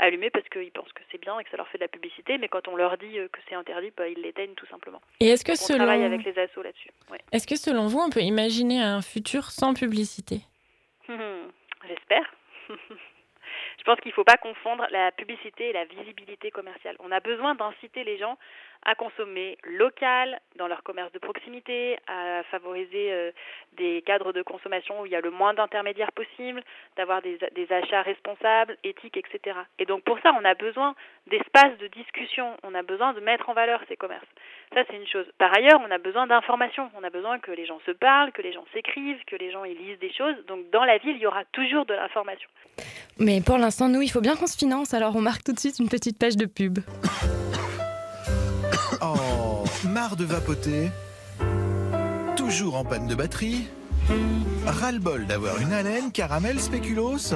allumée 0.00 0.28
parce 0.30 0.48
qu'ils 0.48 0.72
pensent 0.72 0.92
que 0.92 1.02
c'est 1.12 1.20
bien 1.20 1.38
et 1.38 1.44
que 1.44 1.50
ça 1.50 1.56
leur 1.56 1.68
fait 1.68 1.78
de 1.78 1.84
la 1.84 1.88
publicité, 1.88 2.36
mais 2.38 2.48
quand 2.48 2.66
on 2.66 2.74
leur 2.74 2.98
dit 2.98 3.12
que 3.32 3.38
c'est 3.48 3.54
interdit, 3.54 3.92
bah, 3.96 4.08
ils 4.08 4.20
l'éteignent 4.20 4.54
tout 4.54 4.66
simplement. 4.66 5.00
Et 5.20 5.28
est-ce 5.28 5.44
que 5.44 5.52
Donc, 5.52 5.60
on 5.60 5.64
selon- 5.66 5.78
travaille 5.84 6.02
avec 6.02 6.24
les 6.24 6.36
assos 6.36 6.62
là-dessus. 6.62 6.88
Ouais. 7.12 7.18
Est-ce 7.30 7.46
que 7.46 7.54
selon 7.56 7.86
vous, 7.86 8.00
on 8.00 8.10
peut 8.10 8.22
imaginer 8.22 8.80
un 8.82 9.02
futur 9.02 9.44
sans 9.52 9.72
publicité? 9.74 10.40
Mhm, 11.08 11.52
J'espère. 11.88 12.34
Je 13.78 13.84
pense 13.84 14.00
qu'il 14.00 14.10
ne 14.10 14.14
faut 14.14 14.24
pas 14.24 14.36
confondre 14.36 14.86
la 14.90 15.12
publicité 15.12 15.70
et 15.70 15.72
la 15.72 15.84
visibilité 15.84 16.50
commerciale. 16.50 16.96
On 16.98 17.12
a 17.12 17.20
besoin 17.20 17.54
d'inciter 17.54 18.02
les 18.02 18.18
gens 18.18 18.36
à 18.86 18.94
consommer 18.94 19.58
local 19.64 20.40
dans 20.54 20.68
leur 20.68 20.84
commerce 20.84 21.10
de 21.12 21.18
proximité, 21.18 21.98
à 22.06 22.44
favoriser 22.52 23.12
euh, 23.12 23.32
des 23.76 24.00
cadres 24.06 24.32
de 24.32 24.42
consommation 24.42 25.00
où 25.00 25.06
il 25.06 25.12
y 25.12 25.16
a 25.16 25.20
le 25.20 25.30
moins 25.30 25.54
d'intermédiaires 25.54 26.12
possible, 26.12 26.62
d'avoir 26.96 27.20
des, 27.20 27.36
des 27.54 27.72
achats 27.72 28.02
responsables, 28.02 28.78
éthiques, 28.84 29.16
etc. 29.16 29.58
Et 29.80 29.86
donc 29.86 30.04
pour 30.04 30.18
ça, 30.20 30.32
on 30.40 30.44
a 30.44 30.54
besoin 30.54 30.94
d'espaces 31.26 31.76
de 31.78 31.88
discussion, 31.88 32.56
on 32.62 32.74
a 32.74 32.82
besoin 32.82 33.12
de 33.12 33.18
mettre 33.18 33.48
en 33.48 33.54
valeur 33.54 33.80
ces 33.88 33.96
commerces. 33.96 34.28
Ça, 34.72 34.82
c'est 34.88 34.96
une 34.96 35.06
chose. 35.06 35.26
Par 35.36 35.52
ailleurs, 35.56 35.80
on 35.84 35.90
a 35.90 35.98
besoin 35.98 36.28
d'informations, 36.28 36.88
on 36.96 37.02
a 37.02 37.10
besoin 37.10 37.40
que 37.40 37.50
les 37.50 37.66
gens 37.66 37.80
se 37.86 37.90
parlent, 37.90 38.30
que 38.30 38.42
les 38.42 38.52
gens 38.52 38.64
s'écrivent, 38.72 39.22
que 39.26 39.36
les 39.36 39.50
gens 39.50 39.64
ils 39.64 39.76
lisent 39.76 39.98
des 39.98 40.12
choses. 40.12 40.36
Donc 40.46 40.70
dans 40.70 40.84
la 40.84 40.98
ville, 40.98 41.16
il 41.16 41.22
y 41.22 41.26
aura 41.26 41.44
toujours 41.46 41.86
de 41.86 41.94
l'information. 41.94 42.48
Mais 43.18 43.40
pour 43.44 43.58
l'instant, 43.58 43.88
nous, 43.88 44.02
il 44.02 44.10
faut 44.10 44.20
bien 44.20 44.36
qu'on 44.36 44.46
se 44.46 44.56
finance, 44.56 44.94
alors 44.94 45.16
on 45.16 45.20
marque 45.20 45.42
tout 45.42 45.52
de 45.52 45.58
suite 45.58 45.80
une 45.80 45.88
petite 45.88 46.20
page 46.20 46.36
de 46.36 46.46
pub. 46.46 46.78
Oh, 49.02 49.64
marre 49.88 50.16
de 50.16 50.24
vapoter 50.24 50.90
Toujours 52.36 52.76
en 52.76 52.84
panne 52.84 53.06
de 53.06 53.14
batterie 53.14 53.68
Ras-le-bol 54.66 55.26
d'avoir 55.26 55.60
une 55.60 55.72
haleine 55.72 56.12
caramel 56.12 56.60
spéculoos 56.60 57.34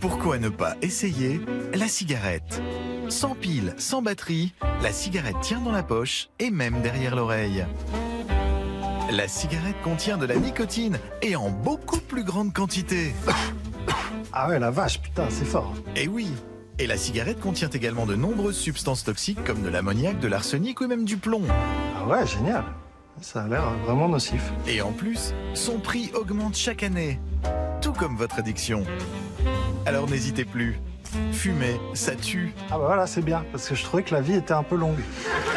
Pourquoi 0.00 0.38
ne 0.38 0.48
pas 0.48 0.74
essayer 0.82 1.40
la 1.74 1.88
cigarette? 1.88 2.62
Sans 3.08 3.34
pile, 3.34 3.74
sans 3.78 4.02
batterie, 4.02 4.52
la 4.82 4.90
cigarette 4.92 5.40
tient 5.40 5.60
dans 5.60 5.72
la 5.72 5.84
poche 5.84 6.28
et 6.40 6.50
même 6.50 6.82
derrière 6.82 7.14
l'oreille. 7.14 7.64
La 9.12 9.28
cigarette 9.28 9.80
contient 9.84 10.18
de 10.18 10.26
la 10.26 10.36
nicotine 10.36 10.98
et 11.22 11.36
en 11.36 11.50
beaucoup 11.50 12.00
plus 12.00 12.24
grande 12.24 12.52
quantité. 12.52 13.14
Ah 14.38 14.48
ouais, 14.48 14.58
la 14.58 14.70
vache, 14.70 15.00
putain, 15.00 15.28
c'est 15.30 15.46
fort. 15.46 15.72
Et 15.94 16.08
oui 16.08 16.28
Et 16.78 16.86
la 16.86 16.98
cigarette 16.98 17.40
contient 17.40 17.70
également 17.70 18.04
de 18.04 18.14
nombreuses 18.14 18.58
substances 18.58 19.02
toxiques 19.02 19.42
comme 19.44 19.62
de 19.62 19.68
l'ammoniac, 19.68 20.18
de 20.20 20.28
l'arsenic 20.28 20.80
ou 20.82 20.86
même 20.86 21.06
du 21.06 21.16
plomb. 21.16 21.42
Ah 21.48 22.06
ouais, 22.06 22.26
génial. 22.26 22.64
Ça 23.22 23.44
a 23.44 23.48
l'air 23.48 23.70
vraiment 23.86 24.10
nocif. 24.10 24.52
Et 24.68 24.82
en 24.82 24.92
plus, 24.92 25.32
son 25.54 25.78
prix 25.78 26.10
augmente 26.14 26.54
chaque 26.54 26.82
année. 26.82 27.18
Tout 27.80 27.94
comme 27.94 28.16
votre 28.16 28.38
addiction. 28.38 28.84
Alors 29.86 30.06
n'hésitez 30.08 30.44
plus. 30.44 30.78
Fumer, 31.32 31.80
ça 31.94 32.14
tue. 32.14 32.52
Ah 32.70 32.76
bah 32.76 32.84
voilà, 32.86 33.06
c'est 33.06 33.22
bien, 33.22 33.46
parce 33.52 33.68
que 33.68 33.74
je 33.74 33.82
trouvais 33.82 34.02
que 34.02 34.12
la 34.12 34.20
vie 34.20 34.34
était 34.34 34.52
un 34.52 34.62
peu 34.62 34.76
longue. 34.76 34.98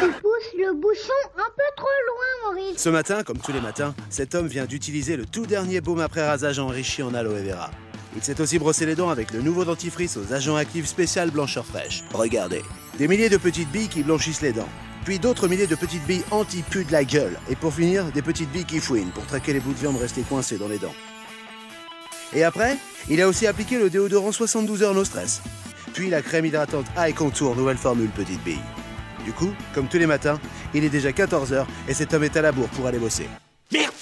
Tu 0.00 0.06
pousses 0.06 0.54
le 0.56 0.72
bouchon 0.74 1.12
un 1.36 1.50
peu 1.54 1.62
trop 1.76 1.86
loin, 2.06 2.54
Maurice. 2.54 2.78
Ce 2.78 2.88
matin, 2.88 3.24
comme 3.24 3.38
tous 3.38 3.52
les 3.52 3.60
matins, 3.60 3.94
cet 4.08 4.34
homme 4.34 4.46
vient 4.46 4.64
d'utiliser 4.64 5.16
le 5.18 5.26
tout 5.26 5.44
dernier 5.44 5.82
baume 5.82 6.00
après 6.00 6.26
rasage 6.26 6.58
enrichi 6.58 7.02
en 7.02 7.12
aloe 7.12 7.42
vera. 7.42 7.70
Il 8.16 8.22
s'est 8.22 8.40
aussi 8.40 8.58
brossé 8.58 8.86
les 8.86 8.96
dents 8.96 9.10
avec 9.10 9.30
le 9.32 9.40
nouveau 9.40 9.64
dentifrice 9.64 10.16
aux 10.16 10.32
agents 10.32 10.56
actifs 10.56 10.86
spécial 10.86 11.30
blancheur 11.30 11.64
fraîche. 11.64 12.02
Regardez, 12.12 12.62
des 12.98 13.08
milliers 13.08 13.28
de 13.28 13.36
petites 13.36 13.70
billes 13.70 13.88
qui 13.88 14.02
blanchissent 14.02 14.42
les 14.42 14.52
dents. 14.52 14.68
Puis 15.04 15.18
d'autres 15.18 15.48
milliers 15.48 15.66
de 15.66 15.76
petites 15.76 16.04
billes 16.06 16.24
anti-pu 16.30 16.84
de 16.84 16.92
la 16.92 17.04
gueule. 17.04 17.38
Et 17.48 17.56
pour 17.56 17.72
finir, 17.72 18.04
des 18.12 18.22
petites 18.22 18.50
billes 18.50 18.64
qui 18.64 18.80
fouinent 18.80 19.10
pour 19.10 19.24
traquer 19.26 19.52
les 19.52 19.60
bouts 19.60 19.72
de 19.72 19.78
viande 19.78 19.96
restés 19.96 20.22
coincés 20.22 20.58
dans 20.58 20.68
les 20.68 20.78
dents. 20.78 20.94
Et 22.34 22.44
après, 22.44 22.76
il 23.08 23.20
a 23.22 23.28
aussi 23.28 23.46
appliqué 23.46 23.78
le 23.78 23.90
déodorant 23.90 24.32
72 24.32 24.82
heures 24.82 24.94
no 24.94 25.04
stress. 25.04 25.40
Puis 25.94 26.10
la 26.10 26.22
crème 26.22 26.46
hydratante 26.46 26.86
High 26.96 27.14
Contour 27.14 27.56
nouvelle 27.56 27.78
formule 27.78 28.10
petite 28.10 28.42
bille. 28.44 28.60
Du 29.24 29.32
coup, 29.32 29.52
comme 29.74 29.88
tous 29.88 29.98
les 29.98 30.06
matins, 30.06 30.38
il 30.74 30.84
est 30.84 30.88
déjà 30.88 31.10
14h 31.10 31.66
et 31.88 31.94
cet 31.94 32.14
homme 32.14 32.24
est 32.24 32.36
à 32.36 32.42
la 32.42 32.52
bourre 32.52 32.68
pour 32.68 32.86
aller 32.86 32.98
bosser. 32.98 33.28
Merde 33.72 33.92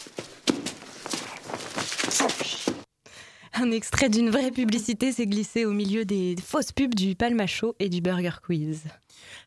Un 3.60 3.72
extrait 3.72 4.08
d'une 4.08 4.30
vraie 4.30 4.52
publicité 4.52 5.10
s'est 5.10 5.26
glissé 5.26 5.64
au 5.64 5.72
milieu 5.72 6.04
des 6.04 6.36
fausses 6.40 6.70
pubs 6.70 6.94
du 6.94 7.16
Palmacho 7.16 7.74
et 7.80 7.88
du 7.88 8.00
Burger 8.00 8.36
Quiz. 8.44 8.84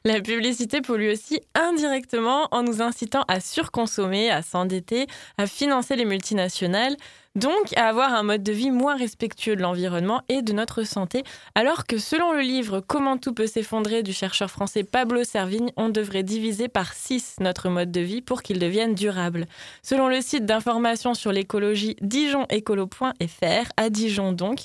La 0.03 0.19
publicité 0.19 0.81
pollue 0.81 1.11
aussi 1.11 1.39
indirectement 1.55 2.49
en 2.51 2.63
nous 2.63 2.81
incitant 2.81 3.23
à 3.29 3.39
surconsommer, 3.39 4.29
à 4.29 4.41
s'endetter, 4.41 5.07
à 5.37 5.47
financer 5.47 5.95
les 5.95 6.03
multinationales, 6.03 6.97
donc 7.35 7.75
à 7.77 7.87
avoir 7.87 8.13
un 8.13 8.23
mode 8.23 8.43
de 8.43 8.51
vie 8.51 8.71
moins 8.71 8.95
respectueux 8.95 9.55
de 9.55 9.61
l'environnement 9.61 10.21
et 10.29 10.41
de 10.41 10.53
notre 10.53 10.83
santé, 10.83 11.23
alors 11.55 11.85
que 11.85 11.97
selon 11.97 12.33
le 12.33 12.41
livre 12.41 12.81
Comment 12.85 13.17
tout 13.17 13.33
peut 13.33 13.47
s'effondrer 13.47 14.03
du 14.03 14.13
chercheur 14.13 14.51
français 14.51 14.83
Pablo 14.83 15.23
Servigne, 15.23 15.71
on 15.77 15.89
devrait 15.89 16.23
diviser 16.23 16.67
par 16.67 16.93
6 16.93 17.37
notre 17.39 17.69
mode 17.69 17.91
de 17.91 18.01
vie 18.01 18.21
pour 18.21 18.41
qu'il 18.41 18.59
devienne 18.59 18.95
durable. 18.95 19.45
Selon 19.81 20.09
le 20.09 20.21
site 20.21 20.45
d'information 20.45 21.13
sur 21.13 21.31
l'écologie 21.31 21.95
dijonécolo.fr, 22.01 23.71
à 23.77 23.89
Dijon 23.89 24.33
donc, 24.33 24.59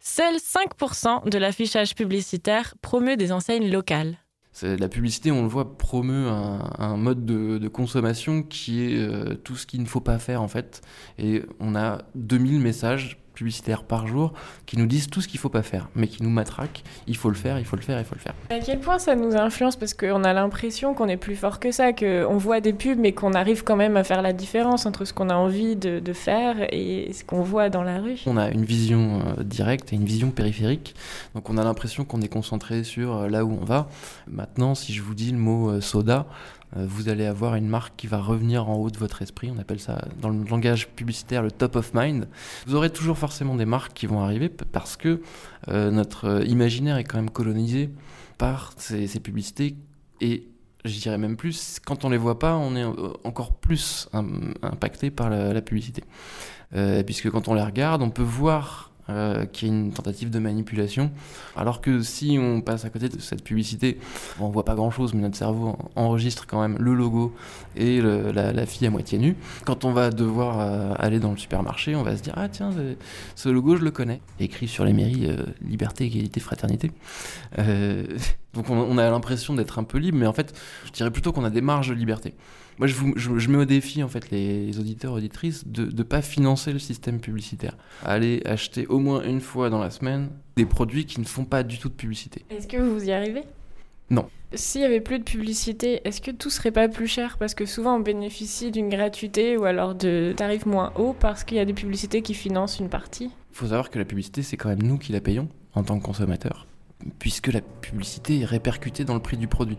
seuls 0.00 0.36
5% 0.36 1.28
de 1.28 1.38
l'affichage 1.38 1.94
publicitaire 1.94 2.74
promeut 2.82 3.16
des 3.16 3.32
enseignes 3.32 3.70
locales. 3.70 4.21
La 4.60 4.88
publicité, 4.88 5.32
on 5.32 5.42
le 5.42 5.48
voit, 5.48 5.78
promeut 5.78 6.28
un, 6.28 6.96
mode 6.96 7.24
de, 7.24 7.58
de 7.58 7.68
consommation 7.68 8.42
qui 8.42 8.82
est 8.82 8.98
euh, 8.98 9.34
tout 9.34 9.56
ce 9.56 9.66
qu'il 9.66 9.80
ne 9.80 9.86
faut 9.86 10.00
pas 10.00 10.18
faire 10.18 10.42
en 10.42 10.48
fait. 10.48 10.82
Et 11.18 11.42
on 11.58 11.74
a 11.74 12.02
2000 12.14 12.60
messages 12.60 13.21
publicitaires 13.32 13.84
par 13.84 14.06
jour 14.06 14.32
qui 14.66 14.78
nous 14.78 14.86
disent 14.86 15.08
tout 15.08 15.20
ce 15.20 15.28
qu'il 15.28 15.38
ne 15.38 15.42
faut 15.42 15.48
pas 15.48 15.62
faire, 15.62 15.88
mais 15.94 16.06
qui 16.06 16.22
nous 16.22 16.30
matraquent. 16.30 16.82
Il 17.06 17.16
faut 17.16 17.28
le 17.28 17.34
faire, 17.34 17.58
il 17.58 17.64
faut 17.64 17.76
le 17.76 17.82
faire, 17.82 17.98
il 17.98 18.04
faut 18.04 18.14
le 18.14 18.20
faire. 18.20 18.34
À 18.50 18.58
quel 18.58 18.80
point 18.80 18.98
ça 18.98 19.14
nous 19.14 19.36
influence 19.36 19.76
Parce 19.76 19.94
qu'on 19.94 20.24
a 20.24 20.32
l'impression 20.32 20.94
qu'on 20.94 21.08
est 21.08 21.16
plus 21.16 21.36
fort 21.36 21.60
que 21.60 21.72
ça, 21.72 21.92
qu'on 21.92 22.36
voit 22.36 22.60
des 22.60 22.72
pubs, 22.72 22.98
mais 22.98 23.12
qu'on 23.12 23.32
arrive 23.32 23.64
quand 23.64 23.76
même 23.76 23.96
à 23.96 24.04
faire 24.04 24.22
la 24.22 24.32
différence 24.32 24.86
entre 24.86 25.04
ce 25.04 25.12
qu'on 25.12 25.30
a 25.30 25.34
envie 25.34 25.76
de, 25.76 25.98
de 25.98 26.12
faire 26.12 26.56
et 26.72 27.12
ce 27.12 27.24
qu'on 27.24 27.42
voit 27.42 27.70
dans 27.70 27.82
la 27.82 28.00
rue? 28.00 28.20
On 28.26 28.36
a 28.36 28.50
une 28.50 28.64
vision 28.64 29.20
euh, 29.38 29.42
directe 29.42 29.92
et 29.92 29.96
une 29.96 30.04
vision 30.04 30.30
périphérique. 30.30 30.94
Donc 31.34 31.50
on 31.50 31.58
a 31.58 31.64
l'impression 31.64 32.04
qu'on 32.04 32.20
est 32.20 32.28
concentré 32.28 32.84
sur 32.84 33.16
euh, 33.16 33.28
là 33.28 33.44
où 33.44 33.58
on 33.60 33.64
va. 33.64 33.88
Maintenant, 34.26 34.74
si 34.74 34.92
je 34.92 35.02
vous 35.02 35.14
dis 35.14 35.30
le 35.30 35.38
mot 35.38 35.70
euh, 35.70 35.80
soda, 35.80 36.26
vous 36.74 37.08
allez 37.08 37.26
avoir 37.26 37.54
une 37.54 37.68
marque 37.68 37.96
qui 37.96 38.06
va 38.06 38.18
revenir 38.18 38.68
en 38.68 38.76
haut 38.76 38.90
de 38.90 38.98
votre 38.98 39.22
esprit. 39.22 39.50
On 39.54 39.58
appelle 39.58 39.80
ça 39.80 40.06
dans 40.20 40.30
le 40.30 40.44
langage 40.44 40.88
publicitaire 40.88 41.42
le 41.42 41.50
top 41.50 41.76
of 41.76 41.92
mind. 41.94 42.28
Vous 42.66 42.74
aurez 42.74 42.90
toujours 42.90 43.18
forcément 43.18 43.56
des 43.56 43.66
marques 43.66 43.92
qui 43.92 44.06
vont 44.06 44.20
arriver 44.20 44.48
parce 44.48 44.96
que 44.96 45.20
euh, 45.68 45.90
notre 45.90 46.26
euh, 46.26 46.44
imaginaire 46.44 46.96
est 46.96 47.04
quand 47.04 47.18
même 47.18 47.30
colonisé 47.30 47.90
par 48.38 48.72
ces, 48.76 49.06
publicités 49.20 49.76
et 50.20 50.48
je 50.84 50.98
dirais 50.98 51.18
même 51.18 51.36
plus, 51.36 51.78
quand 51.84 52.04
on 52.04 52.08
les 52.08 52.16
voit 52.16 52.38
pas, 52.38 52.56
on 52.56 52.74
est 52.74 52.84
euh, 52.84 53.12
encore 53.24 53.54
plus 53.54 54.08
im- 54.12 54.52
impacté 54.62 55.10
par 55.10 55.30
la, 55.30 55.62
publicité. 55.62 56.02
Euh, 56.74 57.02
puisque 57.02 57.30
quand 57.30 57.48
on 57.48 57.54
les 57.54 57.62
regarde, 57.62 58.02
on 58.02 58.10
peut 58.10 58.22
voir 58.22 58.91
euh, 59.10 59.44
qu'il 59.46 59.68
y 59.68 59.70
a 59.70 59.74
une 59.74 59.92
tentative 59.92 60.30
de 60.30 60.38
manipulation. 60.38 61.10
Alors 61.56 61.80
que 61.80 62.02
si 62.02 62.38
on 62.40 62.60
passe 62.60 62.84
à 62.84 62.90
côté 62.90 63.08
de 63.08 63.18
cette 63.20 63.42
publicité, 63.42 63.98
on 64.40 64.48
voit 64.48 64.64
pas 64.64 64.74
grand 64.74 64.90
chose, 64.90 65.12
mais 65.14 65.22
notre 65.22 65.36
cerveau 65.36 65.68
en- 65.68 65.90
enregistre 65.96 66.46
quand 66.46 66.60
même 66.60 66.76
le 66.78 66.94
logo 66.94 67.34
et 67.76 68.00
la, 68.00 68.66
fille 68.66 68.86
à 68.86 68.90
moitié 68.90 69.18
nue. 69.18 69.36
Quand 69.64 69.84
on 69.84 69.92
va 69.92 70.10
devoir 70.10 70.60
euh, 70.60 70.94
aller 70.98 71.18
dans 71.20 71.30
le 71.32 71.36
supermarché, 71.36 71.96
on 71.96 72.02
va 72.02 72.16
se 72.16 72.22
dire 72.22 72.34
Ah 72.36 72.48
tiens, 72.48 72.70
ce- 72.72 72.94
ce 73.34 73.48
logo 73.48 73.76
je 73.76 73.82
le 73.82 73.90
connais. 73.90 74.20
Écrit 74.40 74.68
sur 74.68 74.84
les 74.84 74.92
mairies 74.92 75.26
euh, 75.26 75.44
Liberté, 75.66 76.04
Égalité, 76.04 76.40
Fraternité. 76.40 76.92
Euh, 77.58 78.04
donc 78.54 78.70
on, 78.70 78.76
on 78.76 78.98
a 78.98 79.10
l'impression 79.10 79.54
d'être 79.54 79.78
un 79.78 79.84
peu 79.84 79.98
libre, 79.98 80.18
mais 80.18 80.26
en 80.26 80.32
fait, 80.32 80.56
je 80.86 80.92
dirais 80.92 81.10
plutôt 81.10 81.32
qu'on 81.32 81.44
a 81.44 81.50
des 81.50 81.60
marges 81.60 81.88
de 81.88 81.94
liberté. 81.94 82.34
Moi, 82.78 82.86
je, 82.88 82.94
vous- 82.94 83.12
je- 83.16 83.38
je 83.38 83.48
mets 83.50 83.58
au 83.58 83.64
défi 83.64 84.02
en 84.02 84.08
fait 84.08 84.30
les 84.30 84.78
auditeurs 84.78 85.12
auditrices 85.12 85.66
de 85.66 85.84
ne 85.84 86.02
pas 86.02 86.22
financer 86.22 86.72
le 86.72 86.78
système 86.78 87.20
publicitaire. 87.20 87.76
Aller 88.04 88.42
acheter 88.44 88.86
au 88.86 88.98
moins 88.98 89.22
une 89.22 89.40
fois 89.40 89.70
dans 89.70 89.78
la 89.80 89.90
semaine 89.90 90.30
des 90.56 90.64
produits 90.66 91.04
qui 91.06 91.20
ne 91.20 91.24
font 91.26 91.44
pas 91.44 91.62
du 91.62 91.78
tout 91.78 91.88
de 91.88 91.94
publicité. 91.94 92.44
Est-ce 92.50 92.66
que 92.66 92.76
vous 92.78 93.04
y 93.04 93.12
arrivez? 93.12 93.42
Non. 94.10 94.26
S'il 94.54 94.82
y 94.82 94.84
avait 94.84 95.00
plus 95.00 95.18
de 95.18 95.24
publicité, 95.24 96.00
est-ce 96.04 96.20
que 96.20 96.30
tout 96.30 96.50
serait 96.50 96.72
pas 96.72 96.88
plus 96.88 97.06
cher? 97.06 97.38
Parce 97.38 97.54
que 97.54 97.64
souvent 97.64 97.96
on 97.96 98.00
bénéficie 98.00 98.70
d'une 98.70 98.90
gratuité 98.90 99.56
ou 99.56 99.64
alors 99.64 99.94
de 99.94 100.34
tarifs 100.36 100.66
moins 100.66 100.92
hauts 100.96 101.14
parce 101.18 101.44
qu'il 101.44 101.56
y 101.56 101.60
a 101.60 101.64
des 101.64 101.72
publicités 101.72 102.20
qui 102.20 102.34
financent 102.34 102.78
une 102.78 102.90
partie. 102.90 103.30
Il 103.52 103.56
faut 103.56 103.66
savoir 103.66 103.88
que 103.90 103.98
la 103.98 104.04
publicité, 104.04 104.42
c'est 104.42 104.56
quand 104.58 104.68
même 104.68 104.82
nous 104.82 104.98
qui 104.98 105.12
la 105.12 105.20
payons 105.20 105.48
en 105.74 105.82
tant 105.84 105.98
que 105.98 106.04
consommateurs, 106.04 106.66
puisque 107.18 107.46
la 107.48 107.60
publicité 107.62 108.40
est 108.40 108.44
répercutée 108.44 109.04
dans 109.04 109.14
le 109.14 109.20
prix 109.20 109.36
du 109.38 109.46
produit. 109.48 109.78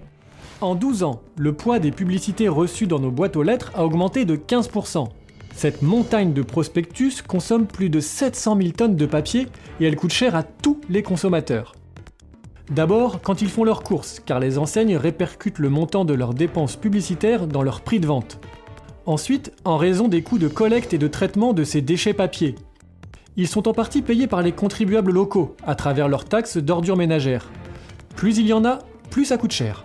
En 0.63 0.75
12 0.75 1.03
ans, 1.03 1.21
le 1.37 1.51
poids 1.51 1.79
des 1.79 1.91
publicités 1.91 2.47
reçues 2.47 2.87
dans 2.87 2.99
nos 2.99 3.11
boîtes 3.11 3.35
aux 3.35 3.43
lettres 3.43 3.73
a 3.75 3.83
augmenté 3.83 4.23
de 4.23 4.37
15%. 4.37 5.09
Cette 5.53 5.81
montagne 5.81 6.31
de 6.31 6.41
prospectus 6.41 7.21
consomme 7.21 7.67
plus 7.67 7.89
de 7.89 7.99
700 7.99 8.55
000 8.55 8.69
tonnes 8.69 8.95
de 8.95 9.05
papier 9.05 9.49
et 9.81 9.85
elle 9.85 9.97
coûte 9.97 10.13
cher 10.13 10.37
à 10.37 10.43
tous 10.43 10.79
les 10.87 11.03
consommateurs. 11.03 11.75
D'abord, 12.71 13.19
quand 13.21 13.41
ils 13.41 13.49
font 13.49 13.65
leurs 13.65 13.83
courses, 13.83 14.21
car 14.25 14.39
les 14.39 14.57
enseignes 14.57 14.95
répercutent 14.95 15.59
le 15.59 15.67
montant 15.67 16.05
de 16.05 16.13
leurs 16.13 16.33
dépenses 16.33 16.77
publicitaires 16.77 17.45
dans 17.45 17.61
leur 17.61 17.81
prix 17.81 17.99
de 17.99 18.07
vente. 18.07 18.39
Ensuite, 19.05 19.51
en 19.65 19.75
raison 19.75 20.07
des 20.07 20.23
coûts 20.23 20.39
de 20.39 20.47
collecte 20.47 20.93
et 20.93 20.97
de 20.97 21.09
traitement 21.09 21.51
de 21.51 21.65
ces 21.65 21.81
déchets 21.81 22.13
papier. 22.13 22.55
Ils 23.35 23.49
sont 23.49 23.67
en 23.67 23.73
partie 23.73 24.01
payés 24.01 24.27
par 24.27 24.41
les 24.41 24.53
contribuables 24.53 25.11
locaux, 25.11 25.57
à 25.67 25.75
travers 25.75 26.07
leurs 26.07 26.23
taxes 26.23 26.55
d'ordures 26.55 26.95
ménagères. 26.95 27.51
Plus 28.15 28.37
il 28.37 28.47
y 28.47 28.53
en 28.53 28.63
a, 28.63 28.79
plus 29.09 29.25
ça 29.25 29.37
coûte 29.37 29.51
cher. 29.51 29.83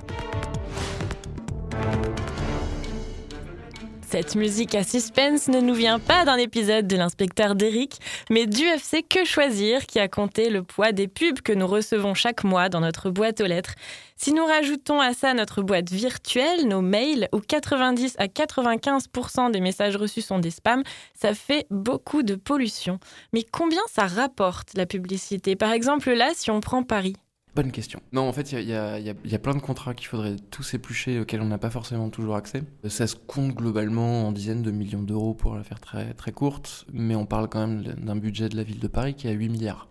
Cette 4.10 4.36
musique 4.36 4.74
à 4.74 4.84
suspense 4.84 5.48
ne 5.48 5.60
nous 5.60 5.74
vient 5.74 5.98
pas 5.98 6.24
d'un 6.24 6.38
épisode 6.38 6.86
de 6.86 6.96
l'inspecteur 6.96 7.54
d'Eric, 7.54 7.98
mais 8.30 8.46
du 8.46 8.64
FC 8.64 9.02
Que 9.02 9.26
Choisir 9.26 9.84
qui 9.84 9.98
a 9.98 10.08
compté 10.08 10.48
le 10.48 10.62
poids 10.62 10.92
des 10.92 11.08
pubs 11.08 11.42
que 11.42 11.52
nous 11.52 11.66
recevons 11.66 12.14
chaque 12.14 12.42
mois 12.42 12.70
dans 12.70 12.80
notre 12.80 13.10
boîte 13.10 13.42
aux 13.42 13.46
lettres. 13.46 13.74
Si 14.16 14.32
nous 14.32 14.46
rajoutons 14.46 14.98
à 14.98 15.12
ça 15.12 15.34
notre 15.34 15.60
boîte 15.60 15.90
virtuelle, 15.90 16.66
nos 16.66 16.80
mails, 16.80 17.28
où 17.34 17.40
90 17.40 18.14
à 18.16 18.28
95% 18.28 19.50
des 19.50 19.60
messages 19.60 19.96
reçus 19.96 20.22
sont 20.22 20.38
des 20.38 20.52
spams, 20.52 20.84
ça 21.12 21.34
fait 21.34 21.66
beaucoup 21.68 22.22
de 22.22 22.34
pollution. 22.34 23.00
Mais 23.34 23.42
combien 23.42 23.82
ça 23.92 24.06
rapporte 24.06 24.70
la 24.74 24.86
publicité? 24.86 25.54
Par 25.54 25.72
exemple, 25.72 26.10
là, 26.10 26.30
si 26.32 26.50
on 26.50 26.60
prend 26.60 26.82
Paris. 26.82 27.16
Bonne 27.58 27.72
question. 27.72 28.00
Non, 28.12 28.28
en 28.28 28.32
fait, 28.32 28.52
il 28.52 28.68
y, 28.68 28.72
a- 28.72 29.38
plein 29.40 29.52
de 29.56 29.60
contrats 29.60 29.92
qu'il 29.92 30.06
faudrait 30.06 30.36
tous 30.52 30.74
éplucher, 30.74 31.18
auxquels 31.18 31.40
on 31.40 31.46
n'a 31.46 31.58
pas 31.58 31.70
forcément 31.70 32.08
toujours 32.08 32.36
accès. 32.36 32.62
Ça 32.86 33.08
se 33.08 33.16
compte 33.16 33.52
globalement 33.52 34.28
en 34.28 34.30
dizaines 34.30 34.62
de 34.62 34.70
millions 34.70 35.02
d'euros 35.02 35.34
pour 35.34 35.56
la 35.56 35.64
faire 35.64 35.80
très, 35.80 36.14
très 36.14 36.30
courte, 36.30 36.86
mais 36.92 37.16
on 37.16 37.26
parle 37.26 37.48
quand 37.48 37.66
même 37.66 37.82
d'un 37.82 38.14
budget 38.14 38.48
de 38.48 38.56
la 38.56 38.62
ville 38.62 38.78
de 38.78 38.86
Paris 38.86 39.14
qui 39.14 39.26
est 39.26 39.30
à 39.30 39.34
8 39.34 39.48
milliards. 39.48 39.88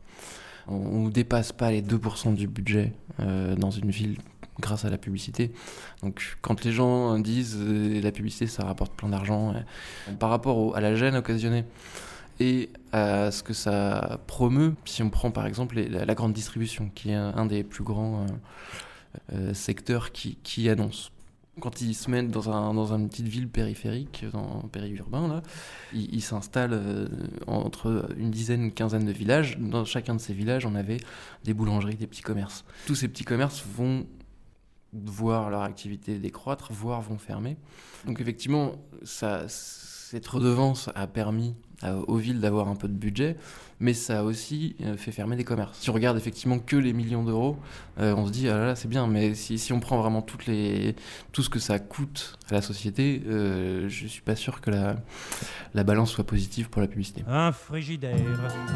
On 0.69 1.07
ne 1.07 1.11
dépasse 1.11 1.51
pas 1.51 1.71
les 1.71 1.81
2% 1.81 2.35
du 2.35 2.47
budget 2.47 2.93
euh, 3.19 3.53
dans 3.57 3.71
une 3.71 3.91
ville 3.91 4.15
grâce 4.61 4.85
à 4.85 4.89
la 4.89 4.97
publicité. 4.97 5.51
Donc 6.03 6.37
quand 6.41 6.63
les 6.63 6.71
gens 6.71 7.19
disent 7.19 7.57
euh, 7.59 7.99
la 8.01 8.13
publicité 8.13 8.47
ça 8.47 8.63
rapporte 8.63 8.93
plein 8.93 9.09
d'argent, 9.09 9.53
euh, 9.53 10.13
par 10.13 10.29
rapport 10.29 10.73
à 10.77 10.79
la 10.79 10.95
gêne 10.95 11.17
occasionnée 11.17 11.65
et 12.39 12.69
à 12.91 13.31
ce 13.31 13.43
que 13.43 13.53
ça 13.53 14.19
promeut, 14.27 14.75
si 14.85 15.01
on 15.03 15.09
prend 15.09 15.31
par 15.31 15.45
exemple 15.45 15.79
la, 15.79 16.15
grande 16.15 16.33
distribution, 16.33 16.91
qui 16.93 17.09
est 17.09 17.15
un, 17.15 17.45
des 17.45 17.63
plus 17.63 17.83
grands 17.83 18.23
euh, 18.23 18.27
euh, 19.33 19.53
secteurs 19.53 20.11
qui, 20.11 20.69
annonce. 20.69 21.11
Quand 21.59 21.81
ils 21.81 21.95
se 21.95 22.11
mettent 22.11 22.29
dans, 22.29 22.51
un, 22.51 22.75
dans 22.75 22.93
une 22.93 23.09
petite 23.09 23.27
ville 23.27 23.49
périphérique, 23.49 24.25
dans 24.31 24.61
périurbain, 24.71 25.27
là, 25.27 25.41
ils 25.91 26.21
s'installent 26.21 26.73
euh, 26.73 27.07
entre 27.47 28.09
une 28.17 28.29
dizaine, 28.29 28.65
une 28.65 28.71
quinzaine 28.71 29.05
de 29.05 29.11
villages. 29.11 29.57
Dans 29.57 29.83
chacun 29.83 30.13
de 30.13 30.21
ces 30.21 30.33
villages, 30.33 30.67
on 30.67 30.75
avait 30.75 30.99
des 31.43 31.55
boulangeries, 31.55 31.95
des 31.95 32.05
petits 32.05 32.21
commerces. 32.21 32.63
Tous 32.85 32.93
ces 32.93 33.07
petits 33.07 33.25
commerces 33.25 33.65
vont 33.65 34.05
voir 34.93 35.49
leur 35.49 35.63
activité 35.63 36.19
décroître, 36.19 36.71
voire 36.71 37.01
vont 37.01 37.17
fermer. 37.17 37.57
Donc 38.05 38.21
effectivement, 38.21 38.75
cette 39.03 40.27
redevance 40.27 40.89
a 40.95 41.07
permis 41.07 41.55
aux 41.83 42.17
villes 42.17 42.39
d'avoir 42.39 42.67
un 42.67 42.75
peu 42.75 42.87
de 42.87 42.93
budget, 42.93 43.37
mais 43.79 43.93
ça 43.93 44.19
a 44.19 44.23
aussi 44.23 44.75
euh, 44.81 44.97
fait 44.97 45.11
fermer 45.11 45.35
des 45.35 45.43
commerces. 45.43 45.77
Si 45.79 45.89
on 45.89 45.93
regarde 45.93 46.17
effectivement 46.17 46.57
que 46.59 46.75
les 46.75 46.93
millions 46.93 47.23
d'euros, 47.23 47.57
euh, 47.99 48.15
on 48.15 48.25
se 48.25 48.31
dit 48.31 48.49
ah 48.49 48.57
là 48.57 48.65
là 48.67 48.75
c'est 48.75 48.87
bien, 48.87 49.07
mais 49.07 49.35
si, 49.35 49.59
si 49.59 49.73
on 49.73 49.79
prend 49.79 49.97
vraiment 50.01 50.21
toutes 50.21 50.47
les, 50.47 50.95
tout 51.31 51.43
ce 51.43 51.49
que 51.49 51.59
ça 51.59 51.77
coûte 51.79 52.37
à 52.49 52.55
la 52.55 52.61
société, 52.61 53.21
euh, 53.27 53.87
je 53.87 54.07
suis 54.07 54.21
pas 54.21 54.35
sûr 54.35 54.61
que 54.61 54.71
la, 54.71 54.95
la 55.73 55.83
balance 55.83 56.11
soit 56.11 56.23
positive 56.25 56.69
pour 56.69 56.81
la 56.81 56.87
publicité. 56.87 57.23
Un 57.27 57.51
frigidaire, 57.51 58.15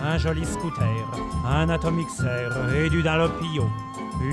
un 0.03 0.17
joli 0.17 0.45
scooter, 0.45 1.11
un 1.47 1.69
atomixer 1.69 2.49
et 2.75 2.89
du 2.89 3.01
Dunlopio, 3.01 3.67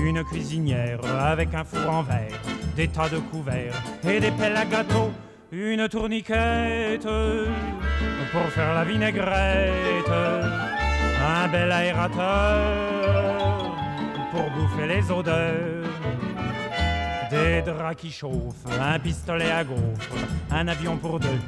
une 0.03 0.23
cuisinière 0.25 1.03
avec 1.05 1.53
un 1.55 1.63
four 1.63 1.89
en 1.89 2.03
verre, 2.03 2.39
des 2.75 2.87
tas 2.87 3.09
de 3.09 3.17
couverts 3.17 3.81
et 4.07 4.19
des 4.19 4.31
pelles 4.31 4.55
à 4.55 4.65
gâteau, 4.65 5.09
une 5.51 5.89
tourniquette 5.89 7.07
pour 8.31 8.41
faire 8.51 8.73
la 8.75 8.83
vinaigrette, 8.83 10.09
un 10.09 11.47
bel 11.47 11.71
aérateur 11.71 12.99
pour 14.31 14.49
bouffer 14.51 14.87
les 14.87 15.11
odeurs. 15.11 15.87
Des 17.31 17.61
draps 17.61 17.95
qui 17.95 18.11
chauffent, 18.11 18.65
un 18.79 18.99
pistolet 18.99 19.51
à 19.51 19.63
gaufres, 19.63 20.15
un 20.51 20.67
avion 20.67 20.97
pour 20.97 21.19
deux. 21.19 21.39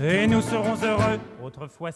Et 0.00 0.26
nous 0.26 0.42
serons 0.42 0.76
heureux, 0.82 1.18
autrefois. 1.52 1.90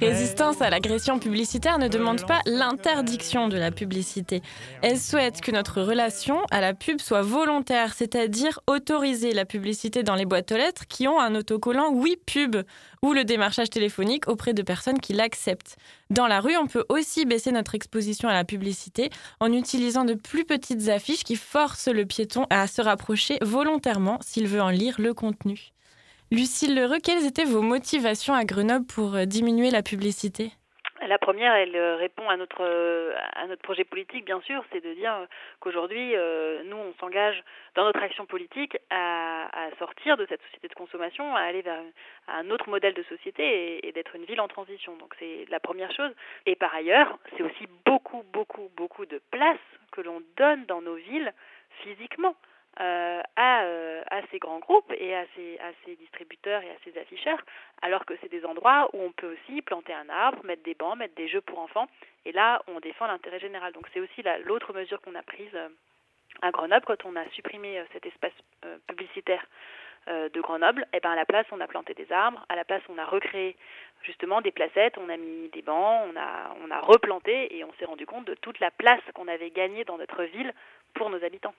Résistance 0.00 0.62
à 0.62 0.70
l'agression 0.70 1.18
publicitaire 1.18 1.78
ne 1.78 1.88
demande 1.88 2.26
pas 2.26 2.40
l'interdiction 2.46 3.48
de 3.48 3.56
la 3.56 3.70
publicité. 3.70 4.42
Elle 4.82 4.98
souhaite 4.98 5.40
que 5.40 5.50
notre 5.50 5.82
relation 5.82 6.38
à 6.50 6.60
la 6.60 6.74
pub 6.74 7.00
soit 7.00 7.22
volontaire, 7.22 7.92
c'est-à-dire 7.94 8.60
autoriser 8.66 9.32
la 9.32 9.44
publicité 9.44 10.02
dans 10.02 10.14
les 10.14 10.24
boîtes 10.24 10.52
aux 10.52 10.56
lettres 10.56 10.86
qui 10.88 11.06
ont 11.06 11.20
un 11.20 11.34
autocollant 11.34 11.90
Oui 11.92 12.16
pub 12.26 12.56
ou 13.02 13.12
le 13.12 13.24
démarchage 13.24 13.70
téléphonique 13.70 14.28
auprès 14.28 14.54
de 14.54 14.62
personnes 14.62 15.00
qui 15.00 15.12
l'acceptent. 15.12 15.76
Dans 16.10 16.26
la 16.26 16.40
rue, 16.40 16.56
on 16.56 16.66
peut 16.66 16.84
aussi 16.88 17.24
baisser 17.24 17.52
notre 17.52 17.74
exposition 17.74 18.28
à 18.28 18.34
la 18.34 18.44
publicité 18.44 19.10
en 19.40 19.52
utilisant 19.52 20.04
de 20.04 20.14
plus 20.14 20.44
petites 20.44 20.88
affiches 20.88 21.24
qui 21.24 21.36
forcent 21.36 21.88
le 21.88 22.06
piéton 22.06 22.46
à 22.50 22.66
se 22.66 22.80
rapprocher 22.80 23.38
volontairement 23.42 24.18
s'il 24.22 24.46
veut 24.46 24.62
en 24.62 24.70
lire 24.70 24.96
le 24.98 25.14
contenu. 25.14 25.71
Lucille 26.32 26.74
Lheureux, 26.74 26.96
quelles 27.04 27.26
étaient 27.26 27.44
vos 27.44 27.60
motivations 27.60 28.32
à 28.32 28.46
Grenoble 28.46 28.86
pour 28.86 29.16
euh, 29.16 29.26
diminuer 29.26 29.70
la 29.70 29.82
publicité? 29.82 30.50
La 31.06 31.18
première, 31.18 31.52
elle 31.52 31.76
euh, 31.76 31.96
répond 31.96 32.26
à 32.26 32.38
notre 32.38 32.62
euh, 32.62 33.12
à 33.34 33.46
notre 33.48 33.60
projet 33.60 33.84
politique, 33.84 34.24
bien 34.24 34.40
sûr, 34.40 34.64
c'est 34.72 34.82
de 34.82 34.94
dire 34.94 35.12
qu'aujourd'hui, 35.60 36.14
nous, 36.64 36.76
on 36.78 36.94
s'engage 36.98 37.44
dans 37.74 37.84
notre 37.84 38.00
action 38.02 38.24
politique 38.24 38.78
à, 38.88 39.50
sortir 39.78 40.16
de 40.16 40.24
cette 40.26 40.40
société 40.44 40.68
de 40.68 40.74
consommation, 40.74 41.36
à 41.36 41.40
aller 41.40 41.60
vers 41.60 41.80
un- 42.28 42.48
autre 42.50 42.70
modèle 42.70 42.94
de 42.94 43.02
société 43.02 43.86
et 43.86 43.92
d'être 43.92 44.16
une 44.16 44.24
ville 44.24 44.40
en 44.40 44.48
transition. 44.48 44.96
Donc 44.96 45.14
c'est 45.18 45.44
la 45.50 45.60
première 45.60 45.92
chose. 45.92 46.12
Et 46.46 46.54
par 46.56 46.74
ailleurs, 46.74 47.18
c'est 47.36 47.42
aussi 47.42 47.66
beaucoup, 47.84 48.22
beaucoup, 48.32 48.70
beaucoup 48.74 49.04
de 49.04 49.20
place 49.30 49.60
que 49.90 50.00
l'on 50.00 50.22
donne 50.38 50.64
dans 50.64 50.80
nos 50.80 50.94
villes 50.94 51.30
physiquement. 51.82 52.36
Euh, 52.80 53.20
à, 53.36 53.64
euh, 53.64 54.02
à 54.10 54.22
ces 54.30 54.38
grands 54.38 54.58
groupes 54.58 54.90
et 54.96 55.14
à 55.14 55.24
ces, 55.36 55.96
distributeurs 55.96 56.62
et 56.62 56.70
à 56.70 56.76
ces 56.84 56.98
afficheurs, 56.98 57.38
alors 57.82 58.06
que 58.06 58.14
c'est 58.20 58.30
des 58.30 58.44
endroits 58.46 58.88
où 58.94 59.02
on 59.02 59.12
peut 59.12 59.34
aussi 59.34 59.60
planter 59.60 59.92
un 59.92 60.08
arbre, 60.08 60.42
mettre 60.44 60.62
des 60.62 60.74
bancs, 60.74 60.96
mettre 60.96 61.14
des 61.14 61.28
jeux 61.28 61.42
pour 61.42 61.58
enfants, 61.58 61.86
et 62.24 62.32
là 62.32 62.62
on 62.68 62.80
défend 62.80 63.06
l'intérêt 63.06 63.40
général. 63.40 63.72
Donc 63.74 63.86
c'est 63.92 64.00
aussi 64.00 64.22
la- 64.22 64.38
l'autre 64.38 64.72
mesure 64.72 65.00
qu'on 65.02 65.14
a 65.14 65.22
prise 65.22 65.54
euh, 65.54 65.68
à 66.40 66.50
Grenoble. 66.50 66.86
Quand 66.86 67.04
on 67.04 67.14
a 67.14 67.28
supprimé 67.30 67.82
cet 67.92 68.06
espace 68.06 68.32
publicitaire 68.86 69.44
de 70.06 70.40
Grenoble, 70.40 70.86
et 70.94 71.00
ben 71.00 71.10
à 71.12 71.14
la 71.14 71.26
place 71.26 71.46
on 71.52 71.60
a 71.60 71.66
planté 71.68 71.94
des 71.94 72.10
arbres, 72.10 72.44
à 72.48 72.56
la 72.56 72.64
place 72.64 72.82
on 72.88 72.96
a 72.98 73.04
recréé 73.04 73.54
justement 74.02 74.40
des 74.40 74.50
placettes, 74.50 74.96
on 74.98 75.08
a 75.10 75.16
mis 75.16 75.48
des 75.50 75.62
bancs, 75.62 76.08
on 76.10 76.18
a 76.18 76.56
on 76.64 76.70
a 76.70 76.80
replanté 76.80 77.54
et 77.56 77.62
on 77.64 77.72
s'est 77.74 77.84
rendu 77.84 78.06
compte 78.06 78.24
de 78.24 78.34
toute 78.34 78.58
la 78.60 78.70
place 78.72 79.02
qu'on 79.14 79.28
avait 79.28 79.50
gagnée 79.50 79.84
dans 79.84 79.98
notre 79.98 80.24
ville 80.24 80.52
pour 80.94 81.10
nos 81.10 81.22
habitants. 81.24 81.54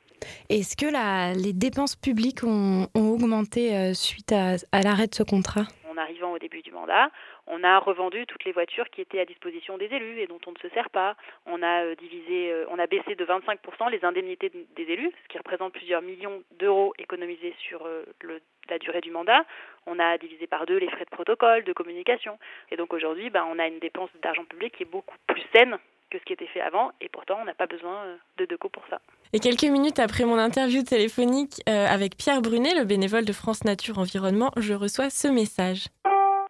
Est-ce 0.49 0.75
que 0.77 0.85
la- 0.91 1.33
les 1.33 1.53
dépenses 1.53 1.95
publiques 1.95 2.43
ont, 2.43 2.87
ont 2.95 3.09
augmenté 3.11 3.75
euh, 3.75 3.93
suite 3.93 4.31
à, 4.31 4.55
à 4.71 4.81
l'arrêt 4.81 5.07
de 5.07 5.15
ce 5.15 5.23
contrat? 5.23 5.63
En 5.89 5.97
arrivant 5.97 6.31
au 6.31 6.39
début 6.39 6.61
du 6.63 6.71
mandat, 6.71 7.09
on 7.45 7.63
a 7.63 7.77
revendu 7.77 8.25
toutes 8.25 8.45
les 8.45 8.51
voitures 8.51 8.89
qui 8.89 9.01
étaient 9.01 9.19
à 9.19 9.25
disposition 9.25 9.77
des 9.77 9.85
élus 9.85 10.19
et 10.21 10.27
dont 10.27 10.39
on 10.47 10.51
ne 10.51 10.57
se 10.57 10.69
sert 10.69 10.89
pas. 10.89 11.15
On 11.45 11.61
a 11.61 11.83
euh, 11.85 11.95
divisé, 11.95 12.51
euh, 12.51 12.65
on 12.71 12.79
a 12.79 12.87
baissé 12.87 13.13
de 13.15 13.23
25% 13.25 13.91
les 13.91 14.03
indemnités 14.03 14.51
des 14.75 14.83
élus, 14.83 15.11
ce 15.23 15.27
qui 15.29 15.37
représente 15.37 15.73
plusieurs 15.73 16.01
millions 16.01 16.41
d'euros 16.59 16.93
économisés 16.97 17.53
sur 17.59 17.87
le- 18.21 18.41
la 18.69 18.79
durée 18.79 19.01
du 19.01 19.11
mandat. 19.11 19.45
On 19.85 19.99
a 19.99 20.17
divisé 20.17 20.47
par 20.47 20.65
deux 20.65 20.77
les 20.77 20.89
frais 20.89 21.05
de 21.05 21.09
protocole, 21.11 21.63
de 21.63 21.73
communication. 21.73 22.39
Et 22.71 22.77
donc 22.77 22.93
aujourd'hui, 22.93 23.29
ben, 23.29 23.45
on 23.51 23.59
a 23.59 23.67
une 23.67 23.79
dépense 23.79 24.09
d'argent 24.23 24.45
public 24.45 24.73
qui 24.75 24.83
est 24.83 24.91
beaucoup 24.91 25.15
plus 25.27 25.43
saine 25.53 25.77
que 26.09 26.17
ce 26.17 26.23
qui 26.23 26.33
était 26.33 26.47
fait 26.47 26.61
avant, 26.61 26.91
et 27.01 27.09
pourtant 27.09 27.39
on 27.41 27.45
n'a 27.45 27.53
pas 27.55 27.65
besoin 27.67 28.05
de 28.37 28.45
Deco 28.45 28.69
pour 28.69 28.83
ça. 28.89 28.99
Et 29.35 29.39
quelques 29.39 29.63
minutes 29.63 29.97
après 29.97 30.25
mon 30.25 30.37
interview 30.37 30.83
téléphonique 30.83 31.63
euh, 31.67 31.87
avec 31.87 32.15
Pierre 32.17 32.43
Brunet, 32.43 32.75
le 32.77 32.85
bénévole 32.85 33.25
de 33.25 33.33
France 33.33 33.63
Nature 33.65 33.97
Environnement, 33.97 34.51
je 34.57 34.75
reçois 34.75 35.09
ce 35.09 35.27
message. 35.27 35.87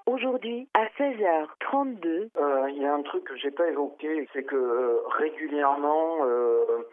Aujourd'hui, 0.06 0.68
à 0.74 0.84
16h32, 0.98 2.28
Euh, 2.36 2.70
Il 2.72 2.82
y 2.82 2.86
a 2.86 2.94
un 2.94 3.02
truc 3.04 3.24
que 3.24 3.38
j'ai 3.38 3.52
pas 3.52 3.70
évoqué, 3.70 4.28
c'est 4.34 4.44
que 4.44 4.58
euh, 4.58 4.98
régulièrement, 5.18 6.26
euh, 6.26 6.84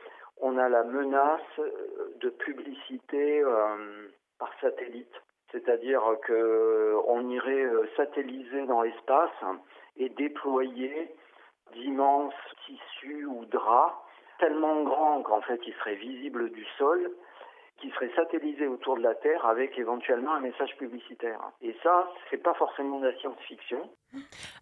on 0.41 0.57
a 0.59 0.69
la 0.69 0.85
menace 0.85 1.59
de 2.21 2.31
publicité 2.31 3.41
euh, 3.41 4.09
par 4.39 4.53
satellite. 4.61 5.13
C'est-à-dire 5.51 6.03
que 6.25 6.95
on 7.09 7.29
irait 7.31 7.67
satelliser 7.97 8.65
dans 8.67 8.83
l'espace 8.83 9.39
et 9.97 10.09
déployer 10.11 11.13
d'immenses 11.75 12.35
tissus 12.65 13.27
ou 13.27 13.45
draps 13.47 13.97
tellement 14.41 14.83
grands 14.83 15.23
qu'en 15.23 15.41
fait 15.43 15.61
ils 15.67 15.75
seraient 15.75 15.95
visibles 15.95 16.51
du 16.51 16.65
sol, 16.79 17.11
qui 17.81 17.91
seraient 17.91 18.13
satellisés 18.15 18.67
autour 18.67 18.97
de 18.97 19.03
la 19.03 19.15
Terre 19.15 19.47
avec 19.47 19.79
éventuellement 19.79 20.35
un 20.35 20.41
message 20.41 20.77
publicitaire. 20.77 21.41
Et 21.63 21.75
ça, 21.83 22.11
c'est 22.31 22.43
pas 22.43 22.55
forcément 22.55 22.99
de 23.01 23.07
la 23.09 23.17
science-fiction. 23.19 23.91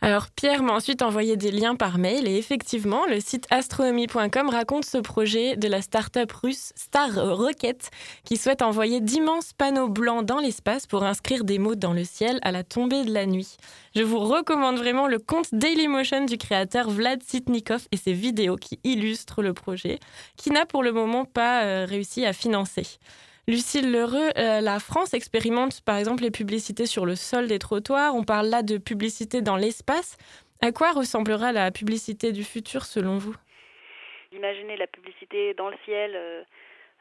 Alors 0.01 0.29
Pierre 0.31 0.63
m'a 0.63 0.75
ensuite 0.75 1.03
envoyé 1.03 1.37
des 1.37 1.51
liens 1.51 1.75
par 1.75 1.99
mail 1.99 2.29
et 2.29 2.37
effectivement, 2.37 3.07
le 3.07 3.19
site 3.21 3.47
astronomie.com 3.51 4.49
raconte 4.49 4.85
ce 4.85 4.99
projet 4.99 5.57
de 5.57 5.67
la 5.69 5.83
start-up 5.83 6.31
russe 6.33 6.73
Star 6.77 7.11
Rocket 7.37 7.91
qui 8.25 8.37
souhaite 8.37 8.63
envoyer 8.63 9.01
d'immenses 9.01 9.53
panneaux 9.55 9.89
blancs 9.89 10.25
dans 10.25 10.39
l'espace 10.39 10.87
pour 10.87 11.03
inscrire 11.03 11.45
des 11.45 11.59
mots 11.59 11.75
dans 11.75 11.93
le 11.93 12.05
ciel 12.05 12.39
à 12.43 12.53
la 12.53 12.63
tombée 12.63 13.05
de 13.05 13.13
la 13.13 13.27
nuit. 13.27 13.57
Je 13.97 14.03
vous 14.03 14.21
recommande 14.21 14.77
vraiment 14.77 15.09
le 15.09 15.19
compte 15.19 15.49
Dailymotion 15.53 16.27
du 16.27 16.39
créateur 16.39 16.91
Vlad 16.91 17.23
Sitnikov 17.23 17.89
et 17.91 17.97
ses 17.97 18.13
vidéos 18.13 18.57
qui 18.57 18.79
illustrent 18.85 19.43
le 19.43 19.55
projet, 19.55 19.99
qui 20.37 20.51
n'a 20.51 20.67
pour 20.67 20.83
le 20.83 20.93
moment 20.93 21.25
pas 21.25 21.65
euh, 21.65 21.87
réussi 21.87 22.25
à 22.25 22.33
financer. 22.33 22.87
Lucille 23.49 23.91
Lheureux, 23.91 24.29
euh, 24.37 24.61
la 24.61 24.79
France 24.79 25.15
expérimente 25.15 25.81
par 25.81 25.97
exemple 25.97 26.23
les 26.23 26.31
publicités 26.31 26.85
sur 26.85 27.07
le 27.07 27.17
sol 27.17 27.47
des 27.47 27.59
trottoirs. 27.59 28.15
On 28.15 28.23
parle 28.23 28.49
là 28.49 28.63
de 28.63 28.77
publicité 28.77 29.41
dans 29.41 29.57
l'espace. 29.57 30.19
À 30.61 30.71
quoi 30.71 30.93
ressemblera 30.93 31.51
la 31.51 31.71
publicité 31.71 32.33
du 32.33 32.45
futur 32.45 32.85
selon 32.85 33.17
vous? 33.17 33.35
Imaginer 34.33 34.77
la 34.77 34.87
publicité 34.87 35.55
dans 35.55 35.71
le 35.71 35.77
ciel, 35.87 36.13
euh, 36.15 36.43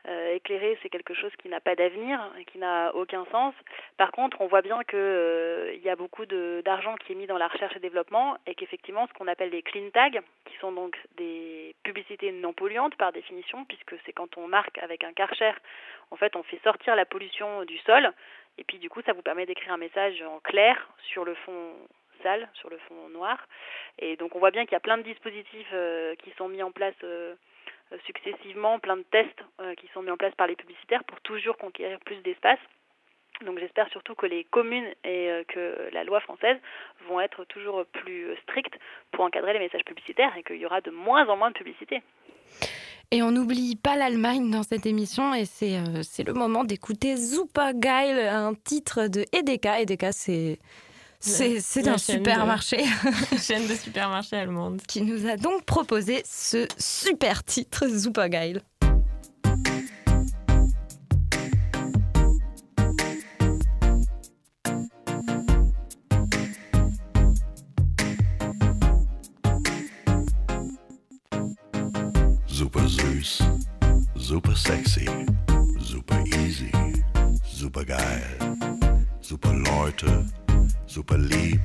euh, 0.08 0.36
éclairée, 0.36 0.78
c'est 0.82 0.90
quelque 0.90 1.14
chose 1.14 1.32
qui 1.42 1.50
n'a 1.50 1.60
pas 1.60 1.76
d'avenir, 1.76 2.20
qui 2.52 2.58
n'a 2.58 2.96
aucun 2.96 3.26
sens. 3.32 3.54
Par 3.98 4.12
contre, 4.12 4.42
on 4.42 4.48
voit 4.48 4.62
bien 4.62 4.84
qu'il 4.84 5.00
euh, 5.00 5.76
y 5.84 5.90
a 5.90 5.96
beaucoup 5.96 6.26
d'argent 6.26 6.96
qui 6.96 7.12
est 7.12 7.16
mis 7.16 7.28
dans 7.28 7.38
la 7.38 7.48
recherche 7.48 7.76
et 7.76 7.80
développement 7.80 8.38
et 8.46 8.56
qu'effectivement, 8.56 9.08
ce 9.08 9.14
qu'on 9.14 9.28
appelle 9.28 9.50
les 9.50 9.62
clean 9.62 9.90
tags, 9.92 10.22
qui 10.46 10.58
sont 10.60 10.72
donc 10.72 10.98
des 11.18 11.76
publicités 11.84 12.32
non 12.32 12.54
polluantes 12.54 12.96
par 12.96 13.12
définition, 13.12 13.66
puisque 13.66 13.96
c'est 14.06 14.14
quand 14.14 14.38
on 14.38 14.48
marque 14.48 14.78
avec 14.80 15.04
un 15.04 15.14
karcher, 15.14 15.54
en 16.12 16.16
fait, 16.16 16.36
on 16.36 16.44
fait 16.44 16.60
sortir 16.64 16.96
la 16.96 17.06
pollution 17.06 17.64
du 17.66 17.78
sol 17.80 18.14
et 18.58 18.64
puis 18.64 18.80
du 18.80 18.90
coup, 18.90 19.02
ça 19.06 19.14
vous 19.14 19.22
permet 19.22 19.46
d'écrire 19.46 19.74
un 19.74 19.78
message 19.78 20.22
en 20.24 20.40
clair 20.40 20.88
sur 21.12 21.26
le 21.26 21.36
fond 21.36 21.74
sale, 22.24 22.50
sur 22.56 22.70
le 22.70 22.78
fond 22.80 23.10
noir. 23.10 23.38
Et 24.00 24.16
donc, 24.16 24.36
on 24.36 24.40
voit 24.40 24.52
bien 24.52 24.64
qu'il 24.66 24.74
y 24.74 24.76
a 24.76 24.82
plein 24.82 24.98
de 24.98 25.04
dispositifs 25.04 25.70
euh, 25.74 26.16
qui 26.16 26.32
sont 26.38 26.48
mis 26.48 26.64
en 26.64 26.72
place. 26.72 26.96
Euh, 27.94 27.98
successivement 28.06 28.80
plein 28.80 28.98
de 28.98 29.06
tests 29.12 29.44
euh, 29.62 29.74
qui 29.76 29.88
sont 29.94 30.02
mis 30.02 30.12
en 30.12 30.18
place 30.18 30.36
par 30.36 30.48
les 30.48 30.56
publicitaires 30.56 31.04
pour 31.06 31.22
toujours 31.22 31.58
conquérir 31.58 32.00
plus 32.02 32.18
d'espace. 32.18 32.60
Donc 33.46 33.60
j'espère 33.60 33.88
surtout 33.90 34.16
que 34.16 34.26
les 34.26 34.44
communes 34.46 34.88
et 35.04 35.30
euh, 35.30 35.44
que 35.48 35.90
la 35.94 36.04
loi 36.04 36.20
française 36.22 36.58
vont 37.08 37.22
être 37.22 37.46
toujours 37.46 37.86
plus 37.86 38.36
strictes 38.44 38.78
pour 39.12 39.24
encadrer 39.24 39.54
les 39.54 39.60
messages 39.60 39.86
publicitaires 39.86 40.36
et 40.36 40.44
qu'il 40.44 40.58
y 40.58 40.66
aura 40.66 40.82
de 40.82 40.92
moins 40.92 41.28
en 41.28 41.38
moins 41.38 41.52
de 41.52 41.56
publicité. 41.56 42.02
Et 43.12 43.24
on 43.24 43.32
n'oublie 43.32 43.78
pas 43.78 43.96
l'Allemagne 43.96 44.52
dans 44.52 44.64
cette 44.64 44.86
émission 44.86 45.34
et 45.34 45.46
c'est 45.46 46.24
le 46.24 46.34
moment 46.34 46.66
d'écouter 46.66 47.16
Supergeil, 47.16 48.20
un 48.28 48.54
titre 48.54 49.08
de 49.08 49.24
Edeka. 49.32 49.80
Edeka, 49.80 50.12
c'est 50.12 50.60
c'est 51.20 51.88
un 51.88 51.98
supermarché 51.98 52.78
de- 52.78 53.38
chaîne 53.38 53.68
de 53.68 53.76
supermarché 53.76 54.36
allemande 54.38 54.82
qui 54.88 55.02
nous 55.02 55.28
a 55.28 55.36
donc 55.38 55.66
proposé 55.66 56.24
ce 56.26 56.68
super 56.78 57.44
titre 57.44 57.88
Supergeil. 57.88 58.62
Super 72.48 72.88
süß, 72.90 73.42
super 74.16 74.58
sexy, 74.58 75.06
super 75.80 76.24
easy, 76.34 76.72
super 77.44 77.84
geil, 77.86 78.22
super 79.22 79.54
Leute, 79.54 80.06
super 80.88 81.18
lieb, 81.18 81.60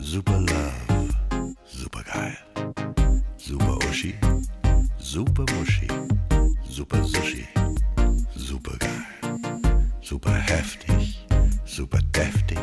super 0.00 0.38
love, 0.38 1.52
super 1.64 2.02
geil, 2.04 2.36
super 3.36 3.76
Uschi, 3.88 4.14
super 4.98 5.44
Muschi, 5.54 5.88
super 6.68 7.02
Sushi, 7.04 7.46
super 8.36 8.76
geil, 8.78 9.40
super 10.00 10.30
heftig, 10.32 11.18
super 11.64 12.00
deftig, 12.12 12.58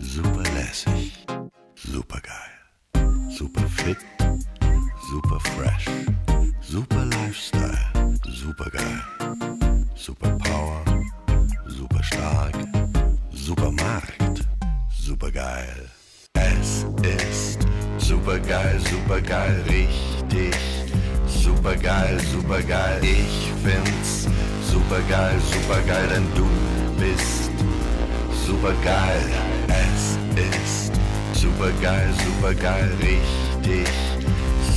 super 0.00 0.42
lässig, 0.54 1.12
super 1.74 2.20
geil, 2.20 3.30
super 3.30 3.68
fit, 3.68 3.98
super 5.10 5.40
fresh. 5.40 5.88
Super 6.62 7.04
Lifestyle, 7.04 8.14
super 8.28 8.70
geil. 8.70 9.00
Super 9.96 10.36
Power, 10.38 10.84
super 11.66 12.02
stark. 12.04 12.54
Super 13.32 13.72
Markt, 13.72 14.46
super 15.10 15.32
geil. 15.32 15.90
Es 16.34 16.86
ist 17.02 17.58
super 17.98 18.38
geil, 18.38 18.78
super 18.78 19.20
geil, 19.20 19.60
richtig. 19.68 20.54
Super 21.26 21.74
geil, 21.74 22.20
super 22.32 22.62
geil. 22.62 23.00
Ich 23.02 23.50
find's 23.64 24.28
super 24.70 25.00
geil, 25.08 25.34
super 25.52 25.80
geil, 25.82 26.06
denn 26.12 26.26
du 26.36 26.46
bist 26.96 27.50
super 28.46 28.72
geil. 28.84 29.26
Es 29.66 30.16
ist 30.54 30.92
super 31.32 31.72
geil, 31.82 32.14
super 32.24 32.54
geil, 32.54 32.90
richtig. 33.02 33.88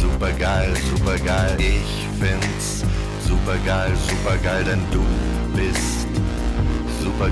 Super 0.02 0.32
geil, 0.32 0.74
super 0.90 1.18
geil. 1.20 1.56
Ich 1.60 2.08
find's 2.20 2.84
super 3.28 3.58
geil, 3.64 3.94
super 4.10 4.38
geil, 4.38 4.64
denn 4.64 4.82
du 4.90 5.06
bist 5.56 6.08
super 7.04 7.30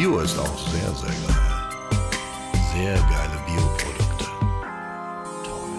Bio 0.00 0.20
ist 0.20 0.38
auch 0.38 0.58
sehr, 0.72 0.94
sehr 0.94 1.10
geil. 1.10 1.36
Sehr 2.72 2.94
geile 2.94 3.38
Bioprodukte. 3.44 4.24
Toll. 5.44 5.76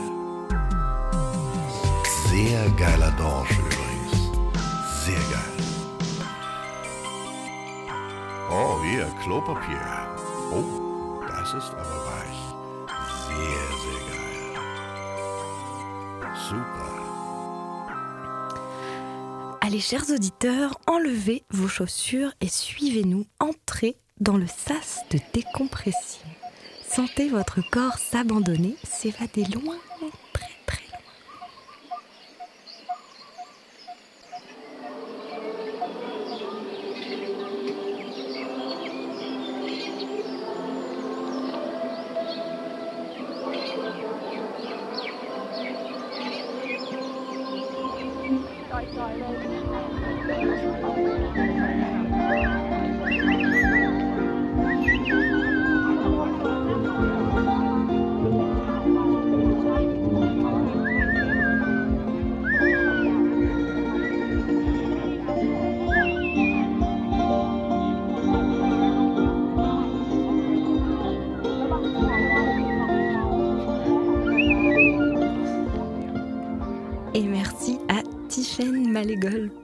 Sehr 2.30 2.70
geiler 2.78 3.12
Dorsch 3.18 3.58
übrigens. 3.58 4.14
Sehr 5.04 5.24
geil. 5.34 5.58
Oh, 8.52 8.80
hier, 8.84 9.08
Klopapier. 9.24 9.82
Oh, 10.52 11.24
das 11.28 11.56
ist 11.56 11.72
aber 11.72 12.06
weich. 12.12 12.42
Sehr, 13.26 13.66
sehr 13.82 14.02
geil. 14.12 14.62
Super. 16.48 16.92
Allez, 19.62 19.82
chers 19.82 20.12
auditeurs, 20.12 20.74
enlevez 20.86 21.44
vos 21.50 21.70
chaussures 21.70 22.34
et 22.40 22.50
suivez-nous. 22.50 23.26
Entrez 23.40 23.96
dans 24.22 24.38
le 24.38 24.46
sas 24.48 25.04
de 25.10 25.20
décompression. 25.34 26.22
Sentez 26.88 27.28
votre 27.28 27.60
corps 27.72 27.98
s'abandonner, 27.98 28.76
s'évader 28.84 29.46
loin, 29.46 29.78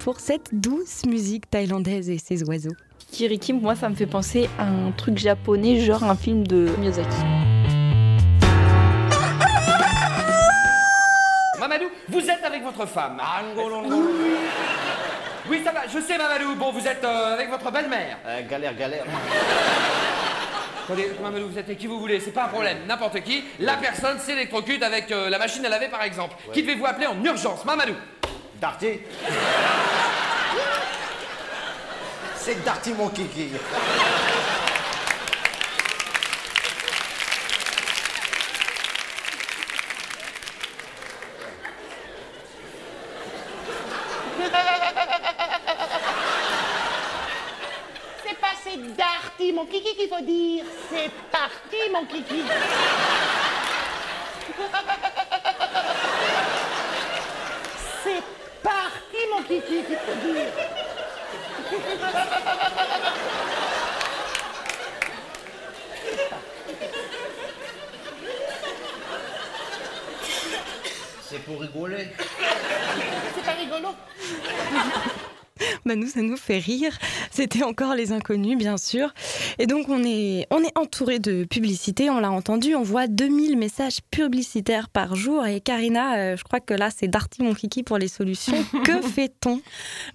pour 0.07 0.21
cette 0.21 0.51
douce 0.53 1.05
musique 1.05 1.49
thaïlandaise 1.49 2.09
et 2.09 2.17
ses 2.17 2.41
oiseaux. 2.43 2.71
Kiriki, 3.11 3.51
moi, 3.51 3.75
ça 3.75 3.89
me 3.89 3.93
fait 3.93 4.05
penser 4.05 4.49
à 4.57 4.63
un 4.63 4.91
truc 4.91 5.17
japonais, 5.17 5.81
genre 5.81 6.01
un 6.05 6.15
film 6.15 6.47
de 6.47 6.69
Miyazaki. 6.79 7.17
Mamadou, 11.59 11.87
vous 12.07 12.21
êtes 12.21 12.41
avec 12.41 12.63
votre 12.63 12.85
femme. 12.85 13.19
Oui, 15.49 15.59
ça 15.65 15.73
va, 15.73 15.81
je 15.93 15.99
sais, 15.99 16.17
Mamadou. 16.17 16.55
Bon, 16.55 16.71
vous 16.71 16.87
êtes 16.87 17.03
euh, 17.03 17.33
avec 17.33 17.49
votre 17.49 17.69
belle-mère. 17.69 18.19
galère, 18.49 18.77
galère. 18.77 19.03
Attendez, 20.85 21.11
Mamadou, 21.21 21.49
vous 21.49 21.59
êtes 21.59 21.65
avec 21.65 21.79
qui 21.79 21.87
vous 21.87 21.99
voulez, 21.99 22.21
c'est 22.21 22.31
pas 22.31 22.45
un 22.45 22.47
problème. 22.47 22.77
N'importe 22.87 23.19
qui. 23.23 23.43
La 23.59 23.75
personne 23.75 24.19
s'électrocute 24.19 24.81
avec 24.83 25.11
euh, 25.11 25.29
la 25.29 25.37
machine 25.37 25.65
à 25.65 25.69
laver, 25.69 25.89
par 25.89 26.03
exemple. 26.03 26.33
Qui 26.53 26.61
devez-vous 26.61 26.85
appeler 26.85 27.07
en 27.07 27.21
urgence, 27.25 27.65
Mamadou? 27.65 27.95
Darty 28.61 28.99
C'est 32.47 32.63
Darty 32.63 32.93
mon 32.93 33.09
kiki. 33.09 33.49
C'est 48.23 48.39
pas 48.39 48.47
c'est 48.63 48.95
Darty, 48.95 49.51
mon 49.51 49.65
kiki 49.65 49.93
qu'il 49.97 50.07
faut 50.07 50.23
dire. 50.23 50.63
C'est 50.89 51.11
parti, 51.29 51.91
mon 51.91 52.05
kiki. 52.05 52.43
kiki 59.47 59.83
qu'il 59.83 59.97
faut 59.97 60.15
dire. 60.25 60.86
C'est 71.29 71.39
pour 71.39 71.59
rigoler. 71.59 72.07
C'est 73.35 73.43
pas 73.45 73.51
rigolo. 73.53 73.89
Bah 75.85 75.95
nous, 75.95 76.07
ça 76.07 76.21
nous 76.21 76.37
fait 76.37 76.59
rire. 76.59 76.97
C'était 77.31 77.63
encore 77.63 77.95
les 77.95 78.11
inconnus, 78.11 78.57
bien 78.57 78.77
sûr. 78.77 79.13
Et 79.59 79.65
donc, 79.65 79.89
on 79.89 80.03
est, 80.03 80.45
on 80.51 80.63
est 80.63 80.77
entouré 80.77 81.19
de 81.19 81.43
publicités, 81.43 82.09
on 82.09 82.19
l'a 82.19 82.31
entendu. 82.31 82.75
On 82.75 82.83
voit 82.83 83.07
2000 83.07 83.57
messages 83.57 83.99
publicitaires 84.11 84.89
par 84.89 85.15
jour. 85.15 85.45
Et 85.45 85.61
Karina, 85.61 86.17
euh, 86.17 86.37
je 86.37 86.43
crois 86.43 86.59
que 86.59 86.73
là, 86.73 86.89
c'est 86.95 87.07
Darty 87.07 87.43
mon 87.43 87.53
kiki 87.53 87.83
pour 87.83 87.97
les 87.97 88.07
solutions. 88.07 88.63
que 88.85 89.01
fait-on? 89.01 89.61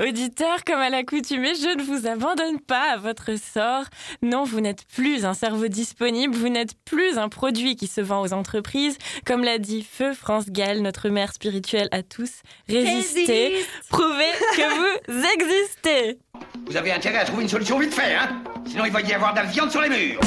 Auditeur, 0.00 0.64
comme 0.64 0.80
à 0.80 0.90
l'accoutumée, 0.90 1.54
je 1.54 1.76
ne 1.76 1.82
vous 1.82 2.06
abandonne 2.06 2.60
pas 2.60 2.92
à 2.92 2.96
votre 2.96 3.36
sort. 3.38 3.84
Non, 4.22 4.44
vous 4.44 4.60
n'êtes 4.60 4.84
plus 4.86 5.24
un 5.24 5.34
cerveau 5.34 5.68
disponible, 5.68 6.34
vous 6.34 6.48
n'êtes 6.48 6.74
plus 6.84 7.18
un 7.18 7.28
produit 7.28 7.76
qui 7.76 7.86
se 7.86 8.00
vend 8.00 8.22
aux 8.22 8.32
entreprises. 8.32 8.96
Comme 9.26 9.42
l'a 9.42 9.58
dit 9.58 9.82
Feu 9.82 10.12
France 10.14 10.50
Gall, 10.50 10.80
notre 10.80 11.08
mère 11.08 11.32
spirituelle 11.32 11.88
à 11.90 12.02
tous, 12.02 12.30
résistez, 12.68 13.48
Résiste. 13.48 13.70
prouvez 13.88 14.30
que 14.56 15.10
vous 15.10 15.24
existez. 15.34 16.18
Vous 16.66 16.78
avez 16.78 16.92
intérêt 16.92 17.18
à 17.18 17.24
trouver 17.26 17.42
une 17.42 17.48
solution 17.50 17.78
vite 17.78 17.92
fait, 17.92 18.14
hein 18.14 18.30
Sinon 18.66 18.86
il 18.86 18.92
va 18.92 19.02
y 19.02 19.12
avoir 19.12 19.34
de 19.34 19.40
la 19.40 19.44
viande 19.44 19.70
sur 19.70 19.82
les 19.82 19.90
murs. 19.90 20.20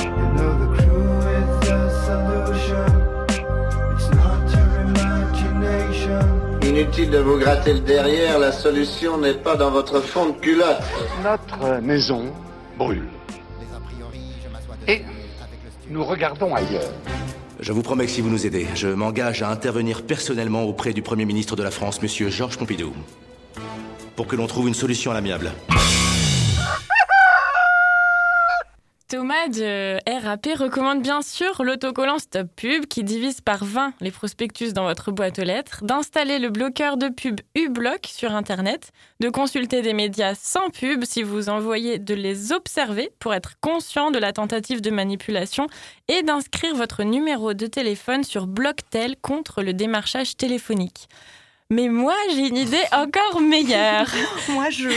Inutile 6.61 7.09
de 7.09 7.17
vous 7.17 7.39
gratter 7.39 7.73
le 7.73 7.79
derrière, 7.79 8.37
la 8.37 8.51
solution 8.51 9.17
n'est 9.17 9.33
pas 9.33 9.55
dans 9.55 9.71
votre 9.71 10.01
fond 10.01 10.27
de 10.27 10.33
culotte. 10.33 10.83
Notre 11.23 11.81
maison 11.81 12.31
brûle. 12.77 13.07
Et 14.87 15.01
nous 15.89 16.03
regardons 16.03 16.53
ailleurs. 16.53 16.91
Je 17.59 17.71
vous 17.71 17.81
promets 17.81 18.05
que 18.05 18.11
si 18.11 18.21
vous 18.21 18.29
nous 18.29 18.45
aidez, 18.45 18.67
je 18.75 18.89
m'engage 18.89 19.41
à 19.41 19.49
intervenir 19.49 20.03
personnellement 20.03 20.61
auprès 20.63 20.93
du 20.93 21.01
Premier 21.01 21.25
ministre 21.25 21.55
de 21.55 21.63
la 21.63 21.71
France, 21.71 22.03
Monsieur 22.03 22.29
Georges 22.29 22.57
Pompidou, 22.57 22.93
pour 24.15 24.27
que 24.27 24.35
l'on 24.35 24.47
trouve 24.47 24.67
une 24.67 24.73
solution 24.73 25.11
à 25.11 25.13
l'amiable. 25.13 25.51
Thomas 29.07 29.47
de 29.49 29.99
RAP 30.23 30.47
recommande 30.57 31.03
bien 31.03 31.21
sûr 31.21 31.63
l'autocollant 31.63 32.17
Stop 32.17 32.47
Pub 32.55 32.87
qui 32.87 33.03
divise 33.03 33.39
par 33.39 33.63
20 33.63 33.93
les 34.01 34.09
prospectus 34.09 34.73
dans 34.73 34.85
votre 34.85 35.11
boîte 35.11 35.37
aux 35.37 35.43
lettres, 35.43 35.83
d'installer 35.83 36.39
le 36.39 36.49
bloqueur 36.49 36.97
de 36.97 37.09
pub 37.09 37.39
uBlock 37.53 38.07
sur 38.07 38.33
Internet, 38.33 38.91
de 39.19 39.29
consulter 39.29 39.83
des 39.83 39.93
médias 39.93 40.33
sans 40.33 40.71
pub 40.71 41.05
si 41.05 41.21
vous 41.21 41.49
envoyez 41.49 41.99
de 41.99 42.15
les 42.15 42.51
observer 42.51 43.11
pour 43.19 43.35
être 43.35 43.59
conscient 43.61 44.09
de 44.09 44.17
la 44.17 44.33
tentative 44.33 44.81
de 44.81 44.89
manipulation 44.89 45.67
et 46.07 46.23
d'inscrire 46.23 46.73
votre 46.73 47.03
numéro 47.03 47.53
de 47.53 47.67
téléphone 47.67 48.23
sur 48.23 48.47
Blocktel 48.47 49.17
contre 49.21 49.61
le 49.61 49.73
démarchage 49.73 50.35
téléphonique. 50.35 51.09
Mais 51.75 51.89
moi, 51.89 52.15
j'ai 52.29 52.47
une 52.47 52.55
idée 52.55 52.85
encore 52.93 53.41
meilleure. 53.41 54.07
moi, 54.49 54.69
je. 54.69 54.89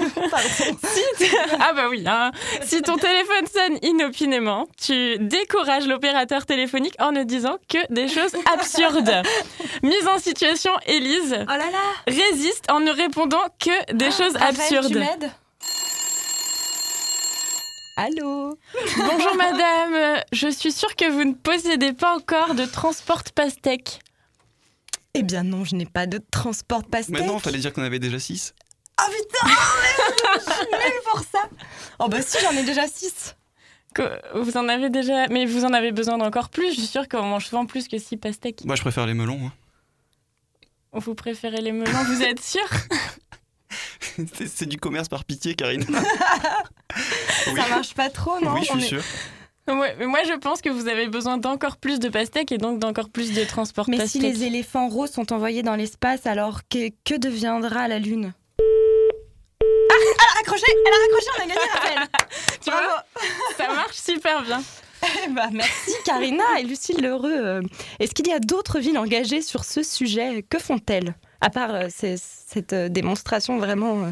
Si 0.00 1.24
ah 1.58 1.72
bah 1.74 1.88
oui, 1.90 2.04
hein. 2.06 2.30
si 2.62 2.80
ton 2.82 2.96
téléphone 3.08 3.46
sonne 3.46 3.78
inopinément, 3.82 4.66
tu 4.80 5.18
décourages 5.18 5.86
l'opérateur 5.86 6.46
téléphonique 6.46 6.94
en 6.98 7.12
ne 7.12 7.22
disant 7.22 7.56
que 7.68 7.78
des 7.92 8.08
choses 8.08 8.32
absurdes. 8.54 9.22
Mise 9.82 10.08
en 10.08 10.18
situation, 10.18 10.72
Élise 10.86 11.38
résiste 12.06 12.70
en 12.70 12.80
ne 12.80 12.90
répondant 12.90 13.44
que 13.58 13.92
des 13.92 14.10
choses 14.10 14.34
Raphaël, 14.34 14.60
absurdes. 14.60 14.92
tu 14.92 14.98
m'aides? 14.98 15.30
Allô? 17.96 18.56
Bonjour 18.96 19.34
madame, 19.36 20.22
je 20.32 20.48
suis 20.48 20.72
sûre 20.72 20.94
que 20.96 21.10
vous 21.10 21.24
ne 21.24 21.34
possédez 21.34 21.92
pas 21.92 22.14
encore 22.14 22.54
de 22.54 22.64
transport 22.64 23.22
pastèque. 23.34 24.00
Eh 25.14 25.22
bien 25.22 25.42
non, 25.42 25.64
je 25.64 25.74
n'ai 25.74 25.86
pas 25.86 26.06
de 26.06 26.20
transport 26.30 26.84
pastèque. 26.84 27.18
Mais 27.20 27.26
non, 27.26 27.38
fallait 27.38 27.58
dire 27.58 27.72
qu'on 27.72 27.82
avait 27.82 27.98
déjà 27.98 28.18
6. 28.18 28.54
Ah 28.96 29.06
putain, 29.08 29.46
merde, 29.48 30.40
je 30.46 30.52
suis 30.52 30.62
nulle 30.70 31.00
pour 31.10 31.20
ça. 31.20 31.48
Oh 31.98 32.08
bah 32.08 32.22
si, 32.22 32.38
j'en 32.42 32.52
ai 32.52 32.62
déjà 32.64 32.86
6. 32.86 33.34
Que- 33.94 34.38
Vous 34.38 34.56
en 34.56 34.68
avez 34.68 34.88
déjà, 34.90 35.26
mais 35.28 35.46
vous 35.46 35.64
en 35.64 35.72
avez 35.72 35.90
besoin 35.90 36.16
d'encore 36.18 36.48
plus. 36.48 36.68
Je 36.70 36.74
suis 36.78 36.86
sûre 36.86 37.08
qu'on 37.08 37.22
mange 37.22 37.46
souvent 37.46 37.66
plus 37.66 37.88
que 37.88 37.98
6 37.98 38.18
pastèques. 38.18 38.64
Moi, 38.64 38.76
je 38.76 38.82
préfère 38.82 39.06
les 39.06 39.14
melons. 39.14 39.40
hein. 39.46 39.52
Vous 40.92 41.14
préférez 41.14 41.60
les 41.60 41.72
melons, 41.72 42.04
vous 42.04 42.22
êtes 42.22 42.40
sûr 42.40 42.66
C'est 44.34 44.46
c'est 44.54 44.66
du 44.66 44.76
commerce 44.76 45.08
par 45.08 45.24
pitié, 45.24 45.54
Karine. 45.54 45.84
Ça 47.44 47.68
marche 47.68 47.94
pas 47.94 48.10
trop, 48.10 48.38
non? 48.40 48.54
Oui, 48.54 48.64
je 48.64 48.72
On 48.72 48.76
suis 48.76 48.84
est- 48.84 48.88
sûr. 48.88 49.02
Ouais, 49.78 49.94
mais 49.98 50.06
moi 50.06 50.20
je 50.26 50.32
pense 50.34 50.60
que 50.60 50.68
vous 50.68 50.88
avez 50.88 51.06
besoin 51.06 51.38
d'encore 51.38 51.76
plus 51.76 52.00
de 52.00 52.08
pastèques 52.08 52.52
et 52.52 52.58
donc 52.58 52.78
d'encore 52.78 53.08
plus 53.08 53.32
de 53.32 53.44
transport 53.44 53.86
Mais 53.88 54.06
si 54.06 54.18
les 54.18 54.44
éléphants 54.44 54.88
roses 54.88 55.12
sont 55.12 55.32
envoyés 55.32 55.62
dans 55.62 55.76
l'espace, 55.76 56.26
alors 56.26 56.60
que, 56.68 56.90
que 57.04 57.14
deviendra 57.16 57.88
la 57.88 57.98
Lune? 57.98 58.32
Ah, 58.60 59.94
elle 59.98 60.08
a 60.18 60.38
raccroché 60.38 60.64
Elle 60.68 60.92
a 60.92 60.96
raccroché, 61.02 61.26
on 61.36 61.42
a 61.42 61.46
gagné, 61.46 62.06
Tu 62.60 62.70
vois, 62.70 63.04
ça 63.56 63.72
marche 63.72 63.96
super 63.96 64.42
bien. 64.42 64.62
Eh 65.24 65.28
bah, 65.30 65.48
merci 65.52 65.92
Karina 66.04 66.44
et 66.58 66.62
Lucille 66.62 67.00
Lheureux. 67.00 67.32
Euh, 67.32 67.62
Est-ce 67.98 68.12
qu'il 68.12 68.26
y 68.26 68.32
a 68.32 68.38
d'autres 68.38 68.78
villes 68.80 68.98
engagées 68.98 69.40
sur 69.40 69.64
ce 69.64 69.82
sujet? 69.82 70.44
Que 70.48 70.58
font-elles? 70.58 71.14
À 71.40 71.48
part 71.48 71.74
euh, 71.74 71.86
cette 71.88 72.72
euh, 72.74 72.88
démonstration 72.90 73.56
vraiment 73.58 74.04
euh, 74.04 74.10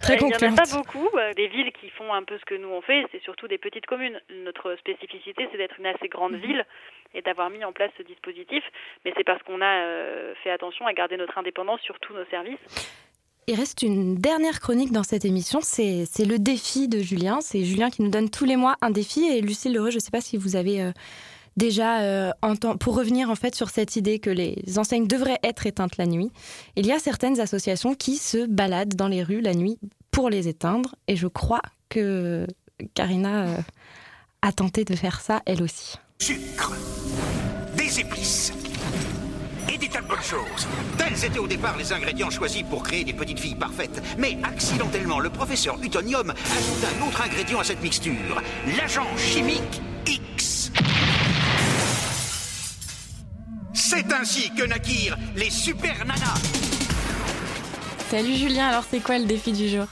très 0.00 0.14
Euh, 0.14 0.16
Il 0.20 0.26
n'y 0.26 0.34
en 0.34 0.52
a 0.52 0.56
pas 0.56 0.76
beaucoup. 0.76 1.08
euh, 1.16 1.32
Des 1.34 1.48
villes 1.48 1.72
qui 1.72 1.88
font 1.90 2.12
un 2.12 2.22
peu 2.22 2.38
ce 2.38 2.44
que 2.44 2.54
nous 2.54 2.68
on 2.68 2.80
fait, 2.80 3.04
c'est 3.12 3.22
surtout 3.22 3.48
des 3.48 3.58
petites 3.58 3.86
communes. 3.86 4.20
Notre 4.44 4.76
spécificité, 4.76 5.48
c'est 5.50 5.58
d'être 5.58 5.78
une 5.78 5.86
assez 5.86 6.08
grande 6.08 6.34
ville 6.34 6.64
et 7.14 7.22
d'avoir 7.22 7.50
mis 7.50 7.64
en 7.64 7.72
place 7.72 7.90
ce 7.98 8.02
dispositif. 8.02 8.62
Mais 9.04 9.12
c'est 9.16 9.24
parce 9.24 9.42
qu'on 9.42 9.60
a 9.60 9.82
euh, 9.84 10.34
fait 10.42 10.50
attention 10.50 10.86
à 10.86 10.92
garder 10.92 11.16
notre 11.16 11.38
indépendance 11.38 11.80
sur 11.80 11.98
tous 12.00 12.14
nos 12.14 12.24
services. 12.26 12.58
Il 13.46 13.54
reste 13.54 13.82
une 13.82 14.16
dernière 14.16 14.60
chronique 14.60 14.92
dans 14.92 15.02
cette 15.02 15.24
émission, 15.24 15.60
c'est 15.62 16.04
c'est 16.04 16.26
le 16.26 16.38
défi 16.38 16.86
de 16.86 16.98
Julien. 16.98 17.40
C'est 17.40 17.64
Julien 17.64 17.88
qui 17.88 18.02
nous 18.02 18.10
donne 18.10 18.28
tous 18.28 18.44
les 18.44 18.56
mois 18.56 18.76
un 18.82 18.90
défi. 18.90 19.24
Et 19.26 19.40
Lucille 19.40 19.72
Lheureux, 19.72 19.90
je 19.90 19.96
ne 19.96 20.00
sais 20.00 20.10
pas 20.10 20.20
si 20.20 20.36
vous 20.36 20.54
avez 20.54 20.82
euh, 20.82 20.90
déjà 21.58 22.00
euh. 22.00 22.30
Pour 22.80 22.96
revenir 22.96 23.28
en 23.28 23.34
fait 23.34 23.54
sur 23.54 23.68
cette 23.68 23.96
idée 23.96 24.18
que 24.18 24.30
les 24.30 24.78
enseignes 24.78 25.06
devraient 25.06 25.40
être 25.42 25.66
éteintes 25.66 25.96
la 25.98 26.06
nuit, 26.06 26.30
il 26.76 26.86
y 26.86 26.92
a 26.92 26.98
certaines 26.98 27.40
associations 27.40 27.94
qui 27.94 28.16
se 28.16 28.46
baladent 28.46 28.94
dans 28.94 29.08
les 29.08 29.22
rues 29.22 29.40
la 29.40 29.54
nuit 29.54 29.78
pour 30.10 30.30
les 30.30 30.48
éteindre. 30.48 30.94
Et 31.08 31.16
je 31.16 31.26
crois 31.26 31.60
que 31.88 32.46
Karina 32.94 33.46
euh, 33.46 33.56
a 34.40 34.52
tenté 34.52 34.84
de 34.84 34.94
faire 34.94 35.20
ça 35.20 35.42
elle 35.44 35.62
aussi. 35.62 35.96
Sucre, 36.20 36.74
des 37.76 38.00
épices 38.00 38.52
et 39.72 39.76
des 39.76 39.88
tas 39.88 40.00
de 40.00 40.08
bonnes 40.08 40.22
choses. 40.22 40.66
Tels 40.96 41.24
étaient 41.24 41.38
au 41.38 41.46
départ 41.46 41.76
les 41.76 41.92
ingrédients 41.92 42.30
choisis 42.30 42.62
pour 42.62 42.82
créer 42.82 43.04
des 43.04 43.12
petites 43.12 43.40
filles 43.40 43.56
parfaites. 43.56 44.02
Mais 44.16 44.38
accidentellement, 44.42 45.18
le 45.18 45.30
professeur 45.30 45.76
Utonium 45.82 46.30
ajoute 46.30 46.84
un 46.84 47.06
autre 47.06 47.22
ingrédient 47.22 47.60
à 47.60 47.64
cette 47.64 47.82
mixture, 47.82 48.42
l'agent 48.78 49.06
chimique 49.16 49.82
X. 50.06 50.70
C'est 53.74 54.12
ainsi 54.12 54.50
que 54.54 54.64
naquirent 54.64 55.16
les 55.36 55.50
super 55.50 56.04
nanas. 56.04 56.40
Salut 58.10 58.34
Julien, 58.34 58.68
alors 58.68 58.84
c'est 58.90 59.00
quoi 59.00 59.18
le 59.18 59.24
défi 59.26 59.52
du 59.52 59.68
jour? 59.68 59.86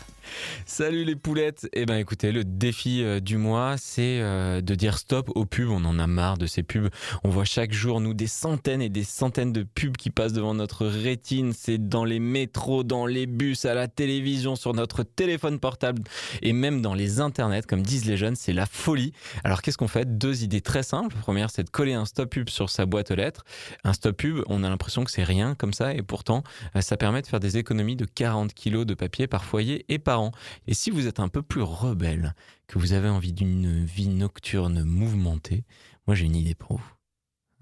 Salut 0.65 1.05
les 1.05 1.17
poulettes 1.17 1.69
Eh 1.73 1.87
ben 1.87 1.97
écoutez, 1.97 2.33
le 2.33 2.45
défi 2.45 3.03
euh, 3.03 3.21
du 3.21 3.37
mois, 3.37 3.77
c'est 3.79 4.21
euh, 4.21 4.61
de 4.61 4.75
dire 4.75 4.99
stop 4.99 5.31
aux 5.35 5.47
pubs. 5.47 5.71
On 5.71 5.85
en 5.85 5.99
a 5.99 6.07
marre 6.07 6.39
de 6.39 6.47
ces 6.47 6.63
pubs. 6.63 6.89
On 7.25 7.31
voit 7.31 7.45
chaque 7.45 7.73
jour, 7.73 8.01
nous, 8.01 8.15
des 8.15 8.27
centaines 8.27 8.83
et 8.83 8.89
des 8.89 9.05
centaines 9.05 9.53
de 9.53 9.63
pubs 9.63 9.97
qui 9.97 10.11
passent 10.11 10.33
devant 10.33 10.55
notre 10.55 10.87
rétine. 10.87 11.53
C'est 11.53 11.79
dans 11.89 12.05
les 12.05 12.19
métros, 12.19 12.85
dans 12.85 13.07
les 13.07 13.27
bus, 13.27 13.65
à 13.65 13.75
la 13.75 13.89
télévision, 13.89 14.57
sur 14.57 14.75
notre 14.75 15.03
téléphone 15.03 15.59
portable 15.59 16.03
et 16.43 16.53
même 16.53 16.83
dans 16.83 16.95
les 16.95 17.21
internets, 17.21 17.63
comme 17.63 17.83
disent 17.83 18.07
les 18.07 18.17
jeunes, 18.17 18.37
c'est 18.37 18.53
la 18.53 18.67
folie. 18.67 19.13
Alors 19.45 19.63
qu'est-ce 19.63 19.79
qu'on 19.79 19.89
fait? 19.89 20.19
Deux 20.19 20.45
idées 20.45 20.61
très 20.61 20.83
simples. 20.83 21.15
La 21.17 21.23
première, 21.23 21.51
c'est 21.51 21.65
de 21.65 21.71
coller 21.71 21.95
un 21.95 22.05
stop 22.05 22.31
pub 22.31 22.49
sur 22.49 22.71
sa 22.71 22.87
boîte 22.87 23.11
aux 23.11 23.15
lettres. 23.15 23.45
Un 23.85 23.93
stop 23.93 24.17
pub, 24.17 24.43
on 24.47 24.63
a 24.63 24.69
l'impression 24.69 25.05
que 25.05 25.11
c'est 25.11 25.25
rien 25.25 25.55
comme 25.55 25.73
ça, 25.73 25.95
et 25.95 26.03
pourtant, 26.03 26.43
euh, 26.75 26.81
ça 26.81 26.97
permet 26.97 27.23
de 27.23 27.27
faire 27.27 27.41
des 27.41 27.57
économies 27.57 27.97
de 27.97 28.05
40 28.05 28.55
kilos 28.55 28.87
de 28.87 28.95
papier 28.95 29.27
par 29.27 29.45
foyer 29.45 29.85
et 29.89 29.99
par 29.99 30.21
an. 30.21 30.26
Et 30.67 30.75
si 30.75 30.91
vous 30.91 31.07
êtes 31.07 31.21
un 31.21 31.29
peu 31.29 31.43
plus 31.43 31.63
rebelle, 31.63 32.35
que 32.67 32.79
vous 32.79 32.93
avez 32.93 33.09
envie 33.09 33.33
d'une 33.33 33.85
vie 33.85 34.09
nocturne 34.09 34.83
mouvementée, 34.83 35.65
moi 36.07 36.15
j'ai 36.15 36.25
une 36.27 36.37
idée 36.37 36.55
pour 36.55 36.79
vous. 36.79 36.93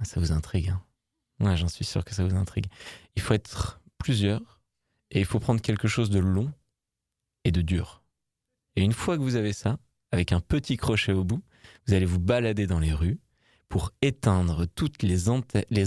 Ah, 0.00 0.04
Ça 0.04 0.20
vous 0.20 0.32
intrigue, 0.32 0.70
hein 0.70 0.82
j'en 1.54 1.68
suis 1.68 1.84
sûr 1.84 2.04
que 2.04 2.14
ça 2.14 2.24
vous 2.24 2.36
intrigue. 2.36 2.66
Il 3.16 3.22
faut 3.22 3.34
être 3.34 3.80
plusieurs 3.98 4.60
et 5.10 5.20
il 5.20 5.26
faut 5.26 5.40
prendre 5.40 5.60
quelque 5.60 5.88
chose 5.88 6.10
de 6.10 6.18
long 6.18 6.52
et 7.44 7.52
de 7.52 7.62
dur. 7.62 8.02
Et 8.76 8.82
une 8.82 8.92
fois 8.92 9.16
que 9.16 9.22
vous 9.22 9.36
avez 9.36 9.52
ça, 9.52 9.78
avec 10.10 10.32
un 10.32 10.40
petit 10.40 10.76
crochet 10.76 11.12
au 11.12 11.24
bout, 11.24 11.42
vous 11.86 11.94
allez 11.94 12.06
vous 12.06 12.18
balader 12.18 12.66
dans 12.66 12.78
les 12.80 12.92
rues 12.92 13.20
pour 13.68 13.90
éteindre 14.02 14.66
toutes 14.74 15.02
les, 15.02 15.28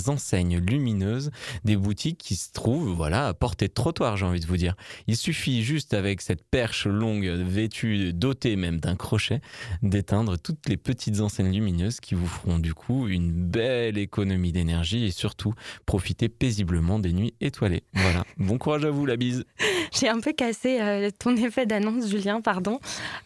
enseignes 0.10 0.58
lumineuses 0.58 1.32
des 1.64 1.76
boutiques 1.76 2.18
qui 2.18 2.36
se 2.36 2.52
trouvent 2.52 2.94
voilà, 2.94 3.28
à 3.28 3.34
portée 3.34 3.68
de 3.68 3.74
trottoir, 3.74 4.18
j'ai 4.18 4.26
envie 4.26 4.40
de 4.40 4.46
vous 4.46 4.58
dire. 4.58 4.76
Il 5.08 5.16
suffit 5.16 5.64
juste 5.64 5.94
avec 5.94 6.22
cette 6.22 6.44
perche 6.44 6.86
longue, 6.88 7.26
vêtue, 7.26 8.14
dotée 8.14 8.56
même 8.56 8.80
d'un 8.80 8.96
crochet, 8.96 9.42
d'éteindre 9.82 10.38
toutes 10.38 10.68
les 10.68 10.78
petites 10.78 11.22
enseignes 11.22 11.52
lumineuses 11.52 12.00
qui 12.00 12.16
vous 12.16 12.28
feront 12.28 12.60
du 12.60 12.74
coup 12.74 13.08
une 13.08 13.32
belle 13.32 13.98
économie 13.98 14.52
d'énergie 14.52 15.06
et 15.06 15.12
surtout 15.12 15.54
profiter 15.86 16.30
paisiblement 16.30 17.00
des 17.00 17.14
nuits 17.14 17.34
étoilées. 17.42 17.84
Voilà. 17.94 18.24
Bon 18.38 18.58
courage 18.58 18.86
à 18.86 18.92
vous, 18.92 19.06
la 19.06 19.18
bise. 19.18 19.46
J'ai 19.92 20.08
un 20.08 20.20
peu 20.20 20.32
cassé 20.32 20.80
euh, 20.80 21.10
ton 21.18 21.36
effet 21.36 21.66
d'annonce, 21.66 22.08
Julien, 22.10 22.42
pardon. 22.42 22.80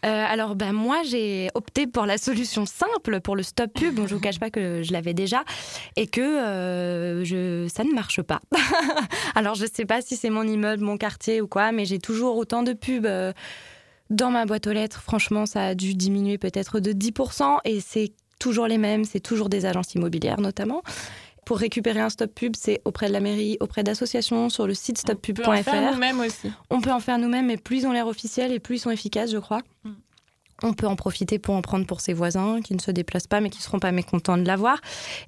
Euh, 0.06 0.26
alors, 0.28 0.56
ben, 0.56 0.74
moi, 0.74 1.02
j'ai 1.04 1.50
opté 1.54 1.86
pour 1.86 2.06
la 2.06 2.18
solution 2.18 2.66
simple, 2.66 3.20
pour 3.22 3.36
le 3.36 3.44
stop 3.44 3.72
pub. 3.74 3.96
Bon, 3.96 4.08
je 4.08 4.16
vous 4.16 4.22
cache 4.22 4.40
pas 4.42 4.50
que 4.50 4.82
je 4.84 4.92
l'avais 4.92 5.14
déjà 5.14 5.46
et 5.96 6.08
que 6.08 6.20
euh, 6.20 7.24
je, 7.24 7.70
ça 7.74 7.86
ne 7.86 7.94
marche 7.94 8.22
pas. 8.22 8.42
alors, 9.36 9.56
je 9.56 9.66
sais 9.72 9.86
pas 9.86 10.02
si 10.02 10.18
c'est 10.18 10.32
mon 10.32 10.44
immeuble, 10.44 10.84
mon 10.84 10.98
quartier 10.98 11.40
ou 11.40 11.48
quoi, 11.48 11.72
mais 11.72 11.86
j'ai 11.86 12.00
toujours 12.00 12.36
autant 12.36 12.64
de 12.64 12.74
pubs. 12.74 13.06
euh, 13.06 13.32
dans 14.10 14.30
ma 14.30 14.46
boîte 14.46 14.68
aux 14.68 14.74
lettres, 14.74 15.02
franchement, 15.02 15.46
ça 15.46 15.68
a 15.68 15.76
dû 15.76 15.94
diminuer 15.94 16.38
peut-être 16.38 16.82
de 16.82 16.92
10% 16.92 17.60
et 17.64 17.80
c'est 17.80 18.12
toujours 18.40 18.68
les 18.68 18.78
mêmes, 18.78 19.06
c'est 19.06 19.22
toujours 19.22 19.48
des 19.48 19.66
agences 19.66 19.96
immobilières 19.96 20.42
notamment. 20.42 20.82
Pour 21.46 21.58
récupérer 21.58 22.02
un 22.02 22.10
stop 22.10 22.34
pub, 22.36 22.56
c'est 22.58 22.82
auprès 22.84 23.08
de 23.08 23.14
la 23.14 23.22
mairie, 23.22 23.56
auprès 23.62 23.84
d'associations, 23.84 24.50
sur 24.50 24.68
le 24.68 24.74
site 24.74 25.02
On 25.08 25.16
peut 25.16 25.44
en 25.46 25.52
faire 25.54 25.64
stoppub.fr. 25.64 25.94
nous-mêmes 25.94 26.20
aussi. 26.20 26.52
On 26.70 26.82
peut 26.82 26.92
en 26.92 27.00
faire 27.00 27.20
nous-mêmes, 27.20 27.48
mais 27.48 27.58
plus 27.58 27.78
ils 27.78 27.88
ont 27.88 27.94
l'air 27.94 28.08
officiels 28.08 28.52
et 28.52 28.60
plus 28.60 28.76
ils 28.76 28.80
sont 28.80 28.92
efficaces, 28.92 29.32
je 29.32 29.38
crois. 29.38 29.62
On 30.64 30.74
peut 30.74 30.88
en 30.88 30.96
profiter 30.96 31.40
pour 31.40 31.56
en 31.56 31.62
prendre 31.62 31.86
pour 31.86 32.02
ses 32.02 32.14
voisins 32.14 32.62
qui 32.62 32.76
ne 32.76 32.80
se 32.80 32.92
déplacent 32.92 33.28
pas 33.28 33.42
mais 33.42 33.50
qui 33.50 33.58
ne 33.60 33.64
seront 33.64 33.80
pas 33.80 33.92
mécontents 33.92 34.38
de 34.38 34.46
l'avoir. 34.46 34.80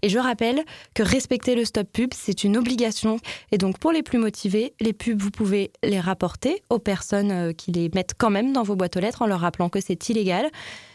Et 0.01 0.09
je 0.09 0.19
rappelle 0.19 0.63
que 0.93 1.01
respecter 1.01 1.55
le 1.55 1.65
stop 1.65 1.87
pub, 1.91 2.13
c'est 2.13 2.43
une 2.43 2.57
obligation. 2.57 3.17
Et 3.51 3.57
donc 3.57 3.79
pour 3.79 3.91
les 3.91 4.03
plus 4.03 4.19
motivés, 4.19 4.73
les 4.79 4.93
pubs, 4.93 5.21
vous 5.21 5.31
pouvez 5.31 5.71
les 5.83 5.99
rapporter 5.99 6.61
aux 6.69 6.79
personnes 6.79 7.31
euh, 7.31 7.53
qui 7.53 7.71
les 7.71 7.89
mettent 7.95 8.13
quand 8.17 8.29
même 8.29 8.53
dans 8.53 8.63
vos 8.63 8.75
boîtes 8.75 8.97
aux 8.97 8.99
lettres 8.99 9.21
en 9.23 9.27
leur 9.27 9.39
rappelant 9.39 9.69
que 9.69 9.79
c'est 9.81 10.09
illégal. 10.09 10.49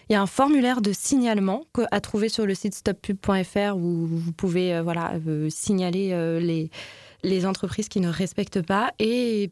Il 0.08 0.12
y 0.12 0.16
a 0.16 0.22
un 0.22 0.26
formulaire 0.26 0.80
de 0.80 0.92
signalement 0.92 1.64
à 1.90 2.00
trouver 2.00 2.28
sur 2.28 2.46
le 2.46 2.54
site 2.54 2.74
stoppub.fr 2.74 3.76
où 3.76 4.06
vous 4.06 4.32
pouvez 4.32 4.74
euh, 4.74 4.82
voilà, 4.82 5.14
euh, 5.26 5.50
signaler 5.50 6.08
les, 7.22 7.46
entreprises 7.46 7.88
qui 7.88 8.00
ne 8.00 8.08
respectent 8.08 8.62
pas 8.62 8.92
et 8.98 9.50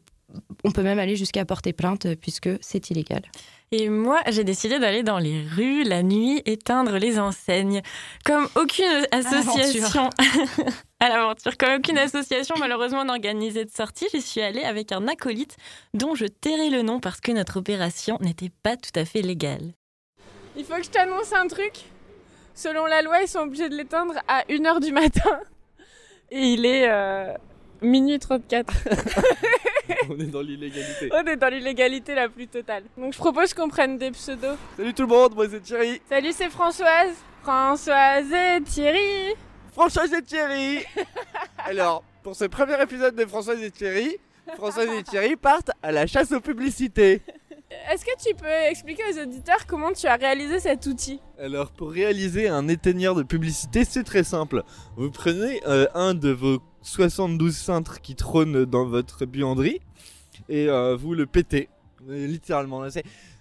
on 0.63 0.71
peut 0.71 0.83
même 0.83 0.99
aller 0.99 1.15
jusqu'à 1.15 1.45
porter 1.45 1.73
plainte 1.73 2.15
puisque 2.15 2.49
c'est 2.59 2.89
illégal. 2.89 3.21
Et 3.71 3.89
moi, 3.89 4.21
j'ai 4.27 4.45
décidé 4.45 4.79
d'aller 4.79 5.03
dans 5.03 5.19
les 5.19 5.43
rues 5.43 5.83
la 5.83 6.01
nuit 6.01 6.41
éteindre 6.45 6.97
les 6.97 7.19
enseignes. 7.19 7.81
Comme 8.23 8.47
aucune 8.55 9.05
association. 9.11 10.09
à 11.01 11.09
l'aventure. 11.09 11.57
Comme 11.57 11.73
aucune 11.73 11.97
association 11.97 12.55
malheureusement 12.59 13.03
n'organisait 13.03 13.65
de 13.65 13.69
sortie, 13.69 14.07
j'y 14.13 14.21
suis 14.21 14.41
allée 14.41 14.63
avec 14.63 14.93
un 14.93 15.07
acolyte 15.07 15.57
dont 15.93 16.15
je 16.15 16.25
tairai 16.25 16.69
le 16.69 16.81
nom 16.81 17.01
parce 17.01 17.19
que 17.19 17.33
notre 17.33 17.57
opération 17.57 18.17
n'était 18.21 18.51
pas 18.63 18.77
tout 18.77 18.97
à 18.97 19.03
fait 19.03 19.21
légale. 19.21 19.73
Il 20.55 20.63
faut 20.63 20.75
que 20.75 20.83
je 20.83 20.89
t'annonce 20.89 21.33
un 21.33 21.47
truc. 21.47 21.73
Selon 22.55 22.85
la 22.85 23.01
loi, 23.01 23.21
ils 23.21 23.27
sont 23.27 23.39
obligés 23.39 23.67
de 23.67 23.75
l'éteindre 23.75 24.15
à 24.29 24.43
1h 24.43 24.81
du 24.81 24.93
matin. 24.93 25.39
Et 26.31 26.53
il 26.53 26.65
est 26.65 26.89
euh, 26.89 27.33
minuit 27.81 28.17
34. 28.17 28.73
On 30.09 30.19
est 30.19 30.25
dans 30.25 30.41
l'illégalité. 30.41 31.09
On 31.11 31.25
est 31.25 31.35
dans 31.35 31.49
l'illégalité 31.49 32.15
la 32.15 32.29
plus 32.29 32.47
totale. 32.47 32.83
Donc 32.97 33.13
je 33.13 33.17
propose 33.17 33.53
qu'on 33.53 33.69
prenne 33.69 33.97
des 33.97 34.11
pseudos. 34.11 34.57
Salut 34.77 34.93
tout 34.93 35.03
le 35.03 35.07
monde, 35.07 35.35
moi 35.35 35.47
c'est 35.49 35.61
Thierry. 35.61 36.01
Salut, 36.09 36.31
c'est 36.33 36.49
Françoise. 36.49 37.13
Françoise 37.43 38.31
et 38.31 38.61
Thierry. 38.63 39.35
Françoise 39.71 40.13
et 40.13 40.21
Thierry. 40.21 40.83
Alors, 41.65 42.03
pour 42.23 42.35
ce 42.35 42.45
premier 42.45 42.81
épisode 42.81 43.15
de 43.15 43.25
Françoise 43.25 43.61
et 43.61 43.71
Thierry, 43.71 44.17
Françoise 44.55 44.89
et 44.97 45.03
Thierry 45.03 45.35
partent 45.35 45.71
à 45.83 45.91
la 45.91 46.07
chasse 46.07 46.31
aux 46.31 46.41
publicités. 46.41 47.21
Est-ce 47.91 48.05
que 48.05 48.29
tu 48.29 48.33
peux 48.35 48.69
expliquer 48.69 49.03
aux 49.13 49.21
auditeurs 49.21 49.65
comment 49.67 49.91
tu 49.91 50.07
as 50.07 50.15
réalisé 50.15 50.59
cet 50.59 50.85
outil 50.85 51.19
Alors, 51.37 51.71
pour 51.71 51.91
réaliser 51.91 52.47
un 52.47 52.67
éteigneur 52.69 53.13
de 53.13 53.23
publicité, 53.23 53.83
c'est 53.83 54.03
très 54.03 54.23
simple. 54.23 54.63
Vous 54.95 55.11
prenez 55.11 55.61
euh, 55.67 55.87
un 55.93 56.13
de 56.13 56.29
vos 56.29 56.59
72 56.81 57.55
cintres 57.55 58.01
qui 58.01 58.15
trônent 58.15 58.63
dans 58.63 58.85
votre 58.85 59.25
buanderie 59.25 59.81
et 60.49 60.69
euh, 60.69 60.95
vous 60.95 61.13
le 61.13 61.25
pétez. 61.25 61.69
Euh, 62.09 62.27
Littéralement. 62.27 62.83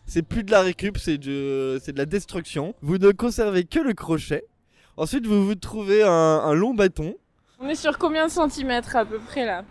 C'est, 0.07 0.23
plus 0.23 0.45
de 0.45 0.51
la 0.51 0.61
récup, 0.61 0.99
c'est 0.99 1.19
de, 1.19 1.81
la 1.95 2.07
destruction. 2.07 2.75
Vous 2.83 2.99
ne 2.99 3.11
conservez 3.11 3.65
que 3.65 3.81
le 3.81 3.93
crochet. 3.93 4.45
Ensuite, 4.97 5.27
vous 5.27 5.45
vous 5.45 5.55
trouvez 5.55 6.03
un, 6.03 6.11
un 6.11 6.55
long 6.55 6.75
bâton. 6.75 7.17
On 7.59 7.69
est 7.69 7.75
sur 7.75 7.99
combien 7.99 8.27
de 8.27 8.31
centimètres 8.31 8.97
à 8.97 9.05
peu 9.05 9.19
près 9.19 9.45
là? 9.45 9.65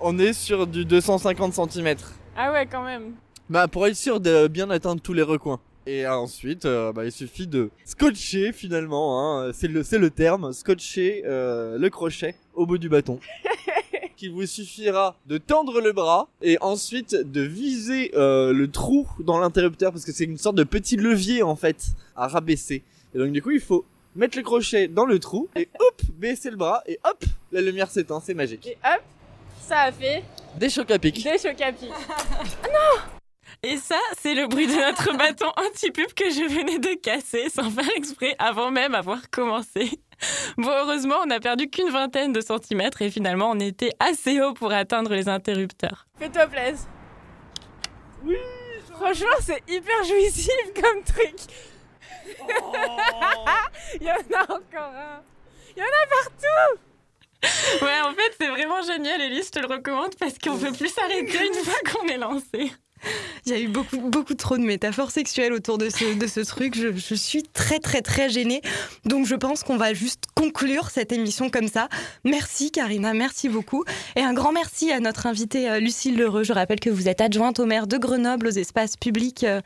On 0.00 0.18
est 0.18 0.32
sur 0.32 0.66
du 0.66 0.84
250 0.84 1.70
cm. 1.70 1.96
Ah 2.36 2.52
ouais, 2.52 2.66
quand 2.66 2.84
même. 2.84 3.14
Bah, 3.50 3.66
pour 3.66 3.86
être 3.86 3.96
sûr 3.96 4.20
de 4.20 4.46
bien 4.46 4.70
atteindre 4.70 5.00
tous 5.00 5.14
les 5.14 5.22
recoins. 5.22 5.60
Et 5.88 6.04
euh, 6.04 6.14
ensuite, 6.14 6.66
euh, 6.66 6.92
bah, 6.92 7.06
il 7.06 7.12
suffit 7.12 7.46
de 7.46 7.70
scotcher 7.86 8.52
finalement, 8.52 9.40
hein, 9.40 9.52
c'est 9.54 9.68
le, 9.68 10.10
terme, 10.10 10.52
scotcher 10.52 11.22
euh, 11.24 11.78
le 11.78 11.88
crochet 11.88 12.34
au 12.54 12.66
bout 12.66 12.76
du 12.76 12.90
bâton. 12.90 13.18
qui 14.18 14.28
vous 14.28 14.44
suffira 14.46 15.14
de 15.26 15.38
tendre 15.38 15.80
le 15.80 15.92
bras 15.92 16.28
et 16.42 16.58
ensuite 16.60 17.14
de 17.14 17.40
viser 17.40 18.10
euh, 18.16 18.52
le 18.52 18.68
trou 18.68 19.06
dans 19.20 19.38
l'interrupteur 19.38 19.92
parce 19.92 20.04
que 20.04 20.10
c'est 20.12 20.24
une 20.24 20.38
sorte 20.38 20.56
de 20.56 20.64
petit 20.64 20.96
levier 20.96 21.44
en 21.44 21.54
fait 21.54 21.76
à 22.16 22.26
rabaisser. 22.26 22.82
Et 23.14 23.18
donc 23.18 23.30
du 23.30 23.40
coup, 23.40 23.52
il 23.52 23.60
faut 23.60 23.84
mettre 24.16 24.36
le 24.36 24.42
crochet 24.42 24.88
dans 24.88 25.06
le 25.06 25.20
trou 25.20 25.48
et 25.54 25.68
hop, 25.78 26.02
baisser 26.14 26.50
le 26.50 26.56
bras 26.56 26.82
et 26.86 26.98
hop, 27.04 27.24
la 27.52 27.60
lumière 27.60 27.90
s'éteint, 27.90 28.20
c'est 28.20 28.34
magique. 28.34 28.66
Et 28.66 28.76
hop, 28.84 29.02
ça 29.60 29.82
a 29.82 29.92
fait 29.92 30.24
Des 30.58 30.68
chocs 30.68 30.90
à 30.90 30.98
pic. 30.98 31.22
des 31.22 31.38
chocs 31.38 31.60
à 31.60 31.72
pic. 31.72 31.88
Et 33.62 33.76
ça, 33.76 33.98
c'est 34.20 34.34
le 34.34 34.46
bruit 34.46 34.66
de 34.66 34.74
notre 34.74 35.16
bâton 35.16 35.50
anti-pub 35.56 36.12
que 36.12 36.30
je 36.30 36.48
venais 36.48 36.78
de 36.78 36.94
casser 37.00 37.48
sans 37.50 37.70
faire 37.70 37.90
exprès 37.96 38.36
avant 38.38 38.70
même 38.70 38.94
avoir 38.94 39.30
commencé. 39.30 40.00
Bon, 40.56 40.70
heureusement, 40.70 41.16
on 41.22 41.26
n'a 41.26 41.40
perdu 41.40 41.68
qu'une 41.68 41.90
vingtaine 41.90 42.32
de 42.32 42.40
centimètres 42.40 43.02
et 43.02 43.10
finalement, 43.10 43.50
on 43.50 43.60
était 43.60 43.92
assez 44.00 44.40
haut 44.40 44.54
pour 44.54 44.72
atteindre 44.72 45.12
les 45.12 45.28
interrupteurs. 45.28 46.06
Fais-toi 46.18 46.46
plaisir. 46.46 46.86
Oui. 48.24 48.36
Franchement, 48.94 49.36
c'est 49.40 49.62
hyper 49.68 50.04
jouissif 50.04 50.72
comme 50.74 51.02
truc. 51.04 51.36
Il 54.00 54.06
y 54.06 54.10
en 54.10 54.38
a 54.38 54.42
encore 54.42 54.92
un. 54.92 55.22
Il 55.76 55.80
y 55.80 55.82
en 55.82 55.86
a 55.86 56.06
partout. 56.10 57.84
Ouais, 57.84 58.00
en 58.04 58.12
fait, 58.12 58.34
c'est 58.40 58.48
vraiment 58.48 58.82
génial, 58.82 59.20
Elise, 59.20 59.46
je 59.46 59.50
te 59.52 59.58
le 59.60 59.66
recommande 59.66 60.16
parce 60.16 60.36
qu'on 60.38 60.58
peut 60.58 60.72
plus 60.72 60.88
s'arrêter 60.88 61.46
une 61.46 61.54
fois 61.54 61.78
qu'on 61.92 62.08
est 62.08 62.18
lancé. 62.18 62.72
Il 63.46 63.52
y 63.52 63.54
a 63.54 63.60
eu 63.60 63.68
beaucoup, 63.68 63.98
beaucoup 63.98 64.34
trop 64.34 64.56
de 64.56 64.62
métaphores 64.62 65.10
sexuelles 65.10 65.52
autour 65.52 65.78
de 65.78 65.88
ce, 65.88 66.18
de 66.18 66.26
ce 66.26 66.40
truc. 66.40 66.76
Je, 66.76 66.92
je 66.94 67.14
suis 67.14 67.42
très, 67.42 67.78
très, 67.78 68.02
très 68.02 68.28
gênée. 68.28 68.60
Donc, 69.04 69.26
je 69.26 69.34
pense 69.34 69.62
qu'on 69.62 69.76
va 69.76 69.94
juste 69.94 70.24
conclure 70.34 70.90
cette 70.90 71.12
émission 71.12 71.50
comme 71.50 71.68
ça. 71.68 71.88
Merci, 72.24 72.70
Karina. 72.70 73.14
Merci 73.14 73.48
beaucoup. 73.48 73.84
Et 74.16 74.20
un 74.20 74.34
grand 74.34 74.52
merci 74.52 74.92
à 74.92 75.00
notre 75.00 75.26
invitée, 75.26 75.70
euh, 75.70 75.80
Lucille 75.80 76.16
Lheureux. 76.16 76.42
Je 76.42 76.52
rappelle 76.52 76.80
que 76.80 76.90
vous 76.90 77.08
êtes 77.08 77.20
adjointe 77.20 77.58
au 77.58 77.66
maire 77.66 77.86
de 77.86 77.96
Grenoble, 77.96 78.48
aux 78.48 78.50
espaces 78.50 78.96
publics 78.96 79.44
euh, 79.44 79.60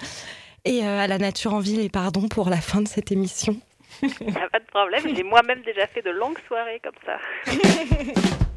et 0.64 0.85
euh, 0.85 1.01
à 1.01 1.07
la 1.07 1.18
nature 1.18 1.55
en 1.55 1.61
ville. 1.61 1.80
Et 1.80 1.89
pardon 1.89 2.28
pour 2.28 2.51
la 2.51 2.61
fin 2.61 2.80
de 2.80 2.89
cette 2.89 3.12
émission. 3.12 3.57
Y 4.03 4.37
a 4.37 4.49
pas 4.49 4.59
de 4.59 4.66
problème, 4.66 5.14
j'ai 5.14 5.22
moi-même 5.22 5.62
déjà 5.62 5.87
fait 5.87 6.03
de 6.03 6.11
longues 6.11 6.39
soirées 6.49 6.80
comme 6.83 6.93
ça. 7.05 7.18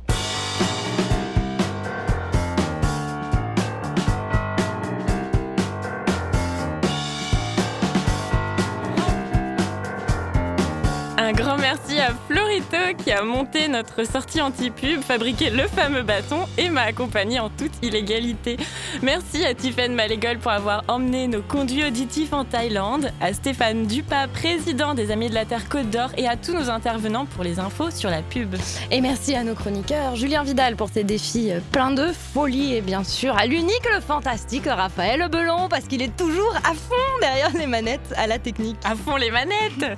Un 11.26 11.34
grand 11.34 11.58
merci 11.58 11.98
à 12.00 12.12
Florito 12.30 13.04
qui 13.04 13.12
a 13.12 13.24
monté 13.24 13.68
notre 13.68 14.04
sortie 14.06 14.42
anti-pub, 14.42 15.02
fabriqué 15.02 15.50
le 15.50 15.64
fameux 15.68 16.04
bâton 16.04 16.42
et 16.56 16.70
m'a 16.70 16.82
accompagné 16.82 17.40
en 17.40 17.50
toute 17.50 17.72
illégalité. 17.82 18.58
Merci 19.02 19.44
à 19.44 19.56
Tiffaine 19.56 19.96
Malégol 19.96 20.38
pour 20.38 20.52
avoir 20.52 20.84
emmené 20.88 21.28
nos 21.28 21.42
conduits 21.42 21.84
auditifs 21.84 22.32
en 22.32 22.46
Thaïlande, 22.46 23.12
à 23.22 23.34
Stéphane 23.34 23.88
Dupas, 23.88 24.28
président 24.28 24.94
des 24.94 25.10
Amis 25.10 25.30
de 25.30 25.34
la 25.34 25.46
Terre 25.46 25.68
Côte 25.68 25.90
d'Or 25.90 26.12
et 26.16 26.28
à 26.28 26.36
tous 26.36 26.54
nos 26.54 26.70
intervenants 26.70 27.26
pour 27.26 27.44
les 27.44 27.58
infos 27.58 27.90
sur 27.90 28.12
la 28.12 28.22
pub. 28.22 28.56
Et 28.92 29.02
merci 29.02 29.34
à 29.34 29.44
nos 29.44 29.56
chroniqueurs, 29.56 30.16
Julien 30.16 30.44
Vidal 30.44 30.76
pour 30.76 30.90
ses 30.90 31.04
défis 31.04 31.52
euh, 31.52 31.60
pleins 31.72 31.90
de 31.90 32.12
folie 32.36 32.76
et 32.76 32.82
bien 32.82 33.04
sûr 33.04 33.36
à 33.36 33.48
l'unique, 33.48 33.90
le 33.92 34.00
fantastique 34.00 34.68
Raphaël 34.68 35.28
Belon 35.32 35.70
parce 35.70 35.86
qu'il 35.86 36.04
est 36.04 36.16
toujours 36.16 36.56
à 36.58 36.76
fond 36.76 37.20
derrière 37.20 37.52
les 37.58 37.66
manettes 37.66 38.14
à 38.16 38.28
la 38.28 38.38
technique. 38.38 38.78
À 38.84 38.94
fond 38.94 39.16
les 39.16 39.32
manettes 39.32 39.98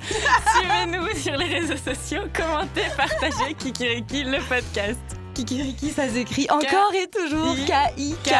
Suivez-nous 0.56 1.17
sur 1.22 1.36
les 1.36 1.46
réseaux 1.46 1.76
sociaux, 1.76 2.22
commentez, 2.34 2.86
partagez 2.96 3.54
Kikiriki 3.54 4.24
le 4.24 4.38
podcast. 4.48 4.98
Kikiriki, 5.34 5.90
ça 5.90 6.08
s'écrit 6.08 6.46
encore 6.50 6.92
et 6.94 7.06
toujours 7.08 7.54
K-I-K-E-R-I-K-I. 7.66 8.34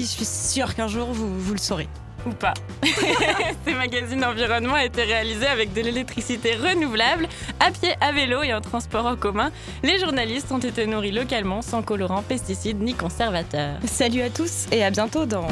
Je 0.00 0.06
suis 0.06 0.24
sûre 0.24 0.74
qu'un 0.74 0.88
jour 0.88 1.12
vous, 1.12 1.38
vous 1.38 1.52
le 1.52 1.58
saurez. 1.58 1.88
Ou 2.26 2.30
pas. 2.30 2.54
Ces 3.66 3.74
magazines 3.74 4.24
environnement 4.24 4.78
étaient 4.78 5.04
réalisés 5.04 5.46
avec 5.46 5.74
de 5.74 5.82
l'électricité 5.82 6.56
renouvelable, 6.56 7.28
à 7.60 7.70
pied, 7.70 7.94
à 8.00 8.12
vélo 8.12 8.42
et 8.42 8.54
en 8.54 8.62
transport 8.62 9.04
en 9.04 9.16
commun. 9.16 9.50
Les 9.82 9.98
journalistes 9.98 10.50
ont 10.50 10.58
été 10.58 10.86
nourris 10.86 11.12
localement, 11.12 11.60
sans 11.60 11.82
colorants, 11.82 12.22
pesticides 12.22 12.80
ni 12.80 12.94
conservateurs. 12.94 13.78
Salut 13.84 14.22
à 14.22 14.30
tous 14.30 14.66
et 14.72 14.82
à 14.82 14.90
bientôt 14.90 15.26
dans 15.26 15.46